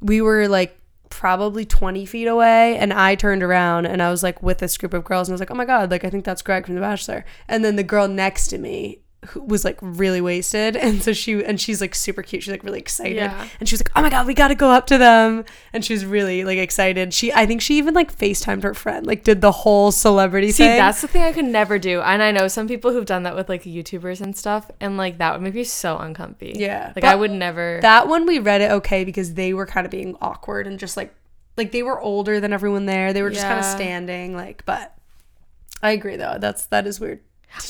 we 0.01 0.21
were 0.21 0.49
like 0.49 0.79
probably 1.11 1.65
20 1.65 2.07
feet 2.07 2.27
away. 2.27 2.77
And 2.79 2.93
I 2.93 3.15
turned 3.15 3.43
around 3.43 3.87
and 3.87 4.03
I 4.03 4.11
was 4.11 4.23
like 4.23 4.43
with 4.43 4.59
this 4.59 4.77
group 4.79 4.95
of 4.95 5.05
girls 5.05 5.29
and 5.29 5.33
I 5.33 5.35
was 5.35 5.41
like, 5.41 5.51
oh 5.51 5.55
my 5.55 5.65
God, 5.65 5.91
like 5.91 6.05
I 6.05 6.11
think 6.11 6.25
that's 6.25 6.43
Greg 6.43 6.67
from 6.67 6.75
The 6.75 6.81
Bachelor. 6.81 7.25
And 7.49 7.65
then 7.65 7.77
the 7.77 7.83
girl 7.83 8.09
next 8.09 8.49
to 8.49 8.59
me 8.59 9.02
who 9.29 9.41
was 9.43 9.65
like 9.65 9.79
really 9.81 10.21
wasted 10.21 10.75
and 10.85 11.03
so 11.03 11.13
she 11.13 11.45
and 11.45 11.61
she's 11.61 11.81
like 11.81 11.95
super 11.95 12.23
cute 12.23 12.43
she's 12.43 12.51
like 12.51 12.65
really 12.65 12.81
excited 12.81 13.17
Yeah. 13.17 13.47
and 13.61 13.69
she 13.69 13.75
was 13.75 13.81
like 13.81 13.91
oh 13.95 14.03
my 14.03 14.11
god 14.11 14.27
we 14.27 14.35
gotta 14.35 14.55
go 14.57 14.71
up 14.71 14.87
to 14.89 14.99
them 14.99 15.45
and 15.73 15.85
she 15.85 15.93
was 15.95 16.05
really 16.05 16.45
like 16.45 16.59
excited 16.59 17.15
she 17.15 17.33
i 17.33 17.47
think 17.47 17.61
she 17.63 17.79
even 17.79 17.95
like 17.95 18.17
facetimed 18.17 18.65
her 18.65 18.75
friend 18.75 19.07
like 19.07 19.23
did 19.23 19.41
the 19.41 19.53
whole 19.53 19.93
celebrity 19.93 20.51
See, 20.51 20.65
thing 20.65 20.77
that's 20.77 21.01
the 21.03 21.07
thing 21.09 21.23
I 21.23 21.33
could 21.33 21.45
never 21.45 21.79
do. 21.79 22.01
And 22.01 22.23
I 22.23 22.33
know 22.33 22.49
some 22.49 22.67
people 22.67 22.91
who've 22.93 23.07
done 23.07 23.23
that 23.23 23.37
with 23.37 23.49
like 23.49 23.63
YouTubers 23.63 24.21
and 24.21 24.37
stuff 24.37 24.71
and 24.81 24.97
like 24.97 25.19
that 25.19 25.33
would 25.33 25.43
make 25.43 25.55
me 25.55 25.65
so 25.65 25.99
uncomfy. 25.99 26.55
Yeah, 26.57 26.87
Like 26.95 26.95
but 26.97 27.05
I 27.05 27.15
would 27.15 27.31
never 27.31 27.79
That 27.83 28.09
one 28.09 28.27
we 28.27 28.39
read 28.41 28.61
it 28.61 28.71
okay 28.73 29.05
because 29.05 29.35
they 29.35 29.55
were 29.55 29.67
kind 29.67 29.85
of 29.85 29.91
being 29.91 30.17
awkward 30.21 30.67
and 30.67 30.79
just 30.79 30.97
like 30.97 31.15
like 31.57 31.71
they 31.73 31.83
were 31.83 32.01
older 32.01 32.41
than 32.41 32.53
everyone 32.53 32.87
there. 32.87 33.13
They 33.13 33.23
were 33.23 33.31
just 33.31 33.45
kind 33.45 33.59
of 33.61 33.65
standing 33.65 34.35
like 34.35 34.65
but 34.67 34.95
I 35.83 35.93
agree 35.93 36.17
though. 36.17 36.39
That's 36.41 36.67
that 36.67 36.87
is 36.87 36.99
weird. 36.99 37.21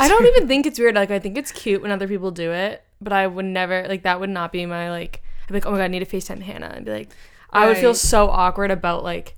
I 0.01 0.09
don't 0.09 0.27
even 0.37 0.49
think 0.49 0.67
it's 0.67 0.79
weird. 0.79 0.95
Like 0.95 1.11
I 1.11 1.19
think 1.19 1.37
it's 1.39 1.53
cute 1.53 1.83
when 1.83 1.91
other 1.91 2.09
people 2.09 2.31
do 2.31 2.53
it, 2.53 2.83
but 3.01 3.13
I 3.13 3.27
would 3.27 3.45
never 3.45 3.87
like 3.89 4.03
that 4.03 4.21
would 4.21 4.31
not 4.31 4.53
be 4.53 4.67
my 4.67 4.91
like 4.91 5.23
I'd 5.45 5.49
be 5.49 5.55
like, 5.55 5.67
Oh 5.67 5.71
my 5.73 5.79
god, 5.79 5.85
I 5.85 5.89
need 5.89 6.01
to 6.01 6.17
FaceTime 6.17 6.43
Hannah 6.43 6.73
and 6.75 6.85
be 6.85 6.93
like 6.93 7.11
I 7.51 7.67
would 7.67 7.77
feel 7.79 7.91
Right. 7.91 7.97
so 7.97 8.29
awkward 8.31 8.71
about 8.71 9.05
like 9.05 9.37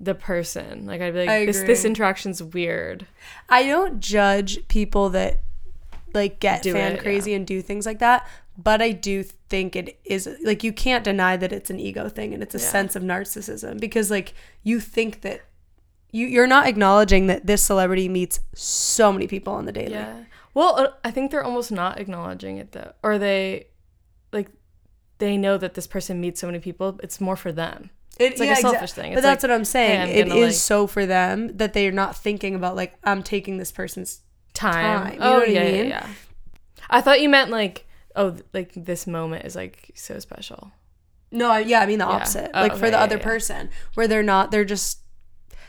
the 0.00 0.14
person. 0.14 0.86
Like 0.86 1.00
I'd 1.00 1.12
be 1.14 1.26
like, 1.26 1.46
this 1.46 1.62
this 1.62 1.80
agree. 1.80 1.90
interaction's 1.90 2.42
weird. 2.42 3.06
I 3.48 3.64
don't 3.66 4.00
judge 4.00 4.66
people 4.68 5.10
that 5.10 5.40
like 6.12 6.40
get 6.40 6.62
Do 6.62 6.72
fan 6.72 6.92
it, 6.94 7.00
crazy 7.00 7.34
and 7.34 7.46
do 7.46 7.60
things 7.62 7.86
like 7.86 7.98
that, 8.00 8.26
but 8.56 8.80
I 8.82 8.92
do 8.92 9.22
think 9.22 9.76
it 9.76 9.98
is 10.04 10.28
like 10.44 10.62
you 10.64 10.72
can't 10.72 11.04
deny 11.04 11.36
that 11.36 11.52
it's 11.52 11.70
an 11.70 11.78
ego 11.80 12.08
thing 12.08 12.32
and 12.34 12.42
it's 12.42 12.54
a 12.54 12.58
Yeah. 12.58 12.64
sense 12.68 12.96
of 12.96 13.02
narcissism 13.02 13.78
because 13.80 14.10
like 14.10 14.34
you 14.62 14.80
think 14.80 15.20
that 15.22 15.42
you 16.14 16.26
you're 16.26 16.46
not 16.46 16.66
acknowledging 16.66 17.26
that 17.26 17.46
this 17.46 17.62
celebrity 17.62 18.08
meets 18.08 18.40
so 18.54 19.12
many 19.12 19.26
people 19.26 19.52
on 19.52 19.64
the 19.66 19.72
daily. 19.72 19.92
Yeah. 19.92 20.24
Well, 20.54 20.78
uh, 20.78 20.88
I 21.02 21.10
think 21.10 21.30
they're 21.30 21.42
almost 21.44 21.72
not 21.72 21.98
acknowledging 21.98 22.58
it 22.58 22.72
though, 22.72 22.92
or 23.02 23.18
they 23.18 23.66
like 24.32 24.48
they 25.18 25.36
know 25.36 25.58
that 25.58 25.74
this 25.74 25.86
person 25.86 26.20
meets 26.20 26.40
so 26.40 26.46
many 26.46 26.60
people. 26.60 26.98
It's 27.02 27.20
more 27.20 27.36
for 27.36 27.52
them. 27.52 27.90
It, 28.18 28.32
It's 28.32 28.40
like 28.40 28.50
a 28.50 28.56
selfish 28.56 28.92
thing. 28.92 29.14
But 29.14 29.22
that's 29.22 29.42
like, 29.42 29.50
what 29.50 29.54
I'm 29.56 29.64
saying. 29.64 30.08
hey, 30.08 30.22
I'm 30.22 30.30
it 30.30 30.40
like- 30.40 30.52
so 30.52 30.86
for 30.86 31.04
them 31.04 31.56
that 31.56 31.72
they're 31.72 31.90
not 31.90 32.16
thinking 32.16 32.54
about 32.54 32.76
like 32.76 32.94
I'm 33.02 33.22
taking 33.22 33.58
this 33.58 33.72
person's. 33.72 34.20
Time. 34.54 35.00
Time, 35.10 35.14
you 35.14 35.18
oh 35.20 35.24
know 35.32 35.38
what 35.40 35.48
I 35.48 35.52
yeah, 35.52 35.64
mean? 35.64 35.74
yeah, 35.74 35.82
yeah. 36.06 36.08
I 36.88 37.00
thought 37.00 37.20
you 37.20 37.28
meant 37.28 37.50
like 37.50 37.88
oh 38.14 38.36
like 38.52 38.70
this 38.76 39.04
moment 39.08 39.44
is 39.44 39.56
like 39.56 39.90
so 39.96 40.20
special. 40.20 40.70
No, 41.32 41.50
I, 41.50 41.58
yeah, 41.58 41.80
I 41.80 41.86
mean 41.86 41.98
the 41.98 42.04
Yeah. 42.04 42.10
opposite. 42.12 42.50
Oh, 42.54 42.60
like 42.60 42.74
for 42.76 42.88
the 42.88 42.96
yeah, 42.96 43.02
other 43.02 43.16
yeah. 43.16 43.24
person, 43.24 43.70
where 43.94 44.06
they're 44.06 44.22
not. 44.22 44.52
They're 44.52 44.64
just. 44.64 45.00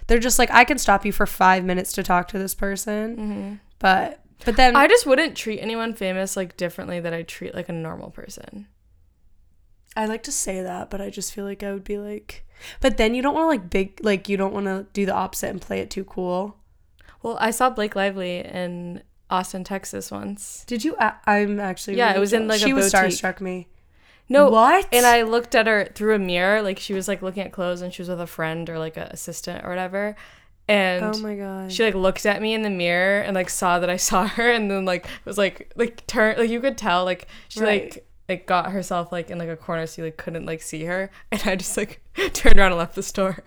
They're 0.08 0.20
just 0.20 0.40
like 0.40 0.52
I 0.52 0.64
can 0.64 0.78
stop 0.78 1.06
you 1.06 1.12
for 1.12 1.26
five 1.26 1.64
minutes 1.64 1.92
to 1.94 2.04
talk 2.04 2.28
to 2.30 2.40
this 2.40 2.54
person, 2.54 3.16
mm-hmm. 3.16 3.54
but 3.80 4.22
but 4.46 4.56
then 4.56 4.76
I 4.76 4.88
just 4.88 5.06
wouldn't 5.06 5.36
treat 5.36 5.60
anyone 5.60 5.94
famous 5.94 6.36
like 6.36 6.58
differently 6.58 7.00
that 7.00 7.14
I 7.14 7.24
treat 7.24 7.56
like 7.56 7.70
a 7.70 7.74
normal 7.74 8.12
person. 8.12 8.68
I 9.98 10.06
like 10.06 10.24
to 10.24 10.32
say 10.32 10.62
that, 10.62 10.90
but 10.90 11.02
I 11.02 11.10
just 11.10 11.34
feel 11.34 11.46
like 11.46 11.64
I 11.64 11.72
would 11.72 11.86
be 11.86 11.98
like. 11.98 12.46
But 12.82 12.98
then 12.98 13.16
you 13.16 13.22
don't 13.22 13.34
want 13.34 13.46
to 13.46 13.48
like 13.48 13.70
big 13.70 14.00
like 14.04 14.30
you 14.30 14.38
don't 14.38 14.54
want 14.54 14.66
to 14.66 14.86
do 14.94 15.06
the 15.06 15.14
opposite 15.14 15.50
and 15.50 15.62
play 15.62 15.80
it 15.80 15.90
too 15.90 16.04
cool. 16.04 16.58
Well, 17.22 17.38
I 17.40 17.52
saw 17.52 17.70
Blake 17.70 17.96
Lively 17.96 18.40
in 18.40 19.02
Austin, 19.30 19.64
Texas 19.64 20.12
once. 20.12 20.64
Did 20.68 20.84
you? 20.84 20.96
I, 21.00 21.14
I'm 21.26 21.60
actually 21.60 21.98
Yeah, 21.98 22.08
it 22.08 22.12
really 22.12 22.20
was 22.20 22.34
in, 22.34 22.42
jealous. 22.44 22.50
like, 22.50 22.62
a 22.62 22.68
she 22.68 22.74
was 22.74 22.92
boutique. 22.92 23.12
starstruck 23.12 23.42
me. 23.42 23.68
No, 24.28 24.50
What? 24.50 24.88
And 24.92 25.06
I 25.06 25.22
looked 25.22 25.54
at 25.56 25.68
her 25.68 25.86
through 25.94 26.16
a 26.16 26.20
mirror, 26.20 26.62
like 26.62 26.80
she 26.80 26.94
was 26.94 27.08
like 27.08 27.22
looking 27.22 27.44
at 27.44 27.52
clothes, 27.52 27.82
and 27.82 27.94
she 27.94 28.02
was 28.02 28.10
with 28.10 28.20
a 28.22 28.28
friend 28.28 28.70
or 28.70 28.80
like 28.80 28.98
an 28.98 29.04
assistant 29.12 29.64
or 29.64 29.70
whatever. 29.70 30.16
And 30.68 31.04
Oh 31.06 31.20
my 31.20 31.36
god. 31.36 31.72
she 31.72 31.84
like 31.84 31.94
looked 31.94 32.26
at 32.26 32.42
me 32.42 32.56
in 32.56 32.64
the 32.64 32.72
mirror 32.72 33.22
and 33.22 33.36
like 33.36 33.50
saw 33.52 33.78
that 33.80 33.90
I 33.90 33.98
saw 34.10 34.28
her, 34.28 34.50
and 34.52 34.70
then 34.72 34.84
like 34.86 35.06
was 35.26 35.38
like 35.38 35.72
like 35.76 36.06
turn 36.08 36.38
like 36.40 36.50
you 36.50 36.60
could 36.60 36.78
tell 36.78 37.06
like 37.06 37.28
she 37.50 37.60
Right. 37.62 37.84
like 37.94 38.08
like 38.28 38.46
got 38.48 38.72
herself 38.72 39.12
like 39.12 39.30
in 39.30 39.38
like 39.38 39.50
a 39.50 39.56
corner 39.56 39.86
so 39.86 40.02
you 40.02 40.08
like 40.08 40.18
couldn't 40.18 40.46
like 40.48 40.62
see 40.64 40.86
her, 40.86 41.12
and 41.32 41.42
I 41.46 41.56
just 41.56 41.78
like 41.78 42.02
turned 42.34 42.58
around 42.58 42.72
and 42.72 42.80
left 42.80 42.96
the 42.96 43.04
store. 43.04 43.44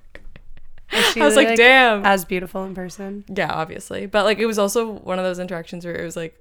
she 1.12 1.20
I 1.20 1.24
was 1.26 1.34
like, 1.36 1.56
damn. 1.56 2.06
as 2.06 2.24
beautiful 2.24 2.62
in 2.64 2.74
person. 2.76 3.24
Yeah, 3.28 3.52
obviously. 3.52 4.06
But 4.06 4.24
like 4.24 4.38
it 4.38 4.46
was 4.46 4.58
also 4.58 4.86
one 4.88 5.18
of 5.18 5.24
those 5.24 5.40
interactions 5.40 5.84
where 5.84 5.96
it 5.96 6.04
was 6.04 6.14
like 6.16 6.40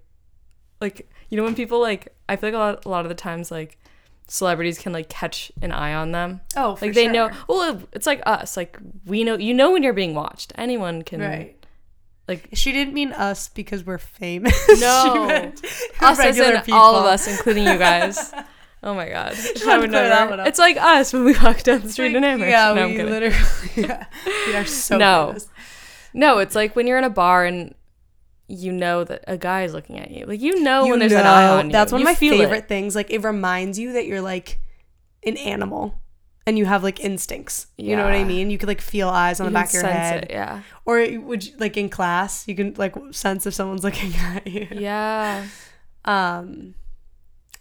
like 0.79 1.09
you 1.29 1.37
know 1.37 1.43
when 1.43 1.55
people 1.55 1.81
like 1.81 2.13
I 2.29 2.35
feel 2.35 2.49
like 2.51 2.55
a 2.55 2.59
lot 2.59 2.85
a 2.85 2.89
lot 2.89 3.03
of 3.05 3.09
the 3.09 3.15
times 3.15 3.49
like 3.49 3.79
celebrities 4.27 4.77
can 4.79 4.91
like 4.93 5.09
catch 5.09 5.51
an 5.61 5.71
eye 5.71 5.93
on 5.93 6.11
them. 6.11 6.41
Oh, 6.55 6.77
like 6.81 6.93
they 6.93 7.07
know 7.07 7.31
well 7.47 7.81
it's 7.93 8.05
like 8.07 8.21
us. 8.25 8.57
Like 8.57 8.77
we 9.05 9.23
know 9.23 9.37
you 9.37 9.53
know 9.53 9.71
when 9.71 9.83
you're 9.83 9.93
being 9.93 10.13
watched. 10.13 10.51
Anyone 10.55 11.01
can 11.03 11.21
Right. 11.21 11.55
like 12.27 12.49
She 12.53 12.71
didn't 12.71 12.93
mean 12.93 13.11
us 13.13 13.49
because 13.49 13.85
we're 13.85 13.97
famous. 13.97 14.53
No. 14.79 15.01
she 15.13 15.19
meant 15.27 15.65
us 16.01 16.19
as 16.19 16.39
in 16.39 16.61
all 16.73 16.95
of 16.95 17.05
us, 17.05 17.27
including 17.27 17.65
you 17.65 17.77
guys. 17.77 18.33
Oh 18.83 18.93
my 18.93 19.09
god. 19.09 19.35
I 19.67 19.77
would 19.79 19.89
that. 19.91 20.47
It's 20.47 20.59
like 20.59 20.77
us 20.77 21.11
when 21.11 21.25
we 21.25 21.33
walk 21.39 21.63
down 21.63 21.81
the 21.81 21.89
street 21.89 22.15
in 22.15 22.23
Amherst. 22.23 22.51
Yeah, 22.51 22.73
no, 22.73 22.87
we 22.87 23.01
literally 23.01 23.35
yeah, 23.75 24.05
we 24.45 24.55
are 24.55 24.65
so 24.65 24.97
No. 24.99 25.27
famous. 25.29 25.47
No, 26.13 26.37
it's 26.37 26.53
like 26.53 26.75
when 26.75 26.85
you're 26.85 26.99
in 26.99 27.03
a 27.03 27.09
bar 27.09 27.43
and 27.43 27.73
you 28.47 28.71
know 28.71 29.03
that 29.03 29.23
a 29.27 29.37
guy 29.37 29.63
is 29.63 29.73
looking 29.73 29.99
at 29.99 30.11
you. 30.11 30.25
Like 30.25 30.41
you 30.41 30.61
know 30.61 30.85
You 30.85 30.91
when 30.91 30.99
there's 30.99 31.11
an 31.11 31.25
eye 31.25 31.47
on 31.47 31.65
you. 31.67 31.71
That's 31.71 31.91
one 31.91 32.01
You 32.01 32.05
of 32.07 32.11
my 32.11 32.15
feel 32.15 32.33
it. 32.33 32.37
favorite 32.37 32.67
things. 32.67 32.95
Like 32.95 33.09
it 33.11 33.23
reminds 33.23 33.77
you 33.77 33.93
that 33.93 34.05
you're 34.05 34.21
like 34.21 34.59
an 35.25 35.35
animal 35.37 35.95
and 36.45 36.57
you 36.57 36.65
have 36.65 36.81
like 36.83 36.99
instincts. 37.01 37.67
You 37.77 37.95
know 37.97 38.03
what 38.05 38.13
I 38.13 38.23
mean? 38.23 38.49
You 38.49 38.57
could 38.57 38.69
like 38.69 38.79
feel 38.81 39.09
eyes 39.09 39.39
on 39.41 39.47
You 39.47 39.49
the 39.49 39.53
back 39.53 39.67
of 39.67 39.73
your 39.73 39.81
sense 39.81 39.93
head. 39.97 40.23
it, 40.25 40.31
yeah. 40.31 40.61
Or 40.85 41.05
would 41.19 41.45
you, 41.45 41.53
like 41.59 41.75
in 41.75 41.89
class, 41.89 42.47
you 42.47 42.55
can 42.55 42.73
like 42.77 42.95
sense 43.11 43.45
if 43.45 43.53
someone's 43.53 43.83
looking 43.87 44.13
at 44.15 44.47
you. 44.47 44.67
Yeah. 44.71 45.45
Um 46.05 46.75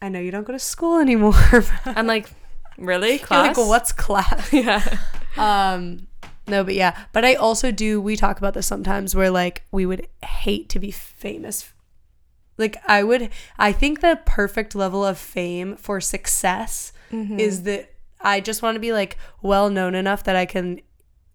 I 0.00 0.08
know 0.08 0.20
you 0.20 0.30
don't 0.30 0.44
go 0.46 0.52
to 0.52 0.58
school 0.58 0.98
anymore. 0.98 1.32
but 1.50 1.96
I'm 1.96 2.06
like, 2.06 2.28
really? 2.78 3.12
you're 3.16 3.26
Class? 3.26 3.56
like, 3.56 3.66
what's 3.68 3.92
class? 3.92 4.52
yeah. 4.52 4.98
Um, 5.38 6.06
no, 6.46 6.64
but 6.64 6.74
yeah, 6.74 6.96
but 7.12 7.24
I 7.24 7.34
also 7.34 7.70
do. 7.70 8.00
We 8.00 8.16
talk 8.16 8.38
about 8.38 8.54
this 8.54 8.66
sometimes, 8.66 9.14
where 9.14 9.30
like 9.30 9.64
we 9.70 9.86
would 9.86 10.06
hate 10.24 10.68
to 10.70 10.78
be 10.78 10.90
famous. 10.90 11.72
Like 12.58 12.76
I 12.86 13.02
would, 13.02 13.30
I 13.58 13.72
think 13.72 14.00
the 14.00 14.18
perfect 14.24 14.74
level 14.74 15.04
of 15.04 15.18
fame 15.18 15.76
for 15.76 16.00
success 16.00 16.92
Mm-hmm. 17.12 17.38
is 17.38 17.62
that 17.62 17.92
I 18.20 18.40
just 18.40 18.62
want 18.62 18.74
to 18.74 18.80
be 18.80 18.92
like 18.92 19.16
well 19.40 19.70
known 19.70 19.94
enough 19.94 20.24
that 20.24 20.34
I 20.34 20.44
can 20.44 20.80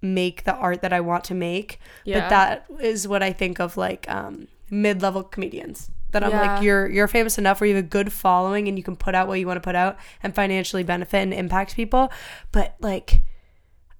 make 0.01 0.43
the 0.43 0.53
art 0.53 0.81
that 0.81 0.91
I 0.91 0.99
want 0.99 1.23
to 1.25 1.33
make. 1.33 1.79
Yeah. 2.03 2.19
But 2.21 2.29
that 2.29 2.65
is 2.81 3.07
what 3.07 3.23
I 3.23 3.31
think 3.31 3.59
of 3.61 3.77
like 3.77 4.09
um, 4.09 4.49
mid 4.69 5.01
level 5.01 5.23
comedians. 5.23 5.89
That 6.11 6.25
I'm 6.25 6.31
Yeah. 6.31 6.55
like 6.55 6.61
you're 6.63 6.89
you're 6.89 7.07
famous 7.07 7.37
enough 7.37 7.61
where 7.61 7.69
you 7.69 7.75
have 7.77 7.85
a 7.85 7.87
good 7.87 8.11
following 8.11 8.67
and 8.67 8.77
you 8.77 8.83
can 8.83 8.97
put 8.97 9.15
out 9.15 9.29
what 9.29 9.39
you 9.39 9.47
want 9.47 9.57
to 9.57 9.61
put 9.65 9.75
out 9.75 9.97
and 10.21 10.35
financially 10.35 10.83
benefit 10.83 11.19
and 11.19 11.33
impact 11.33 11.73
people. 11.75 12.11
But 12.51 12.75
like, 12.81 13.21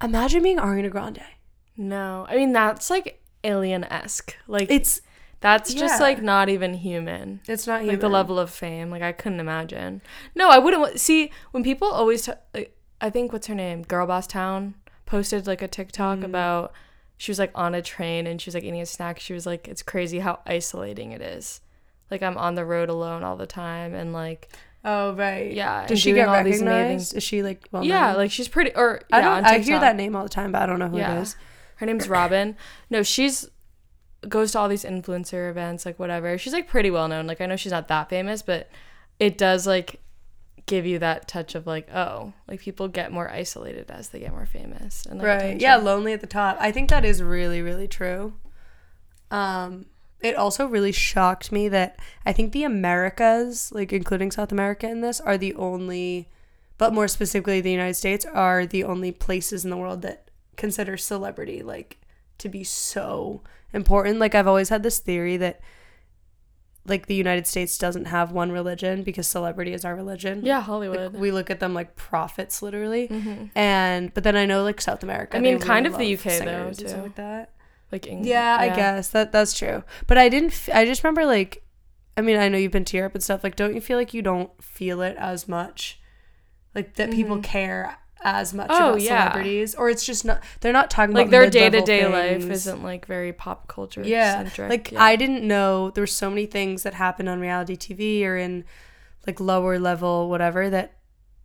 imagine 0.04 0.44
being 0.44 0.58
Ariana 0.58 0.90
Grande. 0.90 1.22
No. 1.78 2.26
I 2.30 2.36
mean, 2.36 2.52
that's 2.54 2.90
like 2.90 3.22
alien 3.44 3.84
esque. 3.86 4.36
Like, 4.48 4.70
It's 4.70 5.02
that's 5.40 5.74
just 5.74 5.96
yeah. 6.00 6.04
like 6.04 6.22
not 6.22 6.50
even 6.50 6.76
human. 6.76 7.40
it's 7.48 7.66
not 7.66 7.84
Like 7.84 8.00
the 8.00 8.10
level 8.10 8.38
of 8.38 8.50
fame. 8.52 8.92
Like, 8.92 9.02
I 9.02 9.12
couldn't 9.12 9.40
imagine. 9.40 10.02
No, 10.36 10.50
I 10.50 10.60
wouldn't. 10.60 11.00
See, 11.00 11.32
when 11.52 11.64
people 11.64 11.88
always, 11.90 12.26
t- 12.26 12.34
like, 12.54 12.78
I 13.00 13.10
think, 13.10 13.34
what's 13.34 13.48
her 13.48 13.56
name? 13.56 13.82
Girl 13.82 14.06
Boss 14.06 14.28
Town 14.28 14.76
posted 15.08 15.48
like 15.48 15.62
a 15.64 15.68
TikTok 15.68 16.20
Mm. 16.20 16.26
about, 16.26 16.74
she 17.18 17.32
was 17.32 17.40
like 17.40 17.52
on 17.56 17.74
a 17.74 17.82
train 17.82 18.28
and 18.28 18.40
she 18.40 18.48
was 18.50 18.56
like 18.56 18.64
eating 18.64 18.82
a 18.82 18.86
snack. 18.86 19.20
She 19.20 19.34
was 19.34 19.46
like, 19.48 19.68
it's 19.68 19.82
crazy 19.82 20.20
how 20.20 20.40
isolating 20.46 21.12
it 21.12 21.22
is. 21.22 21.62
Like, 22.12 22.22
I'm 22.22 22.38
on 22.38 22.54
the 22.56 22.66
road 22.66 22.90
alone 22.90 23.24
all 23.24 23.38
the 23.38 23.48
time 23.48 23.96
and 23.96 24.14
like, 24.14 24.50
Oh 24.84 25.14
right. 25.14 25.52
Yeah, 25.54 25.86
Does 25.86 26.00
she 26.00 26.12
get 26.14 26.28
all 26.28 26.44
these 26.44 26.56
recognized? 26.62 26.90
amazing- 26.90 27.18
Is 27.18 27.24
she 27.24 27.44
like 27.44 27.68
well? 27.72 27.84
Known? 27.84 27.90
Yeah, 27.90 28.08
known? 28.08 28.16
like 28.18 28.32
she's 28.32 28.48
pretty, 28.48 28.74
or 28.76 29.02
yeah, 29.10 29.16
I 29.18 29.22
don't. 29.22 29.46
I 29.46 29.60
hear 29.60 29.80
that 29.80 29.96
name 29.96 30.16
all 30.16 30.24
the 30.24 30.30
time, 30.30 30.52
but 30.52 30.62
I 30.62 30.66
don't 30.66 30.80
know 30.80 30.88
who 30.90 30.98
Yeah. 30.98 31.18
it 31.18 31.22
is. 31.22 31.36
Her 31.78 31.86
name's 31.86 32.08
Robin. 32.10 32.56
No, 32.90 33.04
she's 33.04 33.48
goes 34.28 34.52
to 34.52 34.60
all 34.60 34.68
these 34.70 34.84
influencer 34.84 35.50
events, 35.50 35.86
like 35.86 35.98
whatever. 36.00 36.38
She's 36.38 36.54
like 36.54 36.68
pretty 36.68 36.92
well 36.92 37.08
known. 37.08 37.26
Like 37.28 37.42
I 37.42 37.46
know 37.48 37.56
she's 37.56 37.72
not 37.72 37.88
that 37.90 38.10
famous, 38.10 38.42
but 38.42 38.70
it 39.20 39.38
does 39.38 39.66
like 39.68 40.00
give 40.68 40.86
you 40.86 41.00
that 41.00 41.28
touch 41.28 41.56
of 41.56 41.66
like, 41.68 41.88
oh, 41.94 42.34
like 42.48 42.60
people 42.60 42.88
get 42.88 43.12
more 43.12 43.30
isolated 43.30 43.90
as 43.90 44.10
they 44.10 44.20
get 44.20 44.32
more 44.32 44.46
famous. 44.46 45.06
And 45.08 45.18
like, 45.20 45.28
right 45.28 45.36
attention. 45.38 45.60
yeah 45.60 45.76
lonely 45.78 46.14
at 46.14 46.22
the 46.22 46.28
top 46.28 46.56
i 46.60 46.72
think 46.72 46.90
that 46.92 47.04
is 47.04 47.22
really 47.22 47.62
really 47.64 47.88
true 47.88 48.34
um 49.32 49.86
it 50.22 50.36
also 50.36 50.66
really 50.68 50.92
shocked 50.92 51.52
me 51.52 51.68
that 51.70 51.98
I 52.26 52.34
think 52.34 52.52
the 52.52 52.64
Americas, 52.64 53.72
like 53.74 53.92
including 53.92 54.32
South 54.32 54.52
America 54.52 54.88
in 54.90 55.02
this, 55.02 55.20
are 55.20 55.38
the 55.38 55.54
only, 55.56 56.30
but 56.78 56.94
more 56.94 57.08
specifically 57.08 57.62
the 57.62 57.72
United 57.72 57.96
States, 57.96 58.26
are 58.26 58.66
the 58.66 58.84
only 58.84 59.12
places 59.12 59.64
in 59.64 59.70
the 59.72 59.78
world 59.78 60.02
that 60.04 60.30
consider 60.58 60.96
celebrity 60.98 61.64
like 61.64 61.98
to 62.38 62.50
be 62.50 62.64
so 62.64 63.42
important. 63.74 64.20
Like 64.20 64.36
I've 64.36 64.48
always 64.48 64.70
had 64.70 64.84
this 64.84 65.00
theory 65.00 65.38
that 65.38 65.62
like 66.86 67.06
the 67.06 67.14
United 67.16 67.46
States 67.46 67.78
doesn't 67.78 68.06
have 68.06 68.32
one 68.32 68.52
religion 68.52 69.04
because 69.04 69.28
celebrity 69.28 69.72
is 69.74 69.86
our 69.86 69.96
religion. 69.96 70.42
Yeah, 70.44 70.58
Like, 70.58 70.66
Hollywood. 70.66 71.14
we 71.14 71.32
look 71.32 71.52
at 71.52 71.60
them 71.60 71.74
like 71.76 71.96
prophets 71.96 72.62
literally. 72.64 73.08
hmm 73.08 73.46
And 73.56 74.12
but 74.14 74.24
then 74.24 74.36
I 74.36 74.46
know 74.46 74.64
like 74.64 74.82
South 74.82 75.04
America. 75.04 75.38
I 75.38 75.42
mean, 75.42 75.60
kind 75.60 75.86
really 75.88 76.14
of 76.14 76.24
the 76.24 76.32
UK 76.32 76.40
though, 76.40 76.46
singers 76.46 76.80
and 76.80 76.90
stuff 76.90 77.00
too. 77.00 77.04
like 77.04 77.16
that. 77.16 77.50
Like 77.92 78.08
England. 78.08 78.28
Yeah, 78.28 78.58
I 78.60 78.70
guess 78.70 79.10
that 79.10 79.32
that's 79.32 79.58
true. 79.58 79.84
But 80.08 80.18
I 80.18 80.30
didn't. 80.30 80.52
F- 80.52 80.70
I 80.74 80.86
just 80.86 81.04
remember 81.04 81.26
like, 81.26 81.64
I 82.18 82.22
mean, 82.22 82.38
I 82.38 82.48
know 82.50 82.58
you've 82.58 82.72
been 82.72 82.86
to 82.86 82.98
Europe 82.98 83.16
and 83.16 83.24
stuff. 83.24 83.44
Like, 83.44 83.56
don't 83.56 83.76
you 83.76 83.82
feel 83.82 83.98
like 83.98 84.14
you 84.14 84.22
don't 84.22 84.52
feel 84.64 85.02
it 85.02 85.16
as 85.18 85.48
much, 85.48 86.00
like 86.74 86.96
that 86.96 87.12
people 87.12 87.38
Mhm. 87.38 87.44
care 87.44 87.98
as 88.24 88.54
much 88.54 88.68
Oh, 88.70 88.90
about 88.90 89.02
yeah. 89.02 89.32
celebrities, 89.32 89.74
or 89.76 89.90
it's 89.90 90.06
just 90.06 90.24
not. 90.24 90.42
They're 90.62 90.72
not 90.72 90.90
talking 90.92 91.16
Like 91.16 91.28
about 91.28 91.32
their 91.32 91.50
day 91.50 91.70
to 91.70 91.82
day 91.82 92.06
life 92.08 92.50
isn't 92.50 92.84
like 92.84 93.06
very 93.08 93.34
pop 93.34 93.68
culture 93.68 94.04
Yeah, 94.06 94.38
centric. 94.38 94.70
like 94.70 94.92
yeah. 94.92 95.04
I 95.04 95.16
didn't 95.16 95.44
know 95.46 95.90
there 95.90 96.04
were 96.04 96.08
so 96.08 96.30
many 96.30 96.46
things 96.46 96.84
that 96.84 96.94
happened 96.94 97.28
on 97.30 97.40
reality 97.40 97.76
TV 97.76 98.24
or 98.26 98.38
in 98.38 98.64
like 99.28 99.40
lower 99.40 99.80
level 99.80 100.30
whatever 100.30 100.70
that 100.70 100.94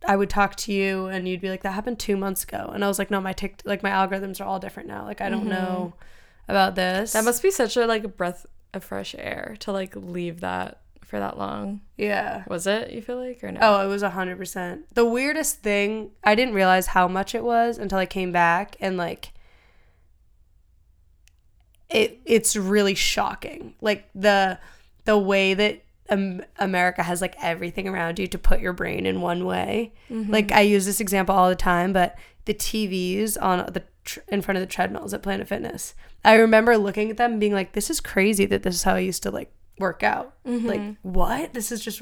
I 0.07 0.15
would 0.15 0.29
talk 0.29 0.55
to 0.57 0.71
you 0.71 1.07
and 1.07 1.27
you'd 1.27 1.41
be 1.41 1.49
like 1.49 1.63
that 1.63 1.71
happened 1.71 1.97
2 1.99 2.15
months 2.15 2.43
ago 2.43 2.69
and 2.73 2.83
I 2.85 2.87
was 2.87 2.99
like 2.99 3.09
no 3.09 3.19
my 3.19 3.33
tick 3.33 3.61
like 3.65 3.81
my 3.81 3.89
algorithms 3.89 4.39
are 4.39 4.43
all 4.43 4.59
different 4.59 4.87
now 4.87 5.03
like 5.03 5.19
I 5.21 5.29
don't 5.29 5.45
Mhm. 5.45 5.49
know 5.49 5.93
about 6.47 6.75
this 6.75 7.13
That 7.13 7.23
must 7.25 7.41
be 7.43 7.51
such 7.51 7.75
a 7.77 7.85
like 7.85 8.03
a 8.03 8.07
breath 8.09 8.45
of 8.73 8.83
fresh 8.83 9.15
air 9.17 9.55
to 9.59 9.71
like 9.71 9.95
leave 9.95 10.41
that 10.41 10.81
for 11.03 11.19
that 11.19 11.37
long. 11.37 11.79
yeah 11.95 12.43
Was 12.47 12.67
it? 12.67 12.91
You 12.91 13.01
feel 13.01 13.17
like 13.17 13.41
or 13.43 13.51
no? 13.51 13.59
Oh, 13.61 13.85
it 13.85 13.87
was 13.87 14.03
a 14.03 14.09
hundred 14.09 14.37
percent. 14.37 14.93
The 14.93 15.05
weirdest 15.05 15.61
thing, 15.63 16.11
I 16.23 16.35
didn't 16.35 16.53
realize 16.53 16.87
how 16.87 17.07
much 17.07 17.33
it 17.33 17.43
was 17.43 17.77
until 17.77 17.97
I 17.97 18.05
came 18.05 18.31
back 18.33 18.75
and 18.81 18.97
like 18.97 19.31
it 21.89 22.19
it's 22.25 22.55
really 22.55 22.95
shocking. 22.95 23.75
Like 23.81 24.09
the 24.13 24.59
the 25.05 25.17
way 25.17 25.53
that 25.53 25.81
um, 26.09 26.41
America 26.57 27.03
has 27.03 27.21
like 27.21 27.35
everything 27.41 27.87
around 27.87 28.19
you 28.19 28.27
to 28.27 28.37
put 28.37 28.59
your 28.59 28.73
brain 28.73 29.05
in 29.05 29.21
one 29.21 29.45
way. 29.45 29.93
Mhm. 30.09 30.29
Like 30.29 30.51
I 30.51 30.61
use 30.61 30.85
this 30.85 30.99
example 30.99 31.35
all 31.35 31.49
the 31.49 31.55
time, 31.55 31.93
but 31.93 32.17
the 32.45 32.53
TVs 32.53 33.37
on 33.41 33.59
the 33.71 33.83
tr- 34.07 34.19
in 34.27 34.41
front 34.41 34.57
of 34.57 34.61
the 34.61 34.67
treadmills 34.73 35.13
at 35.13 35.21
Planet 35.21 35.47
Fitness. 35.47 35.93
I 36.25 36.33
remember 36.35 36.77
looking 36.77 37.11
at 37.11 37.17
them 37.17 37.33
and 37.33 37.39
being 37.39 37.53
like, 37.53 37.73
"This 37.73 37.89
is 37.89 37.99
crazy 37.99 38.45
that 38.47 38.63
this 38.63 38.73
is 38.75 38.83
how 38.83 38.95
I 38.95 38.99
used 38.99 39.21
to 39.23 39.31
like 39.31 39.51
work 39.79 40.01
out." 40.03 40.33
Like 40.45 40.79
Mhm. 40.81 40.97
what? 41.03 41.53
This 41.53 41.71
is 41.71 41.81
just 41.83 42.01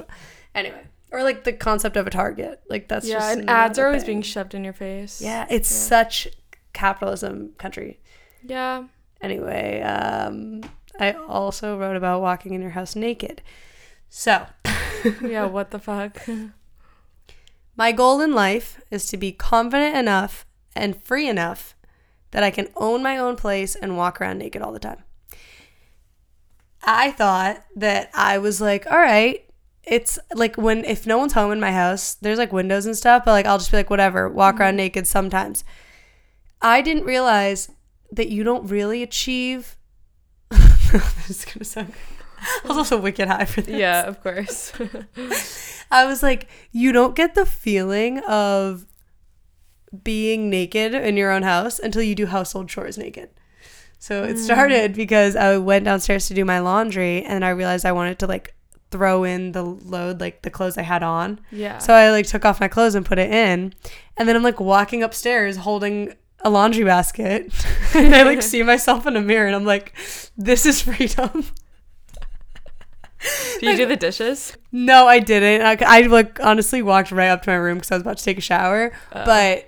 anyway. 0.53 0.83
Or 1.11 1.23
like 1.23 1.43
the 1.43 1.53
concept 1.53 1.97
of 1.97 2.07
a 2.07 2.09
target. 2.09 2.61
Like 2.69 2.87
that's 2.87 3.07
yeah, 3.07 3.19
just 3.19 3.37
and 3.37 3.49
ads 3.49 3.77
are 3.79 3.87
always 3.87 4.03
thing. 4.03 4.15
being 4.15 4.21
shoved 4.21 4.53
in 4.53 4.63
your 4.63 4.73
face. 4.73 5.21
Yeah, 5.21 5.45
it's 5.49 5.69
Yeah. 5.71 5.77
such 6.03 6.27
capitalism 6.73 7.51
country. 7.57 7.99
Yeah. 8.43 8.85
Anyway, 9.21 9.81
um 9.81 10.61
I 10.99 11.11
also 11.13 11.77
wrote 11.77 11.97
about 11.97 12.21
walking 12.21 12.53
in 12.53 12.61
your 12.61 12.71
house 12.71 12.95
naked. 12.95 13.41
So, 14.09 14.45
Yeah, 15.21 15.45
what 15.45 15.71
the 15.71 15.79
fuck? 15.79 16.21
my 17.77 17.91
goal 17.91 18.21
in 18.21 18.33
life 18.33 18.81
is 18.89 19.05
to 19.07 19.17
be 19.17 19.31
confident 19.31 19.95
enough 19.95 20.45
and 20.75 21.03
free 21.03 21.27
enough 21.27 21.74
that 22.35 22.43
I 22.43 22.51
can 22.51 22.67
own 22.75 23.01
my 23.01 23.17
own 23.17 23.37
place 23.37 23.75
and 23.75 23.95
walk 23.95 24.19
around 24.19 24.39
naked 24.39 24.61
all 24.61 24.73
the 24.73 24.77
time. 24.79 25.01
I 26.83 27.11
thought 27.11 27.63
that 27.77 28.09
I 28.13 28.39
was 28.39 28.59
like, 28.59 28.85
all 28.91 28.97
right, 28.97 29.45
it's 29.85 30.19
like 30.33 30.57
when 30.57 30.83
if 30.83 31.07
no 31.07 31.17
one's 31.17 31.31
home 31.31 31.53
in 31.53 31.61
my 31.61 31.71
house, 31.71 32.15
there's 32.15 32.37
like 32.37 32.51
windows 32.51 32.85
and 32.85 32.97
stuff, 32.97 33.23
but 33.23 33.31
like 33.31 33.45
I'll 33.45 33.57
just 33.57 33.71
be 33.71 33.77
like, 33.77 33.89
whatever, 33.89 34.27
walk 34.27 34.59
around 34.59 34.71
mm-hmm. 34.71 34.79
naked 34.79 35.07
sometimes. 35.07 35.63
I 36.61 36.81
didn't 36.81 37.05
realize 37.05 37.71
that 38.11 38.27
you 38.27 38.43
don't 38.43 38.67
really 38.67 39.01
achieve. 39.01 39.77
this 40.49 41.29
is 41.29 41.45
gonna 41.45 41.63
sound. 41.63 41.93
I 42.65 42.67
was 42.67 42.75
also 42.75 42.99
wicked 42.99 43.29
high 43.29 43.45
for 43.45 43.61
this. 43.61 43.79
yeah, 43.79 44.01
of 44.01 44.21
course. 44.21 44.73
I 45.89 46.03
was 46.03 46.21
like, 46.21 46.49
you 46.73 46.91
don't 46.91 47.15
get 47.15 47.33
the 47.33 47.45
feeling 47.45 48.19
of 48.27 48.85
being 50.03 50.49
naked 50.49 50.93
in 50.93 51.17
your 51.17 51.31
own 51.31 51.43
house 51.43 51.79
until 51.79 52.01
you 52.01 52.15
do 52.15 52.25
household 52.25 52.69
chores 52.69 52.97
naked. 52.97 53.29
So 53.99 54.23
it 54.23 54.35
mm. 54.35 54.39
started 54.39 54.93
because 54.93 55.35
I 55.35 55.57
went 55.57 55.85
downstairs 55.85 56.27
to 56.27 56.33
do 56.33 56.45
my 56.45 56.59
laundry 56.59 57.23
and 57.23 57.43
I 57.43 57.49
realized 57.49 57.85
I 57.85 57.91
wanted 57.91 58.19
to 58.19 58.27
like 58.27 58.53
throw 58.91 59.23
in 59.23 59.51
the 59.51 59.63
load, 59.63 60.19
like 60.19 60.41
the 60.43 60.49
clothes 60.49 60.77
I 60.77 60.83
had 60.83 61.03
on. 61.03 61.39
yeah. 61.51 61.79
So 61.79 61.93
I 61.93 62.11
like 62.11 62.27
took 62.27 62.45
off 62.45 62.59
my 62.59 62.67
clothes 62.67 62.95
and 62.95 63.05
put 63.05 63.19
it 63.19 63.31
in. 63.31 63.73
And 64.17 64.29
then 64.29 64.35
I'm 64.35 64.43
like 64.43 64.59
walking 64.59 65.03
upstairs 65.03 65.57
holding 65.57 66.13
a 66.41 66.49
laundry 66.49 66.83
basket. 66.83 67.51
and 67.95 68.15
I 68.15 68.23
like 68.23 68.41
see 68.41 68.63
myself 68.73 69.07
in 69.07 69.15
a 69.15 69.21
mirror 69.21 69.47
and 69.47 69.55
I'm 69.55 69.65
like, 69.65 69.95
this 70.37 70.65
is 70.65 70.81
freedom. 70.81 71.45
do 73.59 73.69
you 73.69 73.75
do 73.75 73.85
the 73.87 73.97
dishes? 73.97 74.55
No, 74.71 75.07
I 75.07 75.19
didn't. 75.19 75.65
I, 75.65 75.77
I 75.85 76.01
like 76.01 76.39
honestly 76.39 76.81
walked 76.81 77.11
right 77.11 77.29
up 77.29 77.41
to 77.43 77.49
my 77.49 77.55
room 77.55 77.79
because 77.79 77.91
I 77.91 77.95
was 77.95 78.01
about 78.01 78.17
to 78.17 78.23
take 78.23 78.37
a 78.37 78.41
shower. 78.41 78.91
Oh. 79.13 79.25
But 79.25 79.67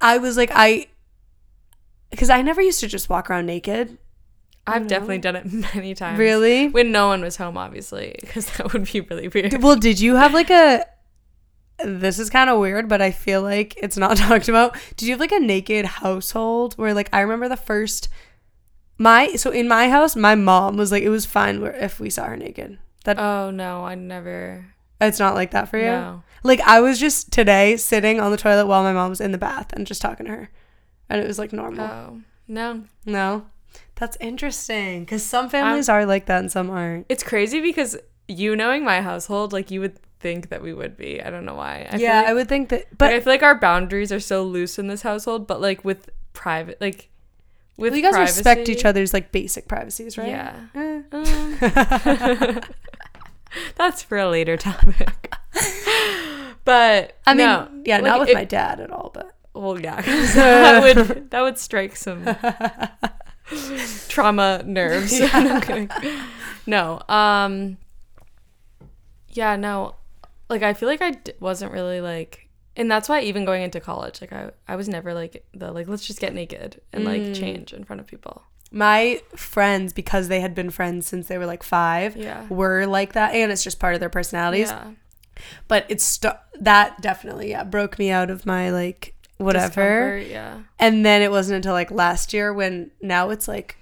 I 0.00 0.18
was 0.18 0.36
like, 0.36 0.50
I, 0.54 0.88
because 2.10 2.30
I 2.30 2.42
never 2.42 2.62
used 2.62 2.80
to 2.80 2.88
just 2.88 3.08
walk 3.08 3.30
around 3.30 3.46
naked. 3.46 3.98
I've 4.66 4.86
definitely 4.86 5.18
done 5.18 5.36
it 5.36 5.52
many 5.74 5.94
times. 5.94 6.18
Really? 6.18 6.68
When 6.68 6.92
no 6.92 7.08
one 7.08 7.22
was 7.22 7.36
home, 7.36 7.56
obviously, 7.56 8.16
because 8.20 8.46
that 8.52 8.72
would 8.72 8.90
be 8.90 9.00
really 9.00 9.28
weird. 9.28 9.62
Well, 9.62 9.76
did 9.76 10.00
you 10.00 10.16
have 10.16 10.32
like 10.34 10.50
a? 10.50 10.84
This 11.82 12.18
is 12.18 12.28
kind 12.28 12.50
of 12.50 12.60
weird, 12.60 12.88
but 12.88 13.00
I 13.00 13.10
feel 13.10 13.42
like 13.42 13.74
it's 13.78 13.96
not 13.96 14.16
talked 14.16 14.48
about. 14.48 14.76
Did 14.96 15.06
you 15.06 15.12
have 15.12 15.20
like 15.20 15.32
a 15.32 15.40
naked 15.40 15.86
household 15.86 16.74
where 16.74 16.94
like 16.94 17.08
I 17.12 17.20
remember 17.20 17.48
the 17.48 17.56
first 17.56 18.08
my 19.00 19.28
so 19.34 19.50
in 19.50 19.66
my 19.66 19.88
house 19.88 20.14
my 20.14 20.34
mom 20.34 20.76
was 20.76 20.92
like 20.92 21.02
it 21.02 21.08
was 21.08 21.24
fine 21.24 21.62
where 21.62 21.72
if 21.72 21.98
we 21.98 22.10
saw 22.10 22.26
her 22.26 22.36
naked. 22.36 22.78
That 23.04 23.18
Oh 23.18 23.50
no, 23.50 23.84
I 23.84 23.94
never. 23.94 24.74
It's 25.00 25.18
not 25.18 25.34
like 25.34 25.50
that 25.52 25.68
for 25.68 25.78
you. 25.78 25.84
No. 25.84 26.22
Like 26.42 26.60
I 26.60 26.80
was 26.80 26.98
just 26.98 27.32
today 27.32 27.76
sitting 27.76 28.20
on 28.20 28.30
the 28.30 28.36
toilet 28.36 28.66
while 28.66 28.82
my 28.82 28.92
mom 28.92 29.10
was 29.10 29.20
in 29.20 29.32
the 29.32 29.38
bath 29.38 29.72
and 29.72 29.86
just 29.86 30.00
talking 30.00 30.26
to 30.26 30.32
her, 30.32 30.50
and 31.08 31.20
it 31.20 31.26
was 31.26 31.38
like 31.38 31.52
normal. 31.52 31.84
Oh 31.84 32.20
no. 32.48 32.84
No, 33.04 33.46
that's 33.94 34.16
interesting 34.20 35.04
because 35.04 35.22
some 35.22 35.48
families 35.48 35.88
are 35.88 36.06
like 36.06 36.26
that 36.26 36.40
and 36.40 36.50
some 36.50 36.70
aren't. 36.70 37.06
It's 37.08 37.22
crazy 37.22 37.60
because 37.60 37.96
you 38.28 38.56
knowing 38.56 38.84
my 38.84 39.02
household, 39.02 39.52
like 39.52 39.70
you 39.70 39.80
would 39.80 39.98
think 40.20 40.50
that 40.50 40.62
we 40.62 40.72
would 40.72 40.96
be. 40.96 41.20
I 41.20 41.30
don't 41.30 41.44
know 41.44 41.54
why. 41.54 41.86
I 41.88 41.92
feel 41.92 42.00
yeah, 42.00 42.20
like, 42.20 42.28
I 42.28 42.34
would 42.34 42.48
think 42.48 42.68
that, 42.68 42.86
but 42.90 42.98
but 42.98 43.12
I 43.12 43.20
feel 43.20 43.32
like 43.32 43.42
our 43.42 43.58
boundaries 43.58 44.12
are 44.12 44.20
so 44.20 44.44
loose 44.44 44.78
in 44.78 44.86
this 44.86 45.02
household. 45.02 45.46
But 45.46 45.60
like 45.60 45.84
with 45.84 46.10
private, 46.32 46.80
like 46.80 47.10
with 47.76 47.92
well, 47.92 47.96
you 47.96 48.10
guys 48.10 48.18
respect 48.18 48.68
each 48.68 48.84
other's 48.84 49.12
like 49.12 49.32
basic 49.32 49.66
privacies, 49.66 50.16
right? 50.16 50.28
Yeah. 50.28 50.66
Eh. 50.74 51.02
Um, 51.12 52.60
that's 53.76 54.02
for 54.02 54.18
a 54.18 54.28
later 54.28 54.56
topic. 54.56 55.34
but 56.64 57.18
I 57.26 57.34
mean, 57.34 57.46
no, 57.46 57.68
yeah, 57.84 57.96
like, 57.96 58.04
not 58.04 58.20
with 58.20 58.28
it- 58.30 58.34
my 58.34 58.44
dad 58.44 58.80
at 58.80 58.90
all, 58.90 59.10
but 59.12 59.32
Well, 59.54 59.80
yeah, 59.80 60.00
that 60.34 60.82
would 60.82 61.30
that 61.30 61.42
would 61.42 61.58
strike 61.58 61.96
some 61.96 62.24
trauma 64.08 64.62
nerves. 64.64 65.18
No, 65.20 65.88
no, 66.66 67.00
um, 67.14 67.78
yeah, 69.30 69.56
no, 69.56 69.94
like 70.48 70.62
I 70.62 70.74
feel 70.74 70.88
like 70.88 71.02
I 71.02 71.12
d- 71.12 71.32
wasn't 71.40 71.72
really 71.72 72.00
like, 72.00 72.48
and 72.76 72.90
that's 72.90 73.08
why 73.08 73.20
even 73.22 73.44
going 73.44 73.62
into 73.62 73.80
college, 73.80 74.20
like 74.20 74.32
I 74.32 74.50
I 74.68 74.76
was 74.76 74.88
never 74.88 75.14
like 75.14 75.44
the 75.54 75.72
like 75.72 75.88
let's 75.88 76.06
just 76.06 76.20
get 76.20 76.34
naked 76.34 76.80
and 76.92 77.04
like 77.04 77.22
Mm. 77.22 77.34
change 77.34 77.72
in 77.72 77.84
front 77.84 78.00
of 78.00 78.06
people. 78.06 78.42
My 78.70 79.20
friends, 79.34 79.92
because 79.92 80.28
they 80.28 80.40
had 80.40 80.54
been 80.54 80.70
friends 80.70 81.06
since 81.06 81.26
they 81.28 81.38
were 81.38 81.46
like 81.46 81.62
five, 81.62 82.16
Yeah. 82.16 82.46
were 82.48 82.86
like 82.86 83.14
that, 83.14 83.34
and 83.34 83.50
it's 83.50 83.64
just 83.64 83.78
part 83.80 83.94
of 83.94 84.00
their 84.00 84.08
personalities. 84.10 84.70
Yeah. 84.70 84.90
But 85.68 85.86
it's 85.88 86.04
st- 86.04 86.34
that 86.60 87.00
definitely 87.00 87.50
yeah 87.50 87.64
broke 87.64 87.98
me 87.98 88.10
out 88.10 88.30
of 88.30 88.44
my 88.46 88.70
like 88.70 89.14
whatever. 89.38 90.18
Discomfort, 90.18 90.26
Yeah. 90.30 90.58
And 90.78 91.04
then 91.04 91.22
it 91.22 91.30
wasn't 91.30 91.56
until 91.56 91.72
like 91.72 91.90
last 91.90 92.32
year 92.34 92.52
when 92.52 92.90
now 93.00 93.30
it's 93.30 93.48
like 93.48 93.76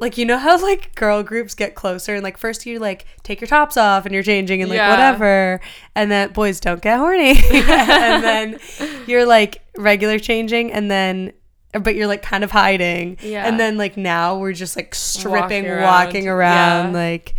like 0.00 0.18
you 0.18 0.24
know 0.26 0.36
how 0.38 0.60
like 0.60 0.94
girl 0.96 1.22
groups 1.22 1.54
get 1.54 1.74
closer 1.74 2.14
and 2.14 2.22
like 2.22 2.36
first 2.36 2.66
you 2.66 2.78
like 2.78 3.06
take 3.22 3.40
your 3.40 3.48
tops 3.48 3.76
off 3.76 4.04
and 4.04 4.12
you're 4.12 4.24
changing 4.24 4.60
and 4.60 4.68
like 4.68 4.76
Yeah. 4.76 4.90
whatever 4.90 5.60
and 5.94 6.10
then 6.10 6.32
boys 6.32 6.60
don't 6.60 6.82
get 6.82 6.98
horny 6.98 7.30
and 7.52 8.22
then 8.24 8.58
you're 9.06 9.24
like 9.24 9.62
regular 9.78 10.18
changing 10.18 10.72
and 10.72 10.90
then 10.90 11.32
but 11.82 11.94
you're 11.94 12.06
like 12.06 12.22
kind 12.22 12.44
of 12.44 12.50
hiding 12.50 13.16
Yeah. 13.20 13.46
and 13.46 13.58
then 13.58 13.76
like 13.76 13.96
now 13.96 14.36
we're 14.38 14.52
just 14.52 14.76
like 14.76 14.94
stripping 14.94 15.64
Walking 15.64 15.80
walking 15.82 16.28
around. 16.28 16.86
around, 16.86 16.92
Yeah. 16.94 16.98
like 16.98 17.34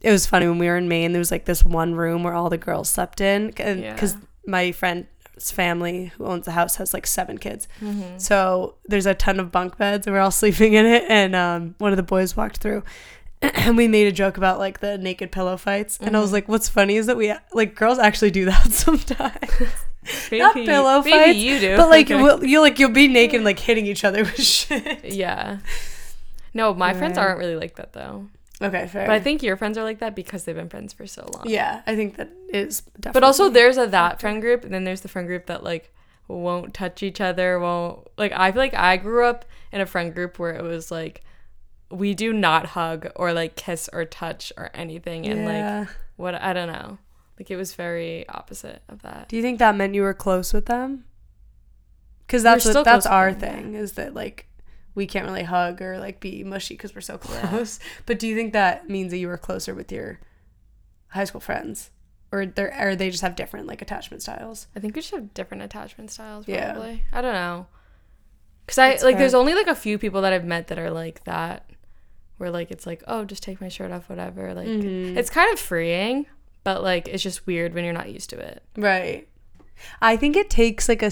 it 0.00 0.10
was 0.10 0.26
funny 0.26 0.46
when 0.46 0.58
we 0.58 0.66
were 0.66 0.76
in 0.76 0.88
Maine 0.88 1.12
there 1.12 1.18
was 1.20 1.30
like 1.30 1.44
this 1.46 1.62
one 1.64 1.94
room 1.94 2.22
where 2.24 2.34
all 2.34 2.50
the 2.50 2.58
girls 2.58 2.88
slept 2.90 3.20
in 3.20 3.46
because 3.48 3.78
Yeah. 4.14 4.20
my 4.46 4.72
friend's 4.72 5.06
family 5.50 6.12
who 6.16 6.26
owns 6.26 6.44
the 6.44 6.52
house 6.52 6.76
has 6.76 6.92
like 6.94 7.06
seven 7.06 7.38
kids. 7.38 7.66
Mm-hmm. 7.80 8.18
So 8.18 8.74
there's 8.86 9.06
a 9.06 9.14
ton 9.14 9.40
of 9.40 9.50
bunk 9.50 9.76
beds, 9.78 10.06
and 10.06 10.14
we're 10.14 10.20
all 10.20 10.30
sleeping 10.42 10.74
in 10.74 10.86
it. 10.86 11.04
And 11.08 11.34
um, 11.34 11.74
one 11.78 11.92
of 11.92 11.96
the 11.96 12.02
boys 12.04 12.36
walked 12.36 12.58
through, 12.58 12.84
and 13.42 13.76
we 13.76 13.88
made 13.88 14.06
a 14.06 14.12
joke 14.12 14.36
about 14.36 14.58
like 14.58 14.80
the 14.80 14.96
naked 14.98 15.32
pillow 15.32 15.56
fights. 15.56 15.98
And 16.00 16.16
I 16.16 16.20
was 16.20 16.30
Mhm. 16.30 16.34
like, 16.34 16.48
"What's 16.48 16.68
funny 16.68 16.96
is 16.96 17.06
that 17.06 17.16
we 17.16 17.32
like 17.52 17.74
girls 17.74 17.98
actually 17.98 18.30
do 18.30 18.44
that 18.44 18.72
sometimes, 18.72 19.50
not 20.32 20.54
Maybe- 20.54 20.66
pillow 20.66 21.02
maybe 21.02 21.10
fights, 21.10 21.38
you 21.38 21.58
do. 21.60 21.76
but 21.76 21.88
like 21.88 22.10
Okay. 22.10 22.22
we'll, 22.22 22.44
you 22.44 22.60
like 22.60 22.78
you'll 22.78 22.90
be 22.90 23.08
naked, 23.20 23.36
and, 23.36 23.44
like 23.44 23.58
hitting 23.58 23.86
each 23.86 24.04
other 24.04 24.22
with 24.24 24.40
shit." 24.42 25.04
yeah. 25.04 25.58
No, 26.52 26.72
my 26.74 26.94
friends 26.94 27.18
aren't 27.18 27.38
really 27.38 27.56
like 27.56 27.76
that 27.76 27.92
though. 27.92 28.28
Okay, 28.62 28.86
fair. 28.86 29.06
But 29.06 29.12
I 29.14 29.20
think 29.20 29.42
your 29.42 29.56
friends 29.56 29.76
are 29.76 29.82
like 29.82 29.98
that 29.98 30.14
because 30.14 30.44
they've 30.44 30.54
been 30.54 30.68
friends 30.68 30.92
for 30.92 31.06
so 31.06 31.28
long. 31.34 31.44
yeah, 31.46 31.82
I 31.86 31.96
think 31.96 32.16
that 32.16 32.30
is 32.48 32.82
definitely. 33.00 33.12
But 33.12 33.24
also 33.24 33.50
there's 33.50 33.76
a 33.76 33.86
that 33.88 34.20
friend 34.20 34.40
group 34.40 34.64
and 34.64 34.72
then 34.72 34.84
there's 34.84 35.00
the 35.00 35.08
friend 35.08 35.26
group 35.26 35.46
that 35.46 35.64
like 35.64 35.92
won't 36.28 36.72
touch 36.72 37.02
each 37.02 37.20
other, 37.20 37.58
won't 37.58 38.06
like 38.16 38.32
I 38.32 38.52
feel 38.52 38.60
like 38.62 38.74
I 38.74 38.96
grew 38.96 39.24
up 39.26 39.44
in 39.72 39.80
a 39.80 39.86
friend 39.86 40.14
group 40.14 40.38
where 40.38 40.54
it 40.54 40.62
was 40.62 40.90
like 40.92 41.22
we 41.90 42.14
do 42.14 42.32
not 42.32 42.66
hug 42.66 43.08
or 43.16 43.32
like 43.32 43.56
kiss 43.56 43.90
or 43.92 44.04
touch 44.04 44.52
or 44.56 44.70
anything 44.74 45.26
and 45.26 45.44
like 45.44 45.88
what 46.16 46.34
I 46.36 46.52
don't 46.52 46.68
know. 46.72 46.98
Like 47.38 47.50
it 47.50 47.56
was 47.56 47.74
very 47.74 48.28
opposite 48.28 48.82
of 48.88 49.02
that. 49.02 49.28
Do 49.28 49.36
you 49.36 49.42
think 49.42 49.58
that 49.58 49.76
meant 49.76 49.94
you 49.94 50.02
were 50.02 50.14
close 50.14 50.52
with 50.52 50.66
them? 50.66 51.04
Because 52.26 52.42
that's 52.42 52.64
what, 52.64 52.84
that's 52.84 53.06
our 53.06 53.30
yeah. 53.30 53.34
thing 53.34 53.74
is 53.74 53.92
that 53.92 54.14
like 54.14 54.46
we 54.94 55.06
can't 55.06 55.26
really 55.26 55.42
hug 55.42 55.82
or 55.82 55.98
like 55.98 56.20
be 56.20 56.44
mushy 56.44 56.74
because 56.74 56.94
we're 56.94 57.00
so 57.00 57.18
close. 57.26 57.80
But 58.06 58.18
do 58.18 58.28
you 58.28 58.34
think 58.36 58.52
that 58.52 58.88
means 58.88 59.10
that 59.10 59.18
you 59.18 59.26
were 59.28 59.36
closer 59.38 59.74
with 59.74 59.90
your 59.92 60.20
high 61.08 61.24
school 61.24 61.40
friends, 61.40 61.90
or 62.32 62.46
they 62.46 62.62
or 62.62 62.94
they 62.96 63.10
just 63.10 63.22
have 63.22 63.36
different 63.36 63.66
like 63.66 63.82
attachment 63.82 64.22
styles? 64.22 64.68
I 64.76 64.80
think 64.80 64.94
we 64.94 65.02
just 65.02 65.12
have 65.14 65.34
different 65.34 65.62
attachment 65.64 66.10
styles 66.10 66.46
Yeah. 66.48 66.72
probably. 66.72 67.02
I 67.12 67.20
don't 67.20 67.34
know. 67.34 67.66
Cuz 68.66 68.78
I 68.78 68.90
That's 68.90 69.02
like 69.02 69.14
fair. 69.14 69.18
there's 69.20 69.34
only 69.34 69.54
like 69.54 69.66
a 69.66 69.74
few 69.74 69.98
people 69.98 70.22
that 70.22 70.32
I've 70.32 70.44
met 70.46 70.68
that 70.68 70.78
are 70.78 70.90
like 70.90 71.24
that 71.24 71.68
where 72.38 72.50
like 72.50 72.70
it's 72.70 72.86
like, 72.86 73.02
"Oh, 73.06 73.24
just 73.24 73.42
take 73.42 73.60
my 73.60 73.68
shirt 73.68 73.90
off 73.92 74.08
whatever." 74.08 74.54
Like 74.54 74.66
Mhm. 74.68 75.16
it's 75.16 75.28
kind 75.30 75.52
of 75.52 75.58
freeing, 75.58 76.24
but 76.64 76.82
like 76.82 77.06
it's 77.08 77.22
just 77.22 77.46
weird 77.46 77.74
when 77.74 77.84
you're 77.84 77.92
not 77.92 78.10
used 78.10 78.30
to 78.30 78.38
it. 78.38 78.62
Right. 78.76 79.28
I 80.02 80.16
think 80.16 80.36
it 80.36 80.50
takes 80.50 80.88
like 80.88 81.02
a 81.02 81.10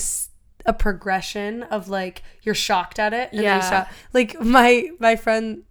a 0.65 0.73
progression 0.73 1.63
of 1.65 1.89
like 1.89 2.23
you're 2.43 2.55
shocked 2.55 2.99
at 2.99 3.13
it. 3.13 3.31
And 3.33 3.39
then 3.41 3.45
Yeah. 3.45 3.89
Like 4.13 4.41
my 4.41 4.91
my 4.99 5.17
friend 5.17 5.63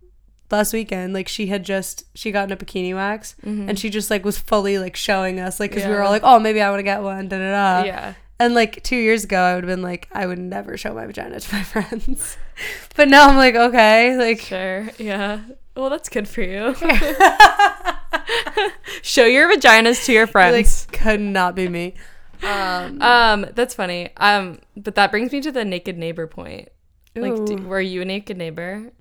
last 0.51 0.73
weekend, 0.73 1.13
like 1.13 1.27
she 1.29 1.47
had 1.47 1.63
just 1.63 2.03
she 2.13 2.31
got 2.31 2.43
in 2.45 2.51
a 2.51 2.57
bikini 2.57 2.93
wax 2.93 3.35
and 3.43 3.79
she 3.79 3.89
just 3.89 4.09
like 4.11 4.25
was 4.25 4.37
fully 4.37 4.77
like 4.79 4.95
showing 4.95 5.39
us 5.39 5.59
like 5.59 5.71
because 5.71 5.85
we 5.85 5.91
were 5.91 5.97
Mm-hmm. 5.97 6.05
All 6.05 6.11
like 6.11 6.23
oh 6.25 6.39
maybe 6.39 6.61
I 6.61 6.69
want 6.69 6.79
to 6.79 6.83
get 6.83 7.01
one 7.01 7.27
da 7.29 7.37
da 7.37 7.51
da. 7.81 7.83
yeah. 7.85 8.13
And 8.39 8.55
like 8.55 8.81
two 8.83 8.95
years 8.97 9.23
ago, 9.23 9.39
I 9.39 9.53
would 9.53 9.63
have 9.65 9.69
been 9.69 9.83
like, 9.83 10.09
I 10.11 10.25
would 10.25 10.39
never 10.39 10.75
show 10.75 10.95
my 10.95 11.05
vagina 11.05 11.39
to 11.39 11.55
my 11.55 11.61
friends. 11.73 12.37
but 12.95 13.07
now 13.07 13.27
I'm 13.29 13.37
like, 13.37 13.53
okay, 13.53 14.17
like, 14.17 14.41
Sure. 14.41 14.89
Yeah. 14.97 15.41
Well, 15.75 15.91
that's 15.91 16.09
good 16.09 16.27
for 16.27 16.41
you. 16.41 16.75
Show 19.01 19.25
your 19.25 19.49
vaginas 19.49 20.05
to 20.05 20.13
your 20.13 20.25
like 20.25 20.31
friends. 20.31 20.87
could 20.91 21.19
not 21.21 21.55
be 21.55 21.67
me. 21.67 21.95
Um, 22.43 23.01
um, 23.01 23.45
that's 23.53 23.73
funny. 23.75 24.09
Um, 24.17 24.59
but 24.75 24.95
that 24.95 25.11
brings 25.11 25.31
me 25.31 25.41
to 25.41 25.51
the 25.51 25.63
naked 25.63 25.97
neighbor 25.97 26.27
point. 26.27 26.69
Like, 27.15 27.45
d 27.45 27.53
ooh. 27.53 27.67
were 27.67 27.81
you 27.81 28.01
a 28.01 28.05
naked 28.05 28.37
neighbor 28.37 28.91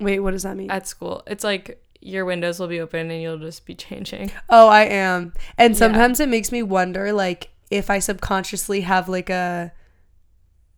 wait, 0.00 0.20
what 0.20 0.32
does 0.32 0.42
that 0.44 0.56
mean? 0.56 0.70
at 0.70 0.86
school? 0.86 1.22
It's 1.26 1.44
like 1.44 1.82
your 2.00 2.24
windows 2.24 2.60
will 2.60 2.68
be 2.68 2.80
open 2.80 3.10
and 3.10 3.20
you'll 3.20 3.38
just 3.38 3.66
be 3.66 3.74
changing. 3.74 4.30
oh, 4.48 4.68
I 4.68 4.82
am. 4.82 5.32
And 5.56 5.74
Yeah. 5.74 5.78
sometimes 5.78 6.20
it 6.20 6.28
makes 6.28 6.52
me 6.52 6.62
wonder, 6.62 7.12
like, 7.12 7.50
if 7.70 7.90
I 7.90 7.98
subconsciously 7.98 8.82
have 8.82 9.08
like 9.08 9.28
a, 9.28 9.72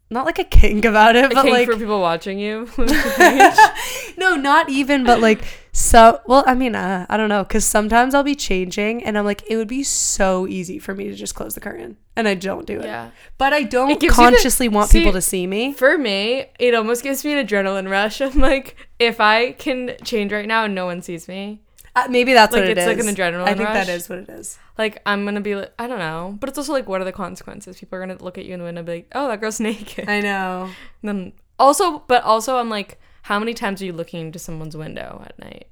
not 0.09 0.27
like 0.27 0.39
a 0.39 0.45
kink 0.45 0.85
about 0.85 1.15
it, 1.17 1.27
A 1.27 1.35
but 1.35 1.45
like, 1.47 1.69
for 1.69 1.77
people 1.77 2.01
watching 2.01 2.39
you. 2.39 2.69
no, 4.17 4.35
not 4.37 4.71
even, 4.71 5.05
but 5.05 5.21
like, 5.21 5.43
so, 5.73 6.21
well, 6.27 6.43
I 6.47 6.55
mean, 6.55 6.75
uh, 6.75 7.07
I 7.09 7.17
don't 7.17 7.29
know, 7.29 7.45
because 7.45 7.65
sometimes 7.65 8.15
I'll 8.15 8.23
be 8.25 8.35
changing 8.35 9.05
and 9.05 9.17
I'm 9.17 9.25
like, 9.25 9.43
it 9.49 9.57
would 9.57 9.69
be 9.69 9.83
so 9.85 10.47
easy 10.49 10.79
for 10.79 10.95
me 10.95 11.05
to 11.09 11.15
just 11.15 11.35
close 11.35 11.55
the 11.55 11.61
curtain. 11.61 11.97
And 12.17 12.27
I 12.27 12.35
don't 12.35 12.67
do 12.67 12.81
it. 12.81 12.85
yeah. 12.85 13.11
But 13.39 13.53
I 13.53 13.63
don't 13.63 13.91
you 13.91 13.97
the- 13.99 14.09
consciously 14.09 14.69
want 14.69 14.91
see- 14.91 14.99
people 14.99 15.13
to 15.13 15.21
see 15.23 15.47
me. 15.47 15.73
For 15.73 15.97
me, 15.97 16.47
it 16.59 16.75
almost 16.75 17.03
gives 17.03 17.25
me 17.25 17.33
an 17.39 17.47
adrenaline 17.47 17.89
rush. 17.89 18.21
I'm 18.21 18.39
like, 18.41 18.77
if 18.99 19.21
I 19.21 19.53
can 19.53 19.97
change 20.05 20.33
right 20.33 20.47
now 20.49 20.65
and 20.65 20.75
no 20.75 20.87
one 20.87 21.03
sees 21.03 21.29
me, 21.29 21.61
Uh, 21.97 22.07
maybe 22.11 22.33
that's 22.33 22.53
Like, 22.53 22.63
what 22.63 22.71
it 22.71 22.79
it's 22.79 22.87
like 22.87 22.99
an 22.99 23.07
adrenaline 23.15 23.43
I 23.49 23.55
think 23.55 23.69
rush. 23.69 23.87
that 23.87 23.89
is 23.93 24.09
what 24.09 24.19
it 24.21 24.29
is. 24.29 24.59
like 24.79 25.01
I'm 25.07 25.25
gonna 25.25 25.41
be 25.41 25.55
like, 25.57 25.73
I 25.79 25.87
don't 25.89 25.99
know. 25.99 26.37
But 26.39 26.49
it's 26.49 26.59
also 26.59 26.73
like, 26.73 26.89
what 26.89 27.01
are 27.01 27.05
the 27.05 27.13
consequences? 27.13 27.79
People 27.79 27.99
are 27.99 28.01
gonna 28.01 28.23
look 28.23 28.39
at 28.39 28.45
you 28.45 28.55
in 28.55 28.61
the 28.61 28.65
window 28.65 28.81
and 28.81 28.87
be 28.87 28.93
like, 28.93 29.09
oh, 29.15 29.29
that 29.29 29.41
girl's 29.41 29.61
naked. 29.71 30.09
I 30.09 30.21
know. 30.21 30.69
And 31.03 31.09
then 31.09 31.33
also, 31.59 32.01
but 32.07 32.23
also, 32.25 32.57
I'm 32.59 32.71
like, 32.71 32.99
how 33.23 33.39
many 33.39 33.55
times 33.55 33.83
are 33.83 33.85
you 33.85 33.93
looking 33.93 34.21
into 34.21 34.39
someone's 34.39 34.77
window 34.77 35.23
at 35.25 35.39
night? 35.39 35.69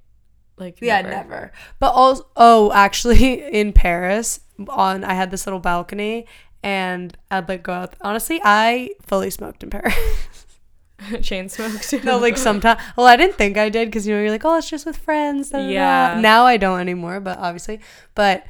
Like, 0.56 0.78
Yeah, 0.80 1.02
never. 1.02 1.52
But 1.78 1.92
also, 1.92 2.26
oh, 2.36 2.72
actually, 2.72 3.42
in 3.52 3.72
Paris, 3.72 4.40
on 4.68 5.04
I 5.04 5.14
had 5.14 5.30
this 5.30 5.46
little 5.46 5.60
balcony, 5.60 6.26
and 6.62 7.16
I'd 7.30 7.48
like 7.48 7.62
go 7.62 7.72
out. 7.72 7.94
Honestly, 8.00 8.40
I 8.42 8.90
fully 9.02 9.30
smoked 9.30 9.62
in 9.62 9.70
Paris. 9.70 9.94
Chain 11.22 11.48
smoked. 11.48 12.04
no, 12.04 12.18
like 12.18 12.36
sometimes. 12.36 12.80
Well, 12.96 13.06
I 13.06 13.16
didn't 13.16 13.36
think 13.36 13.56
I 13.56 13.68
did 13.68 13.86
because 13.86 14.06
you 14.06 14.14
know 14.14 14.20
you're 14.20 14.30
like, 14.30 14.44
oh, 14.44 14.58
it's 14.58 14.68
just 14.68 14.84
with 14.84 14.96
friends. 14.96 15.50
da, 15.50 15.58
da, 15.58 15.64
da. 15.64 15.70
Yeah. 15.70 16.20
Now 16.20 16.44
I 16.44 16.56
don't 16.56 16.80
anymore, 16.80 17.20
but 17.20 17.38
obviously, 17.38 17.80
but 18.14 18.44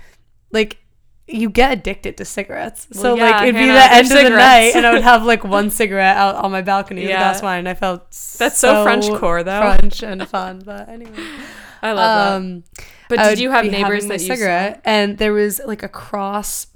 like. 0.51 0.79
You 1.31 1.51
get 1.51 1.73
addicted 1.73 2.17
to 2.17 2.25
cigarettes, 2.25 2.89
so 2.93 3.15
yeah, 3.15 3.31
like 3.33 3.43
it'd 3.43 3.55
be 3.55 3.67
the 3.67 3.73
end 3.93 4.11
of 4.11 4.23
the 4.25 4.31
night, 4.31 4.73
and 4.75 4.87
I 4.87 4.93
would 4.95 5.03
have 5.03 5.25
like 5.25 5.45
one 5.45 5.69
cigarette 5.81 6.17
out 6.17 6.37
on 6.37 6.51
my 6.51 6.63
balcony 6.63 7.03
with 7.03 7.11
a 7.11 7.13
Yeah. 7.13 7.19
glass 7.19 7.39
of 7.39 7.43
wine, 7.45 7.59
and 7.61 7.69
I 7.69 7.75
felt 7.75 8.11
That's 8.39 8.57
so 8.57 8.83
French 8.83 9.07
core, 9.21 9.43
though. 9.43 9.61
French 9.77 10.03
and 10.03 10.27
fun. 10.37 10.63
But 10.65 10.89
anyway, 10.89 11.13
I 11.83 11.93
love 11.93 11.97
that. 11.97 12.37
um, 12.37 12.65
But 13.11 13.19
I 13.19 13.29
did 13.31 13.41
you 13.41 13.51
have 13.51 13.67
neighbors 13.67 14.07
that 14.07 14.21
you 14.21 14.27
cigarette 14.27 14.81
and 14.85 15.19
there 15.19 15.33
was 15.35 15.61
like 15.67 15.83
across 15.83 16.67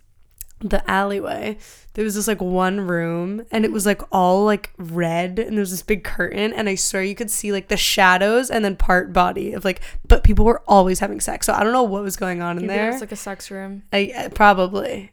the 0.62 0.88
alleyway 0.90 1.56
there 1.94 2.04
was 2.04 2.14
this 2.14 2.28
like 2.28 2.40
one 2.40 2.80
room 2.80 3.44
and 3.50 3.64
it 3.64 3.72
was 3.72 3.84
like 3.84 4.00
all 4.12 4.44
like 4.44 4.72
red 4.78 5.38
and 5.40 5.52
there 5.56 5.60
was 5.60 5.72
this 5.72 5.82
big 5.82 6.04
curtain 6.04 6.52
and 6.52 6.68
i 6.68 6.74
swear 6.76 7.02
you 7.02 7.14
could 7.16 7.30
see 7.30 7.50
like 7.50 7.66
the 7.68 7.76
shadows 7.76 8.48
and 8.48 8.64
then 8.64 8.76
part 8.76 9.12
body 9.12 9.52
of 9.52 9.64
like 9.64 9.80
but 10.06 10.22
people 10.22 10.44
were 10.44 10.62
always 10.68 11.00
having 11.00 11.20
sex 11.20 11.46
so 11.46 11.52
i 11.52 11.64
don't 11.64 11.72
know 11.72 11.82
what 11.82 12.02
was 12.02 12.16
going 12.16 12.40
on 12.40 12.58
in 12.58 12.66
Maybe 12.66 12.78
there. 12.78 12.90
It's 12.90 13.00
like 13.00 13.10
a 13.12 13.16
sex 13.16 13.50
room. 13.50 13.82
I, 13.92 14.12
uh, 14.16 14.28
probably. 14.28 15.10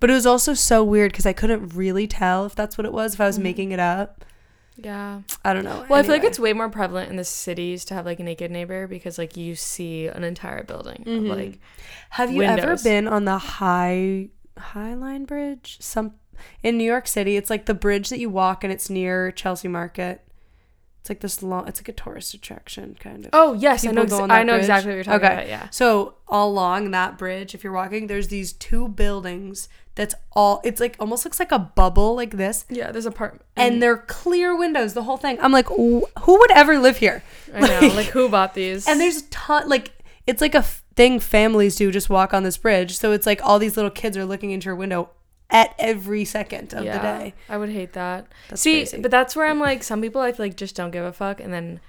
But 0.00 0.08
it 0.08 0.14
was 0.14 0.24
also 0.24 0.54
so 0.54 0.82
weird 0.82 1.12
because 1.12 1.26
i 1.26 1.34
couldn't 1.34 1.74
really 1.76 2.06
tell 2.06 2.46
if 2.46 2.54
that's 2.54 2.78
what 2.78 2.86
it 2.86 2.92
was 2.92 3.12
if 3.14 3.20
i 3.20 3.26
was 3.26 3.38
making 3.38 3.72
it 3.72 3.80
up. 3.80 4.24
Yeah. 4.82 5.20
i 5.44 5.52
don't 5.52 5.64
know. 5.64 5.84
Well, 5.90 5.98
I 5.98 6.02
feel 6.02 6.12
like 6.12 6.24
it's 6.24 6.38
way 6.38 6.54
more 6.54 6.70
prevalent 6.70 7.10
in 7.10 7.16
the 7.16 7.24
cities 7.24 7.84
to 7.86 7.94
have 7.94 8.06
like 8.06 8.18
a 8.18 8.22
naked 8.22 8.50
neighbor 8.50 8.86
because 8.86 9.18
like 9.18 9.36
you 9.36 9.54
see 9.54 10.06
an 10.06 10.24
entire 10.24 10.62
building 10.62 11.02
of 11.06 11.22
Mhm. 11.24 11.28
like 11.28 11.60
Have 12.10 12.32
you 12.32 12.42
ever 12.42 12.76
been 12.78 13.06
on 13.06 13.26
the 13.26 13.36
High 13.36 14.30
High 14.60 14.94
Line 14.94 15.24
Bridge? 15.24 15.78
Some 15.80 16.14
in 16.62 16.78
New 16.78 16.84
York 16.84 17.06
City. 17.06 17.36
It's 17.36 17.50
like 17.50 17.66
the 17.66 17.74
bridge 17.74 18.08
that 18.10 18.18
you 18.18 18.30
walk 18.30 18.64
and 18.64 18.72
it's 18.72 18.88
near 18.88 19.30
Chelsea 19.32 19.68
Market. 19.68 20.22
It's 21.00 21.08
like 21.08 21.20
this 21.20 21.42
long. 21.42 21.66
It's 21.66 21.80
like 21.80 21.88
a 21.88 21.92
tourist 21.92 22.34
attraction 22.34 22.96
kind 23.00 23.24
of. 23.24 23.30
Oh 23.32 23.54
yes, 23.54 23.84
I 23.84 23.88
People 23.88 23.94
know. 23.96 24.02
Ex- 24.02 24.12
on 24.12 24.30
I 24.30 24.42
know 24.42 24.52
bridge? 24.52 24.60
exactly 24.64 24.90
what 24.90 24.94
you're 24.96 25.04
talking 25.04 25.24
Okay. 25.26 25.34
about. 25.34 25.48
Yeah. 25.48 25.68
So 25.70 26.14
along 26.28 26.90
that 26.90 27.16
bridge, 27.18 27.54
if 27.54 27.64
you're 27.64 27.72
walking, 27.72 28.06
there's 28.06 28.28
these 28.28 28.52
two 28.52 28.88
buildings. 28.88 29.68
That's 29.94 30.14
all. 30.32 30.60
It's 30.64 30.78
like 30.80 30.96
almost 31.00 31.24
looks 31.24 31.38
like 31.40 31.52
a 31.52 31.58
bubble 31.58 32.14
like 32.14 32.36
this, 32.36 32.64
Yeah. 32.70 32.90
There's 32.92 33.06
a 33.06 33.10
part. 33.10 33.40
and 33.56 33.82
they're 33.82 33.96
clear 33.98 34.54
windows. 34.56 34.92
The 34.94 35.02
whole 35.04 35.16
thing. 35.16 35.38
I'm 35.40 35.52
like, 35.52 35.66
"Wh- 35.68 36.04
who 36.22 36.38
would 36.38 36.50
ever 36.52 36.78
live 36.78 36.98
here? 36.98 37.22
I 37.54 37.60
know. 37.60 37.80
like- 37.88 37.94
Like 37.96 38.06
who 38.06 38.28
bought 38.28 38.54
these? 38.54 38.86
And 38.88 39.00
there's 39.00 39.18
a 39.22 39.26
ton, 39.30 39.68
like, 39.70 39.92
it's 40.26 40.40
like 40.42 40.54
a 40.54 40.62
thing 41.00 41.18
families 41.18 41.76
do 41.76 41.90
just 41.90 42.10
walk 42.10 42.34
on 42.34 42.42
this 42.42 42.58
bridge. 42.58 42.98
So 42.98 43.12
it's 43.12 43.24
like 43.24 43.40
all 43.42 43.58
these 43.58 43.74
little 43.74 43.90
kids 43.90 44.18
are 44.18 44.26
looking 44.26 44.50
into 44.50 44.66
your 44.66 44.76
window 44.76 45.08
at 45.48 45.74
every 45.78 46.26
second 46.26 46.74
of 46.74 46.84
the 46.84 46.90
day. 46.90 47.32
I 47.48 47.56
would 47.56 47.70
hate 47.70 47.94
that. 47.94 48.26
That's 48.50 48.60
See, 48.60 48.80
crazy. 48.80 49.00
but 49.00 49.10
that's 49.10 49.34
where 49.34 49.46
I'm 49.46 49.58
like, 49.58 49.82
some 49.82 50.02
people 50.02 50.20
I 50.20 50.32
feel 50.32 50.44
like 50.44 50.58
just 50.58 50.76
don't 50.76 50.90
give 50.90 51.06
a 51.06 51.12
fuck, 51.14 51.40
and 51.40 51.54
then 51.54 51.80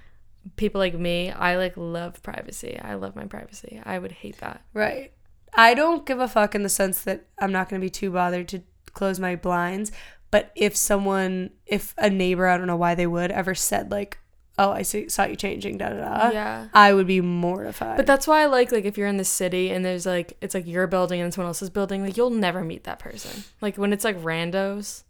people 0.56 0.80
like 0.80 0.94
me, 0.94 1.30
I 1.30 1.58
like 1.58 1.76
love 1.76 2.24
privacy. 2.24 2.80
I 2.82 2.94
love 2.94 3.18
my 3.18 3.26
privacy. 3.26 3.82
I 3.84 4.00
would 4.00 4.14
hate 4.14 4.38
that. 4.38 4.62
Right. 4.74 5.12
I 5.54 5.74
don't 5.74 6.06
give 6.06 6.22
a 6.22 6.30
fuck 6.30 6.56
in 6.56 6.64
the 6.64 6.70
sense 6.70 7.02
that 7.02 7.26
I'm 7.38 7.52
not 7.52 7.68
going 7.68 7.82
to 7.82 7.86
be 7.86 7.90
too 7.90 8.12
bothered 8.12 8.48
to 8.48 8.64
close 8.94 9.20
my 9.20 9.36
blinds. 9.36 9.92
But 10.32 10.54
if 10.56 10.78
someone, 10.78 11.50
if 11.66 11.94
a 11.98 12.10
neighbor, 12.10 12.48
I 12.48 12.58
don't 12.58 12.68
know 12.68 12.78
why 12.78 12.96
they 12.96 13.08
would, 13.08 13.32
ever 13.32 13.56
said, 13.56 13.92
like, 13.92 14.20
oh, 14.62 14.72
I 14.72 14.84
see, 14.84 15.10
saw 15.10 15.24
you 15.26 15.36
changing, 15.36 15.78
da 15.78 15.90
da 15.90 15.96
da, 15.96 16.30
yeah. 16.32 16.68
I 16.74 16.94
would 16.94 17.08
be 17.08 17.20
mortified. 17.22 17.98
But 17.98 18.06
that's 18.06 18.28
why 18.28 18.42
I 18.44 18.46
like 18.46 18.72
like 18.72 18.86
if 18.86 18.98
you're 18.98 19.08
in 19.08 19.18
the 19.18 19.26
city 19.26 19.72
and 19.72 19.84
there's 19.84 20.06
like 20.06 20.38
it's 20.42 20.54
like 20.54 20.68
your 20.68 20.88
building 20.88 21.20
and 21.22 21.34
someone 21.34 21.50
else's 21.50 21.70
building, 21.70 22.04
like 22.04 22.16
you'll 22.18 22.30
never 22.30 22.64
meet 22.64 22.84
that 22.84 23.00
person. 23.00 23.44
Like 23.62 23.78
when 23.78 23.92
it's 23.94 24.04
like 24.04 24.18
randos. 24.22 25.04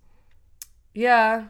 yeah. 0.93 1.45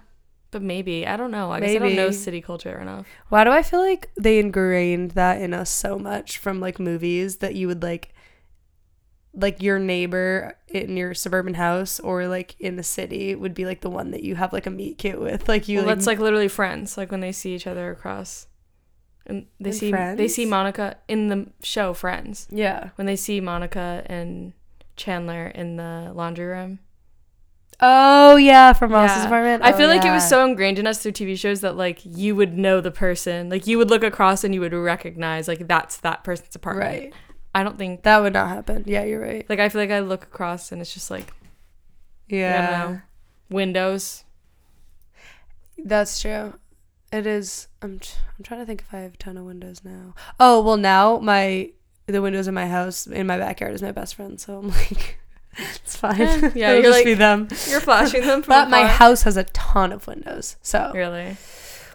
But 0.51 0.61
maybe 0.61 1.07
I 1.07 1.15
don't 1.15 1.31
know. 1.31 1.49
I 1.49 1.61
guess 1.61 1.75
I 1.77 1.79
don't 1.79 1.95
know 1.95 2.11
city 2.11 2.41
culture 2.41 2.77
enough. 2.77 3.07
Why 3.29 3.45
do 3.45 3.51
I 3.51 3.63
feel 3.63 3.79
like 3.79 4.09
they 4.19 4.37
ingrained 4.37 5.11
that 5.11 5.41
in 5.41 5.53
us 5.53 5.69
so 5.69 5.97
much 5.97 6.39
from 6.39 6.59
like 6.59 6.77
movies 6.77 7.37
that 7.37 7.55
you 7.55 7.67
would 7.67 7.81
like 7.81 8.13
like 9.33 9.61
your 9.61 9.79
neighbor 9.79 10.57
in 10.67 10.97
your 10.97 11.13
suburban 11.13 11.53
house 11.53 11.99
or 12.01 12.27
like 12.27 12.55
in 12.59 12.75
the 12.75 12.83
city 12.83 13.33
would 13.33 13.53
be 13.53 13.65
like 13.65 13.79
the 13.81 13.89
one 13.89 14.11
that 14.11 14.23
you 14.23 14.35
have 14.35 14.51
like 14.51 14.65
a 14.65 14.69
meet 14.69 14.97
cute 14.97 15.19
with. 15.21 15.47
Like 15.47 15.67
you 15.67 15.77
Well, 15.79 15.87
like, 15.87 15.95
that's 15.97 16.07
like 16.07 16.19
literally 16.19 16.49
friends. 16.49 16.97
Like 16.97 17.11
when 17.11 17.21
they 17.21 17.31
see 17.31 17.55
each 17.55 17.65
other 17.67 17.91
across, 17.91 18.47
and 19.25 19.45
they 19.59 19.71
see 19.71 19.91
they 19.91 20.27
see 20.27 20.45
Monica 20.45 20.97
in 21.07 21.27
the 21.29 21.47
show 21.63 21.93
Friends. 21.93 22.47
yeah. 22.51 22.89
When 22.95 23.05
they 23.07 23.15
see 23.15 23.39
Monica 23.39 24.03
and 24.07 24.51
Chandler 24.97 25.47
in 25.47 25.77
the 25.77 26.11
laundry 26.13 26.45
room. 26.45 26.79
Oh 27.79 28.35
yeah, 28.35 28.73
from 28.73 28.91
Ross's 28.91 29.17
Yeah. 29.17 29.25
apartment. 29.25 29.63
I 29.63 29.71
Oh, 29.71 29.77
feel 29.77 29.87
like 29.87 30.05
it 30.05 30.11
was 30.11 30.27
so 30.27 30.45
ingrained 30.45 30.77
in 30.77 30.85
us 30.85 31.01
through 31.01 31.13
TV 31.13 31.35
shows 31.37 31.61
that 31.61 31.75
like 31.75 31.99
you 32.03 32.35
would 32.35 32.55
know 32.57 32.79
the 32.81 32.91
person. 32.91 33.49
Like 33.49 33.65
you 33.65 33.77
would 33.79 33.89
look 33.89 34.03
across 34.03 34.43
and 34.43 34.53
you 34.53 34.59
would 34.61 34.73
recognize 34.73 35.47
like 35.47 35.67
that's 35.67 35.97
that 35.97 36.23
person's 36.23 36.55
apartment. 36.55 36.91
right. 37.05 37.13
I 37.53 37.63
don't 37.63 37.77
think 37.77 38.03
That 38.03 38.19
would 38.19 38.33
not 38.33 38.49
happen. 38.49 38.83
Yeah, 38.87 39.03
you're 39.03 39.21
right. 39.21 39.45
like 39.49 39.59
I 39.59 39.69
feel 39.69 39.81
like 39.81 39.91
I 39.91 39.99
look 39.99 40.23
across 40.23 40.71
and 40.71 40.81
it's 40.81 40.93
just 40.93 41.11
like 41.11 41.33
Yeah, 42.27 42.69
know. 42.87 43.01
windows. 43.49 44.23
that's 45.77 46.21
true. 46.21 46.53
It 47.11 47.27
is. 47.27 47.67
I'm. 47.81 47.99
I'm 48.37 48.43
trying 48.43 48.61
to 48.61 48.65
think 48.65 48.81
if 48.87 48.93
I 48.93 48.99
have 48.99 49.15
a 49.15 49.17
ton 49.17 49.35
of 49.37 49.43
windows 49.45 49.81
now. 49.83 50.13
Oh 50.39 50.61
well, 50.61 50.77
now 50.77 51.19
my 51.19 51.71
the 52.05 52.21
windows 52.21 52.47
in 52.47 52.53
my 52.53 52.67
house 52.67 53.05
in 53.07 53.27
my 53.27 53.37
backyard 53.37 53.73
is 53.73 53.81
my 53.81 53.91
best 53.91 54.15
friend. 54.15 54.39
So 54.39 54.59
I'm 54.59 54.69
like, 54.69 55.19
it's 55.57 55.95
fine. 55.97 56.21
Eh, 56.21 56.51
yeah, 56.55 56.69
It'll 56.71 56.73
you're 56.75 56.81
just 56.83 56.97
like- 56.99 57.05
be 57.05 57.13
them. 57.15 57.47
You're 57.67 57.81
flashing 57.81 58.21
them 58.21 58.43
from 58.43 58.53
But 58.53 58.69
my 58.69 58.85
house 58.87 59.23
has 59.23 59.35
a 59.35 59.43
ton 59.43 59.91
of 59.91 60.07
windows. 60.07 60.55
So 60.61 60.91
Really? 60.95 61.35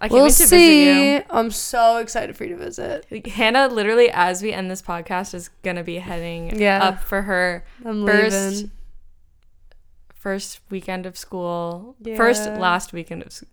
I 0.01 0.09
can't 0.09 0.13
we'll 0.13 0.23
wait 0.25 0.29
to 0.35 0.47
see. 0.47 0.85
visit 0.85 1.27
I'm 1.31 1.51
so 1.51 1.97
excited 1.99 2.37
for 2.37 2.45
you 2.45 2.51
to 2.51 2.63
visit. 2.65 3.07
Hannah, 3.27 3.69
literally, 3.69 4.11
as 4.11 4.43
we 4.43 4.53
end 4.53 4.71
this 4.71 4.83
podcast, 4.83 5.33
is 5.35 5.49
gonna 5.63 5.83
be 5.85 5.97
heading 5.99 6.59
Yeah. 6.61 6.83
up 6.83 7.03
for 7.03 7.23
her 7.23 7.65
I'm 7.85 8.07
First 8.07 8.51
leaving. 8.57 8.71
first 10.15 10.61
weekend 10.71 11.07
of 11.07 11.17
school. 11.17 11.97
First 12.17 12.45
last 12.51 12.93
weekend 12.93 13.23
of 13.23 13.33
school. 13.33 13.49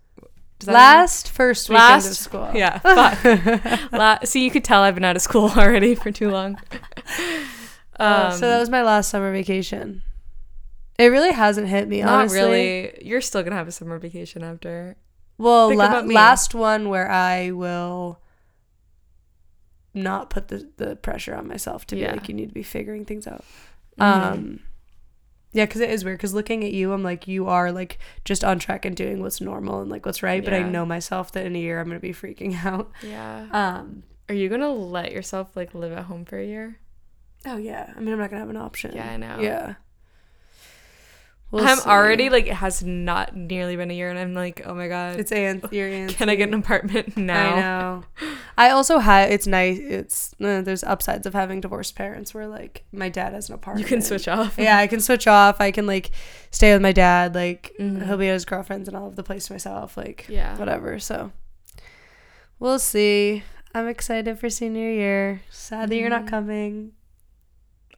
Last 0.66 1.30
first 1.30 1.70
weekend 1.70 1.84
Last- 1.84 2.08
of 2.12 2.18
school. 2.18 2.50
Yeah. 2.56 2.80
fuck. 2.80 3.92
La- 3.92 4.20
See, 4.24 4.44
you 4.44 4.52
could 4.52 4.64
tell 4.64 4.82
I've 4.82 4.96
been 4.96 5.04
out 5.04 5.16
of 5.16 5.22
school 5.22 5.50
already 5.58 5.94
for 5.96 6.12
too 6.12 6.30
long. 6.30 6.58
Um, 8.00 8.32
so 8.34 8.40
that 8.48 8.60
was 8.60 8.70
my 8.70 8.82
last 8.82 9.10
summer 9.10 9.32
vacation. 9.32 10.02
It 10.98 11.08
really 11.08 11.32
hasn't 11.32 11.68
hit 11.68 11.88
me, 11.88 12.02
not 12.02 12.14
honestly. 12.22 12.40
really. 12.40 13.00
You're 13.02 13.22
still 13.22 13.44
gonna 13.44 13.56
have 13.56 13.68
a 13.68 13.72
summer 13.72 13.98
vacation 14.00 14.44
after. 14.44 14.96
Well, 15.38 15.76
la- 15.76 16.00
last 16.02 16.54
one 16.56 16.90
where 16.90 17.10
I 17.10 17.52
will 17.52 18.20
not 19.94 20.30
put 20.30 20.48
the, 20.48 20.70
the 20.78 20.96
pressure 20.96 21.36
on 21.36 21.48
myself 21.48 21.86
to 21.88 21.96
Yeah. 21.98 22.12
be 22.14 22.20
like, 22.20 22.30
you 22.30 22.36
need 22.36 22.50
to 22.50 22.54
be 22.54 22.64
figuring 22.64 23.06
things 23.06 23.28
out. 23.28 23.44
Mhm. 24.00 24.04
Um, 24.34 24.60
yeah, 25.52 25.66
because 25.66 25.82
it 25.82 25.90
is 25.92 26.04
weird. 26.04 26.18
Because 26.18 26.34
looking 26.34 26.64
at 26.64 26.72
you, 26.72 26.94
I'm 26.94 27.04
like, 27.04 27.28
you 27.28 27.48
are 27.48 27.72
like 27.72 28.00
just 28.26 28.44
on 28.44 28.58
track 28.58 28.86
and 28.86 28.96
doing 28.96 29.22
what's 29.22 29.40
normal 29.40 29.82
and 29.82 29.92
like 29.92 30.06
what's 30.06 30.24
right. 30.24 30.44
But 30.44 30.54
I 30.54 30.64
know 30.64 30.86
myself 30.86 31.32
that 31.34 31.46
in 31.46 31.56
a 31.56 31.60
year 31.60 31.80
I'm 31.80 31.88
gonna 31.88 32.00
be 32.00 32.14
freaking 32.14 32.56
out. 32.66 32.92
yeah. 33.04 33.48
Um. 33.52 34.04
Are 34.30 34.36
you 34.36 34.50
gonna 34.50 34.72
let 34.72 35.12
yourself 35.12 35.56
like 35.56 35.76
live 35.76 35.92
at 35.92 36.06
home 36.06 36.26
for 36.26 36.40
a 36.40 36.46
year? 36.46 36.80
Oh 37.46 37.58
yeah. 37.58 37.94
I 37.96 38.00
mean, 38.00 38.14
I'm 38.14 38.20
not 38.20 38.30
gonna 38.32 38.40
have 38.40 38.50
an 38.50 38.58
option. 38.58 38.96
Yeah, 38.96 39.12
I 39.12 39.18
know. 39.18 39.38
Yeah. 39.42 39.76
We'll 41.54 41.68
I'm 41.68 41.78
see. 41.78 41.88
already 41.90 42.30
like 42.32 42.48
it 42.48 42.56
has 42.56 42.84
not 42.84 43.36
nearly 43.36 43.76
been 43.76 43.92
a 43.92 43.94
year, 43.94 44.10
and 44.10 44.18
I'm 44.18 44.34
like, 44.34 44.64
oh 44.66 44.74
my 44.74 44.88
god, 44.88 45.20
It's 45.20 45.32
Anth- 45.32 45.72
your 45.72 45.88
Anthony. 45.88 46.14
can 46.18 46.28
I 46.30 46.34
get 46.36 46.48
an 46.48 46.56
apartment 46.56 47.16
now? 47.16 47.54
I 47.54 47.60
know. 47.60 48.04
I 48.58 48.70
also 48.72 48.98
have. 48.98 49.30
It's 49.30 49.46
nice. 49.46 49.78
It's 49.78 50.34
uh, 50.42 50.62
there's 50.62 50.84
upsides 50.84 51.28
of 51.28 51.34
having 51.36 51.62
divorced 51.62 51.96
parents 51.96 52.34
where 52.34 52.48
like 52.48 52.86
my 52.92 53.08
dad 53.08 53.34
has 53.34 53.50
an 53.50 53.56
apartment. 53.56 53.88
You 53.88 53.96
can 53.96 54.02
switch 54.02 54.28
off. 54.28 54.56
Yeah, 54.58 54.78
I 54.80 54.88
can 54.88 55.00
switch 55.00 55.28
off. 55.28 55.62
I 55.62 55.70
can 55.70 55.86
like 55.86 56.10
stay 56.50 56.74
with 56.74 56.82
my 56.82 56.92
dad. 56.92 57.36
Like 57.36 57.72
Mhm. 57.80 58.04
he'll 58.06 58.18
be 58.18 58.30
at 58.30 58.34
his 58.34 58.46
girlfriend's 58.46 58.88
and 58.88 58.98
I'll 58.98 59.06
have 59.06 59.16
the 59.16 59.22
place 59.24 59.46
to 59.46 59.54
myself. 59.54 59.96
Like 59.96 60.26
Yeah. 60.28 60.58
whatever. 60.58 60.98
So 60.98 61.32
we'll 62.60 62.80
see. 62.80 63.44
I'm 63.76 63.88
excited 63.88 64.40
for 64.40 64.50
senior 64.50 64.90
year. 64.92 65.42
Sad 65.52 65.90
that 65.90 65.96
you're 65.98 66.10
not 66.10 66.26
Mhm. 66.26 66.30
coming. 66.30 66.92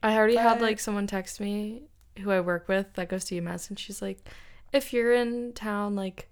I 0.02 0.14
already 0.16 0.36
had 0.36 0.60
like 0.60 0.78
someone 0.78 1.06
text 1.06 1.40
me 1.40 1.82
who 2.18 2.30
I 2.30 2.40
work 2.40 2.68
with 2.68 2.94
that 2.94 3.08
goes 3.08 3.24
to 3.26 3.40
UMass, 3.40 3.68
and 3.68 3.78
she's 3.78 4.00
like, 4.02 4.18
if 4.72 4.92
you're 4.92 5.12
in 5.12 5.52
town, 5.52 5.96
like. 5.96 6.28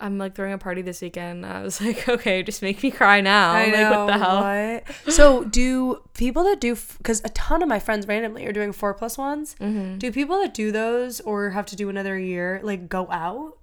I'm 0.00 0.16
like 0.16 0.36
throwing 0.36 0.52
a 0.52 0.58
party 0.58 0.80
this 0.80 1.02
weekend. 1.02 1.44
I 1.44 1.60
was 1.60 1.80
like, 1.84 2.08
okay, 2.08 2.44
just 2.44 2.62
make 2.62 2.84
me 2.84 2.92
cry 2.92 3.20
now. 3.20 3.50
I 3.50 3.64
like, 3.64 3.72
know. 3.72 4.04
what 4.04 4.12
the 4.12 4.24
hell? 4.24 4.42
what? 4.42 5.12
so 5.12 5.42
do 5.42 6.00
people 6.14 6.44
that 6.44 6.60
do 6.60 6.76
because 6.98 7.20
a 7.24 7.30
ton 7.30 7.64
of 7.64 7.68
my 7.68 7.80
friends 7.80 8.06
randomly 8.06 8.46
are 8.46 8.52
doing 8.52 8.70
four 8.70 8.94
plus 8.94 9.18
ones. 9.18 9.56
Mm-hmm. 9.60 9.98
Do 9.98 10.12
people 10.12 10.38
that 10.38 10.54
do 10.54 10.70
those 10.70 11.18
or 11.22 11.50
have 11.50 11.66
to 11.66 11.74
do 11.74 11.88
another 11.88 12.16
year 12.16 12.60
like 12.62 12.88
go 12.88 13.08
out? 13.10 13.58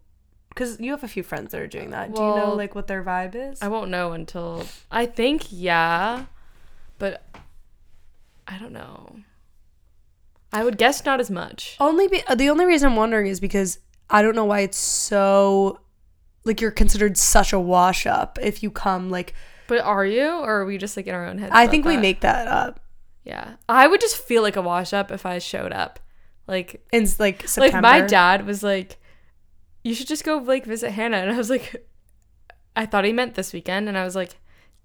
Because 0.49 0.77
you 0.77 0.91
have 0.91 1.05
a 1.05 1.07
few 1.07 1.23
friends 1.23 1.53
that 1.53 1.61
are 1.61 1.67
doing 1.67 1.91
that. 1.91 2.13
do 2.13 2.21
you 2.21 2.27
know 2.35 2.53
like 2.53 2.75
what 2.75 2.87
their 2.87 3.01
vibe 3.01 3.35
is? 3.35 3.61
I 3.61 3.69
won't 3.69 3.89
know 3.89 4.11
until 4.11 4.65
I 4.91 5.05
think 5.05 5.45
yeah, 5.51 6.25
but 6.99 7.23
I 8.45 8.57
don't 8.57 8.73
know. 8.73 9.19
I 10.55 10.63
would 10.63 10.77
guess 10.77 11.03
not 11.05 11.19
as 11.19 11.29
much. 11.29 11.75
only 11.79 12.07
be 12.07 12.23
uh, 12.27 12.35
the 12.35 12.49
only 12.49 12.65
reason 12.65 12.89
I'm 12.89 12.95
wondering 12.95 13.27
is 13.27 13.39
because 13.39 13.79
I 14.09 14.21
don't 14.21 14.35
know 14.35 14.45
why 14.45 14.61
it's 14.61 14.77
so 14.77 15.79
like 16.45 16.61
you're 16.61 16.71
considered 16.71 17.17
such 17.17 17.51
a 17.53 17.59
wash 17.59 18.05
up 18.05 18.39
if 18.41 18.63
you 18.63 18.71
come 18.71 19.09
like 19.09 19.33
But 19.67 19.81
are 19.81 20.05
you, 20.05 20.27
or 20.29 20.61
are 20.61 20.65
we 20.65 20.77
just 20.77 20.95
like 20.95 21.07
in 21.07 21.15
our 21.15 21.25
own 21.25 21.39
heads? 21.39 21.51
I 21.53 21.67
think 21.67 21.85
we 21.85 21.95
that? 21.95 22.01
make 22.01 22.21
that 22.21 22.47
up 22.47 22.79
Yeah, 23.23 23.55
I 23.67 23.87
would 23.87 23.99
just 23.99 24.17
feel 24.17 24.41
like 24.43 24.55
a 24.55 24.61
wash 24.61 24.93
up 24.93 25.11
if 25.11 25.25
I 25.25 25.39
showed 25.39 25.73
up. 25.73 25.99
Like, 26.47 26.85
in 26.91 27.07
like 27.19 27.47
September. 27.47 27.81
like 27.81 27.81
my 27.81 28.01
dad 28.05 28.45
was 28.45 28.61
like, 28.61 28.99
"You 29.83 29.95
should 29.95 30.07
just 30.07 30.23
go 30.23 30.37
like 30.37 30.65
visit 30.65 30.91
Hannah," 30.91 31.17
and 31.17 31.31
I 31.31 31.37
was 31.37 31.49
like, 31.49 31.87
I 32.75 32.85
thought 32.85 33.03
he 33.03 33.11
meant 33.13 33.33
this 33.33 33.51
weekend, 33.51 33.89
and 33.89 33.97
I 33.97 34.03
was 34.03 34.15
like, 34.15 34.37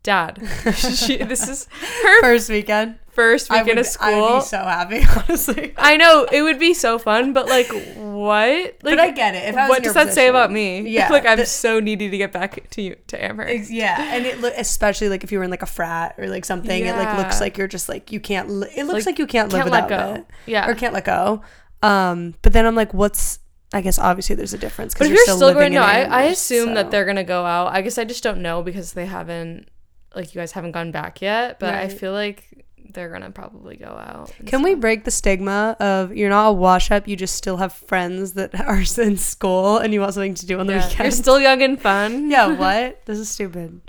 Dad, 0.03 0.39
she, 0.75 1.19
this 1.19 1.47
is 1.49 1.67
her 2.03 2.21
first 2.23 2.49
weekend. 2.49 2.99
first 3.13 3.51
I 3.51 3.63
weekend 3.63 3.79
would, 3.79 3.87
of 3.87 3.97
I 4.01 4.15
would 4.15 4.25
school. 4.25 4.39
be 4.39 4.45
so 4.47 4.57
happy, 4.59 5.03
honestly. 5.29 5.75
I 5.77 5.97
know 5.99 6.27
it 6.33 6.41
would 6.41 6.59
be 6.59 6.73
so 6.73 6.99
fun, 6.99 7.35
but 7.35 7.47
like, 7.49 7.69
what? 7.97 8.65
Like, 8.65 8.81
but 8.83 8.99
I 8.99 9.11
get 9.11 9.35
it. 9.35 9.49
If 9.51 9.57
I 9.57 9.63
was 9.63 9.69
what 9.69 9.83
does 9.83 9.93
that 9.95 10.15
say 10.15 10.29
about 10.29 10.51
me? 10.51 10.89
Yeah, 10.89 11.11
like 11.11 11.27
I'm 11.27 11.37
the- 11.39 11.45
so 11.47 11.81
needy 11.81 12.09
to 12.09 12.17
get 12.17 12.33
back 12.33 12.69
to 12.71 12.81
you 12.83 12.97
to 13.09 13.23
Amherst. 13.23 13.71
Yeah, 13.71 14.15
and 14.15 14.25
it 14.25 14.41
look 14.41 14.55
especially 14.57 15.11
like 15.11 15.23
if 15.23 15.33
you 15.33 15.39
were 15.39 15.45
in 15.45 15.51
like 15.51 15.63
a 15.63 15.67
frat 15.67 16.15
or 16.19 16.29
like 16.29 16.45
something, 16.47 16.87
it 16.87 16.97
like 16.97 17.19
looks 17.19 17.41
like 17.41 17.59
you're 17.59 17.69
just 17.69 17.89
like 17.89 18.11
you 18.11 18.21
can't. 18.21 18.49
Li- 18.49 18.69
it 18.75 18.85
looks 18.85 19.05
Like, 19.05 19.13
like, 19.15 19.19
you 19.19 19.27
can't 19.27 19.53
live 19.53 19.63
Can't 19.65 19.71
let 19.71 19.85
without 19.85 20.15
go. 20.15 20.21
it 20.21 20.27
Yeah. 20.47 20.67
or 20.69 20.75
can't 20.75 20.95
let 20.95 21.05
go. 21.05 21.43
Um, 21.83 22.35
but 22.43 22.53
then 22.55 22.65
I'm 22.67 22.75
like, 22.75 22.95
what's? 22.95 23.39
I 23.73 23.83
guess 23.83 24.01
obviously 24.01 24.35
there's 24.35 24.53
a 24.53 24.59
difference 24.59 24.95
But 24.95 25.05
if 25.05 25.11
you're, 25.11 25.17
you're 25.19 25.25
still, 25.27 25.37
still 25.37 25.55
going, 25.55 25.73
no, 25.75 25.83
I, 25.83 26.01
I 26.01 26.23
assume 26.25 26.71
so- 26.71 26.75
that 26.75 26.91
they're 26.91 27.05
gonna 27.05 27.23
go 27.23 27.45
out. 27.47 27.69
I 27.73 27.83
guess 27.83 27.99
I 27.99 28.05
just 28.05 28.23
don't 28.25 28.43
know 28.43 28.63
because 28.65 28.95
they 28.95 29.07
haven't, 29.07 29.69
like, 30.15 30.35
you 30.35 30.41
guys 30.41 30.53
haven't 30.53 30.73
gone 30.73 30.91
back 30.93 31.21
yet. 31.23 31.59
But 31.59 31.75
I 31.75 31.89
feel 31.89 32.13
like 32.13 32.67
they're 32.93 33.11
gonna 33.11 33.31
probably 33.31 33.77
go 33.77 33.87
out. 33.87 34.33
Can 34.47 34.63
we 34.63 34.75
break 34.75 35.05
the 35.05 35.11
stigma 35.13 35.77
of 35.79 36.13
you're 36.17 36.29
not 36.31 36.49
a 36.49 36.53
wash 36.53 36.91
up, 36.91 37.07
you 37.07 37.15
just 37.15 37.37
still 37.37 37.57
have 37.59 37.73
friends 37.73 38.33
that 38.33 38.59
are 38.67 38.83
in 38.99 39.17
school 39.17 39.79
and 39.79 39.93
you 39.95 40.01
want 40.01 40.15
something 40.15 40.35
to 40.35 40.47
do 40.47 40.59
on 40.59 40.67
the 40.67 40.73
Yeah. 40.75 40.85
weekend? 40.89 41.05
You're 41.05 41.11
still 41.13 41.41
young 41.41 41.63
and 41.63 41.81
fun. 41.81 42.31
yeah, 42.33 42.47
what? 42.59 43.05
This 43.07 43.19
is 43.19 43.29
stupid. 43.31 43.81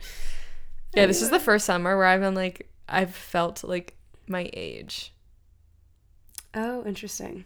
Yeah, 0.93 1.05
this 1.07 1.21
is 1.21 1.29
the 1.31 1.39
first 1.39 1.65
summer 1.65 1.97
where 1.97 2.05
I've 2.05 2.21
been 2.21 2.35
like, 2.35 2.69
I've 2.87 3.15
felt 3.15 3.63
like 3.63 3.95
my 4.27 4.49
age. 4.53 5.13
Oh, 6.53 6.83
interesting. 6.85 7.45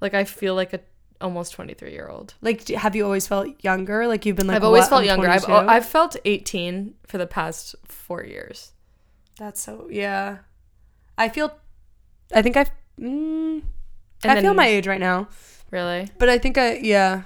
Like 0.00 0.14
I 0.14 0.24
feel 0.24 0.54
like 0.54 0.72
a 0.72 0.80
almost 1.22 1.52
23 1.52 1.92
year 1.92 2.08
old. 2.08 2.34
Like, 2.40 2.68
have 2.68 2.94
you 2.96 3.04
always 3.04 3.26
felt 3.26 3.48
younger? 3.62 4.06
Like 4.06 4.26
you've 4.26 4.36
been 4.36 4.46
like 4.46 4.56
I've 4.56 4.64
always 4.64 4.82
what, 4.82 4.90
felt 4.90 5.00
I'm 5.02 5.06
younger. 5.06 5.28
I've 5.28 5.48
I've 5.48 5.86
felt 5.86 6.16
18 6.24 6.94
for 7.06 7.18
the 7.18 7.26
past 7.26 7.74
four 7.86 8.24
years. 8.24 8.72
That's 9.38 9.62
so 9.62 9.88
yeah. 9.90 10.38
I 11.16 11.28
feel. 11.28 11.52
I 12.34 12.42
think 12.42 12.56
I. 12.56 12.66
Mm, 13.00 13.62
I 14.24 14.40
feel 14.40 14.54
my 14.54 14.66
age 14.66 14.86
right 14.86 15.00
now, 15.00 15.28
Really? 15.70 16.08
but 16.18 16.28
I 16.28 16.38
think 16.38 16.58
I 16.58 16.76
yeah. 16.76 17.22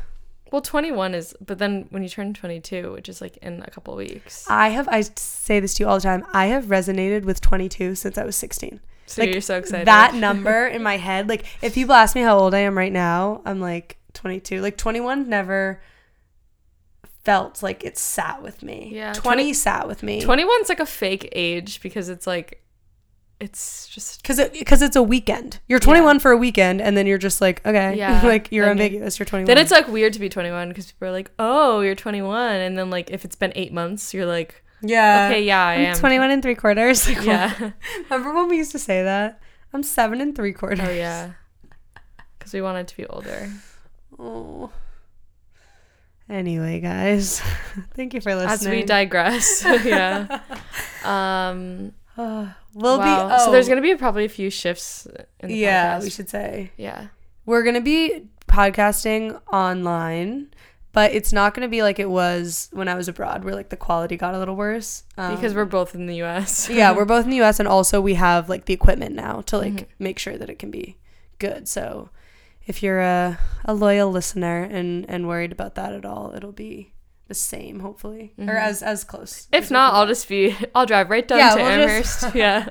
Well, 0.52 0.62
21 0.62 1.14
is, 1.14 1.34
but 1.44 1.58
then 1.58 1.86
when 1.90 2.04
you 2.04 2.08
turn 2.08 2.32
22, 2.32 2.92
which 2.92 3.08
is 3.08 3.20
like 3.20 3.36
in 3.38 3.62
a 3.62 3.70
couple 3.70 3.96
weeks, 3.96 4.46
I 4.48 4.68
have. 4.68 4.88
I 4.88 5.02
say 5.02 5.60
this 5.60 5.74
to 5.74 5.82
you 5.82 5.88
all 5.88 5.96
the 5.96 6.02
time. 6.02 6.24
I 6.32 6.46
have 6.46 6.66
resonated 6.66 7.24
with 7.24 7.40
22 7.40 7.96
since 7.96 8.16
I 8.16 8.24
was 8.24 8.36
16. 8.36 8.80
So 9.06 9.22
like, 9.22 9.32
you're 9.32 9.40
so 9.40 9.56
excited. 9.58 9.86
That 9.86 10.14
number 10.14 10.66
in 10.66 10.82
my 10.82 10.96
head, 10.96 11.28
like 11.28 11.44
if 11.62 11.74
people 11.74 11.94
ask 11.94 12.14
me 12.14 12.22
how 12.22 12.38
old 12.38 12.54
I 12.54 12.60
am 12.60 12.76
right 12.76 12.92
now, 12.92 13.42
I'm 13.44 13.60
like 13.60 13.98
22. 14.14 14.60
Like 14.60 14.76
21 14.76 15.28
never 15.28 15.80
felt 17.24 17.62
like 17.62 17.84
it 17.84 17.98
sat 17.98 18.42
with 18.42 18.62
me. 18.62 18.90
Yeah, 18.92 19.12
20 19.12 19.20
20 19.44 19.52
sat 19.52 19.88
with 19.88 20.02
me. 20.02 20.22
21's 20.22 20.68
like 20.68 20.80
a 20.80 20.86
fake 20.86 21.28
age 21.32 21.80
because 21.82 22.08
it's 22.08 22.26
like, 22.26 22.62
it's 23.38 23.86
just 23.88 24.24
Cause 24.24 24.38
it, 24.38 24.64
cause 24.64 24.80
it's 24.80 24.96
a 24.96 25.02
weekend. 25.02 25.60
You're 25.68 25.78
21 25.78 26.20
for 26.20 26.30
a 26.30 26.36
weekend, 26.38 26.80
and 26.80 26.96
then 26.96 27.06
you're 27.06 27.18
just 27.18 27.40
like, 27.40 27.64
okay, 27.66 27.96
Yeah, 27.96 28.22
like 28.24 28.50
you're 28.50 28.64
then- 28.66 28.72
ambiguous. 28.80 29.18
You're 29.18 29.26
21. 29.26 29.46
then 29.46 29.58
it's 29.58 29.70
like 29.70 29.88
weird 29.88 30.12
to 30.14 30.18
be 30.20 30.28
21 30.28 30.68
because 30.70 30.90
people 30.90 31.08
are 31.08 31.12
like, 31.12 31.30
oh, 31.38 31.80
you're 31.80 31.94
21, 31.94 32.56
and 32.56 32.78
then 32.78 32.88
like 32.90 33.10
if 33.10 33.24
it's 33.24 33.36
been 33.36 33.52
eight 33.54 33.72
months, 33.72 34.14
you're 34.14 34.24
like, 34.26 34.62
yeah. 34.88 35.28
okay, 35.30 35.42
yeah, 35.42 35.64
I 35.66 35.74
I'm 35.74 35.80
am 35.86 35.96
21 35.96 36.30
and 36.30 36.42
three 36.42 36.54
quarters. 36.54 37.06
Like, 37.08 37.24
Yeah, 37.24 37.72
Remember 38.10 38.34
when 38.34 38.48
we 38.48 38.56
used 38.56 38.72
to 38.72 38.78
say 38.78 39.02
that? 39.02 39.40
I'm 39.72 39.82
seven 39.82 40.20
and 40.20 40.34
three 40.34 40.52
quarters. 40.52 40.80
Oh 40.88 40.90
yeah, 40.90 41.32
because 42.38 42.52
we 42.52 42.62
wanted 42.62 42.88
to 42.88 42.96
be 42.96 43.06
older. 43.06 43.50
Oh. 44.18 44.70
Anyway, 46.28 46.80
guys, 46.80 47.40
thank 47.94 48.12
you 48.14 48.20
for 48.20 48.34
listening. 48.34 48.50
As 48.52 48.66
we 48.68 48.82
digress, 48.82 49.62
yeah. 49.84 50.40
Um. 51.04 51.92
Uh, 52.18 52.48
we'll 52.72 52.98
wow. 52.98 53.28
be. 53.28 53.34
Oh, 53.34 53.44
So 53.44 53.52
there's 53.52 53.68
gonna 53.68 53.82
be 53.82 53.94
probably 53.94 54.24
a 54.24 54.28
few 54.28 54.48
shifts 54.50 55.06
in 55.40 55.48
the 55.50 55.54
yeah, 55.54 55.98
podcast. 55.98 56.02
we 56.02 56.10
should 56.10 56.30
say 56.30 56.72
Yeah. 56.78 57.08
we're 57.44 57.62
gonna 57.62 57.82
be 57.82 58.26
podcasting 58.48 59.38
online, 59.52 60.48
but 60.96 61.12
it's 61.12 61.30
not 61.30 61.52
gonna 61.52 61.68
be 61.68 61.82
like 61.82 61.98
it 61.98 62.08
was 62.08 62.70
when 62.72 62.88
I 62.88 62.94
was 62.94 63.06
abroad, 63.06 63.44
where 63.44 63.54
like 63.54 63.68
the 63.68 63.76
quality 63.76 64.16
got 64.16 64.32
a 64.34 64.38
little 64.38 64.56
worse. 64.56 65.04
Um, 65.18 65.34
Because 65.34 65.52
we're 65.54 65.66
both 65.66 65.94
in 65.94 66.06
the 66.06 66.16
U.S. 66.24 66.70
yeah, 66.70 66.92
we're 66.96 67.04
both 67.14 67.24
in 67.24 67.30
the 67.30 67.36
U.S. 67.44 67.60
and 67.60 67.68
also 67.68 68.00
we 68.00 68.14
have 68.14 68.48
like 68.48 68.64
the 68.64 68.72
equipment 68.72 69.14
now 69.14 69.42
to 69.42 69.58
like 69.58 69.72
Mhm. 69.74 69.86
make 69.98 70.18
sure 70.18 70.38
that 70.38 70.48
it 70.48 70.58
can 70.58 70.70
be 70.70 70.96
good. 71.38 71.68
So 71.68 72.08
if 72.66 72.82
you're 72.82 73.00
a, 73.02 73.38
a 73.66 73.74
loyal 73.74 74.10
listener 74.10 74.62
and 74.62 75.04
and 75.08 75.28
worried 75.28 75.52
about 75.52 75.74
that 75.74 75.92
at 75.92 76.06
all, 76.06 76.32
it'll 76.34 76.52
be 76.68 76.94
the 77.28 77.34
same 77.34 77.80
hopefully 77.80 78.32
or 78.38 78.46
Mhm. 78.54 78.62
as 78.70 78.82
as 78.82 79.04
close. 79.04 79.48
If 79.52 79.64
as 79.64 79.70
not, 79.70 79.92
I'll 79.94 80.06
just 80.06 80.26
be. 80.28 80.56
I'll 80.74 80.86
drive 80.86 81.10
right 81.10 81.28
down 81.28 81.38
Yeah, 81.40 81.50
to 81.56 81.62
we'll 81.62 81.72
Amherst. 81.72 82.20
just- 82.22 82.34
yeah. 82.44 82.68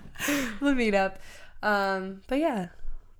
we'll 0.60 0.76
meet 0.76 0.94
up. 0.94 1.18
Um, 1.60 2.20
but 2.28 2.38
yeah, 2.38 2.68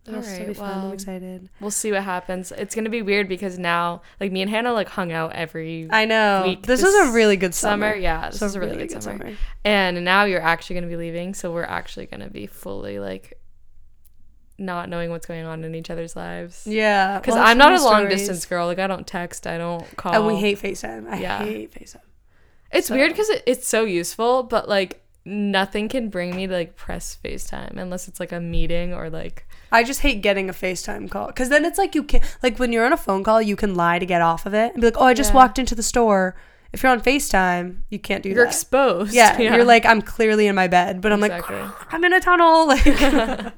All 0.07 0.15
right, 0.17 0.55
fun. 0.57 0.71
I'm 0.71 0.83
well, 0.83 0.93
excited. 0.93 1.49
We'll 1.61 1.71
see 1.71 1.91
what 1.91 2.03
happens. 2.03 2.53
It's 2.53 2.75
gonna 2.75 2.91
be 2.91 3.01
weird 3.01 3.27
because 3.29 3.59
now, 3.59 4.03
like 4.21 4.31
me 4.33 4.43
and 4.43 4.51
Hannah, 4.51 4.73
like 4.75 4.89
hung 4.89 5.13
out 5.13 5.33
every 5.33 5.87
I 5.91 6.05
know 6.05 6.43
week 6.47 6.67
this, 6.67 6.83
was 6.83 6.95
a 7.09 7.13
really 7.13 7.37
good 7.39 7.55
summer. 7.55 7.93
summer. 7.93 7.97
Yeah, 8.01 8.29
this 8.31 8.43
is 8.43 8.55
a 8.55 8.61
really, 8.61 8.77
good, 8.87 9.03
summer. 9.03 9.19
summer. 9.19 9.37
And 9.65 10.05
now 10.05 10.25
you're 10.25 10.43
actually 10.43 10.75
gonna 10.75 10.89
be 10.89 10.97
leaving, 10.97 11.33
so 11.33 11.53
we're 11.53 11.63
actually 11.65 12.05
gonna 12.07 12.29
be 12.29 12.47
fully 12.47 12.99
like 12.99 13.39
not 14.59 14.89
knowing 14.89 15.11
what's 15.11 15.27
going 15.27 15.45
on 15.45 15.65
in 15.65 15.75
each 15.75 15.91
other's 15.91 16.15
lives. 16.15 16.67
Yeah, 16.67 17.19
Because 17.19 17.35
we'll 17.35 17.43
I'm 17.43 17.59
not 17.59 17.73
a 17.73 17.83
long 17.83 18.03
stories. 18.03 18.19
distance 18.21 18.47
girl. 18.47 18.67
Like 18.67 18.79
I 18.79 18.87
don't 18.87 19.07
text. 19.07 19.47
I 19.47 19.59
don't 19.59 19.85
call. 19.97 20.13
and 20.15 20.27
we 20.27 20.37
hate 20.37 20.61
FaceTime. 20.61 21.09
I 21.09 21.19
Yeah. 21.21 21.39
hate 21.45 21.73
FaceTime. 21.73 21.97
It's 22.71 22.89
so- 22.89 22.95
weird 22.95 23.11
because 23.13 23.31
it, 23.31 23.43
it's 23.47 23.67
so 23.67 23.85
useful, 23.85 24.43
but 24.45 24.69
like 24.69 25.01
nothing 25.25 25.89
can 25.89 26.09
bring 26.11 26.37
me 26.37 26.47
to 26.47 26.53
like 26.53 26.77
press 26.77 27.19
FaceTime 27.25 27.79
unless 27.79 28.07
it's 28.09 28.21
like 28.21 28.31
a 28.31 28.41
meeting 28.41 28.93
or 28.93 29.09
like 29.11 29.47
I 29.75 29.83
just 29.85 30.01
hate 30.01 30.22
getting 30.22 30.49
a 30.49 30.53
FaceTime 30.53 31.11
call 31.11 31.27
because 31.27 31.49
then 31.49 31.64
it's 31.64 31.79
like 31.79 31.95
you 31.95 32.03
can 32.05 32.20
like 32.43 32.59
when 32.59 32.72
you're 32.72 32.87
on 32.87 32.93
a 32.93 32.97
phone 32.97 33.25
call, 33.25 33.43
you 33.43 33.57
can 33.57 33.75
lie 33.75 33.99
to 33.99 34.07
get 34.07 34.22
off 34.22 34.47
of 34.47 34.55
it 34.55 34.72
and 34.72 34.81
be 34.81 34.87
like, 34.87 34.97
"Oh, 34.99 35.05
I 35.05 35.14
just 35.14 35.31
Yeah. 35.31 35.37
walked 35.37 35.59
into 35.59 35.75
the 35.75 35.83
store." 35.83 36.37
If 36.72 36.83
you're 36.83 36.91
on 36.93 37.01
FaceTime, 37.01 37.79
you 37.91 37.99
can't 38.01 38.22
do 38.22 38.31
that. 38.31 38.35
you're 38.37 38.45
that. 38.45 38.51
exposed. 38.53 39.14
yeah, 39.14 39.39
you're 39.39 39.64
like, 39.64 39.85
"I'm 39.87 40.03
clearly 40.03 40.47
in 40.47 40.55
my 40.55 40.66
bed," 40.68 41.01
but 41.01 41.12
I'm 41.12 41.22
Exactly. 41.22 41.57
like, 41.57 41.95
"I'm 41.95 42.05
in 42.05 42.12
a 42.12 42.20
tunnel." 42.20 42.66
Like, 42.75 42.87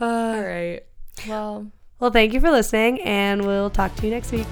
All 0.00 0.08
uh, 0.08 0.40
right. 0.42 0.80
Well. 1.28 1.70
well, 2.00 2.10
thank 2.10 2.32
you 2.34 2.40
for 2.40 2.50
listening, 2.50 3.00
and 3.02 3.44
we'll 3.46 3.70
talk 3.70 3.94
to 3.96 4.06
you 4.06 4.10
next 4.12 4.32
week. 4.32 4.46